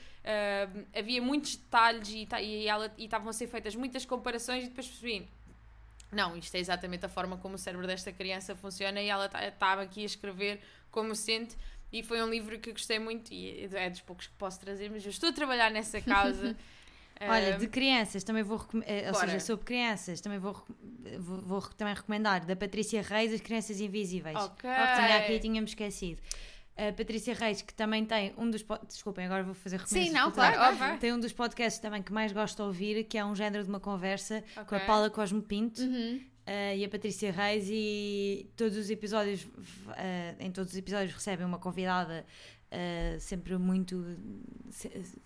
[0.94, 4.88] havia muitos detalhes e, e, ela, e estavam a ser feitas muitas comparações e depois
[4.88, 5.28] percebi
[6.12, 9.52] não, isto é exatamente a forma como o cérebro desta criança funciona e ela estava
[9.52, 10.60] tá, aqui a escrever
[10.90, 11.56] como sente
[11.92, 15.04] e foi um livro que gostei muito e é dos poucos que posso trazer, mas
[15.04, 16.56] eu estou a trabalhar nessa causa.
[17.22, 20.54] Olha, de crianças, também vou eh, ou seja, sobre crianças, também vou,
[21.20, 24.38] vou, vou, também recomendar da Patrícia Reis, As Crianças Invisíveis.
[24.38, 24.70] Ok.
[24.70, 26.22] Tinha aqui tínhamos esquecido.
[26.78, 28.66] A Patrícia Reis, que também tem um dos.
[28.88, 30.08] Desculpem, agora vou fazer recomendações.
[30.08, 30.98] Sim, não, claro, óbvio.
[30.98, 33.70] Tem um dos podcasts também que mais gosto de ouvir, que é um género de
[33.70, 34.64] uma conversa okay.
[34.64, 35.82] com a Paula Cosmo Pinto.
[35.82, 36.22] Uhum.
[36.50, 41.46] Uh, e a Patrícia Reis e todos os episódios uh, em todos os episódios recebem
[41.46, 42.26] uma convidada
[42.72, 44.04] uh, sempre muito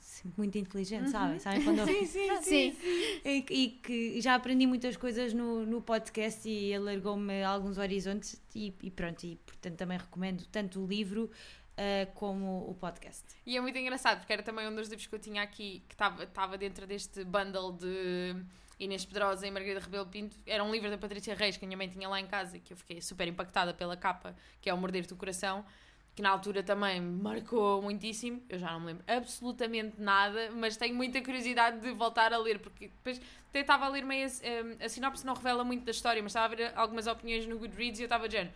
[0.01, 1.11] sempre muito inteligente, uhum.
[1.11, 1.39] sabem?
[1.39, 3.21] sabem quando sim, sim, sim, sim.
[3.23, 8.73] E, e, que já aprendi muitas coisas no, no podcast e alargou-me alguns horizontes e,
[8.81, 11.31] e, pronto, e portanto também recomendo tanto o livro
[11.77, 13.23] uh, como o podcast.
[13.45, 15.95] E é muito engraçado, porque era também um dos livros que eu tinha aqui que
[15.95, 18.35] estava dentro deste bundle de
[18.83, 20.37] Inês Pedrosa e Margarida Rebelo Pinto.
[20.45, 22.73] Era um livro da Patrícia Reis que a minha mãe tinha lá em casa, que
[22.73, 25.65] eu fiquei super impactada pela capa, que é O Morder do Coração
[26.15, 28.41] que na altura também marcou muitíssimo.
[28.47, 32.59] Eu já não me lembro absolutamente nada, mas tenho muita curiosidade de voltar a ler,
[32.59, 33.19] porque depois
[33.49, 34.27] até estava a ler meio.
[34.27, 37.57] A, a, sinopse não revela muito da história, mas estava a ver algumas opiniões no
[37.57, 38.51] Goodreads e eu estava dizendo.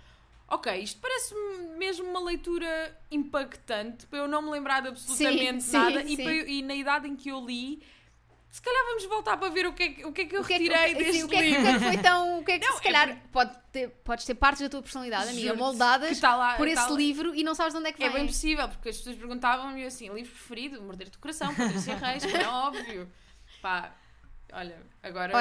[0.50, 1.36] Ok, isto parece
[1.78, 6.16] mesmo uma leitura impactante para eu não me lembrar de absolutamente sim, nada sim, e,
[6.16, 6.24] sim.
[6.24, 7.84] Eu, e na idade em que eu li
[8.50, 10.44] se calhar vamos voltar para ver o que é que, o que, é que eu
[10.44, 11.60] que retirei é que, deste o que, livro.
[11.60, 12.40] O que é que foi tão.
[12.40, 13.22] O que é que não, se calhar é...
[13.32, 16.90] pode ter, podes ter partes da tua personalidade, amiga, moldadas tá lá, por esse tá
[16.92, 18.08] livro e não sabes de onde é que vem.
[18.08, 22.26] É bem possível, porque as pessoas perguntavam-me assim: livro preferido, Morder do Coração, Patrícia Reis,
[22.26, 23.12] que é óbvio.
[23.62, 23.96] Pá,
[24.54, 25.34] olha, agora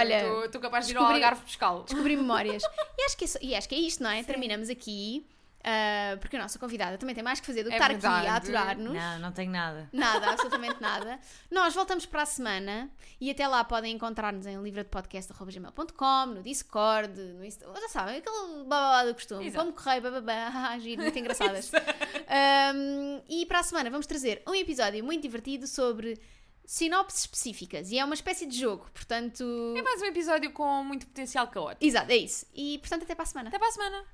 [0.45, 1.85] estou capaz de ir ao Algarve buscá-lo.
[1.85, 2.63] Descobri memórias.
[2.99, 4.19] e, acho que é, e acho que é isto, não é?
[4.19, 4.25] Sim.
[4.25, 5.27] Terminamos aqui.
[5.67, 8.19] Uh, porque a nossa convidada também tem mais que fazer do que é estar verdade.
[8.19, 8.95] aqui a aturar-nos.
[8.95, 9.89] Não, não tenho nada.
[9.93, 11.19] Nada, absolutamente nada.
[11.51, 12.89] Nós voltamos para a semana
[13.21, 19.05] e até lá podem encontrar-nos em livradepodcast.gmail.com, no Discord, no Insta, já sabem, aquele babá
[19.07, 19.45] do costume.
[19.45, 19.65] Exato.
[19.65, 21.69] Como correio, babá, giro, muito engraçadas.
[22.73, 26.17] um, e para a semana vamos trazer um episódio muito divertido sobre
[26.65, 29.75] sinopses específicas e é uma espécie de jogo, portanto.
[29.77, 31.85] É mais um episódio com muito potencial caótico.
[31.85, 32.47] Exato, é isso.
[32.55, 33.49] E portanto, até para a semana.
[33.49, 34.05] Até para a semana.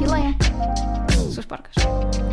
[0.00, 0.34] E leia
[1.32, 2.27] suas porcas.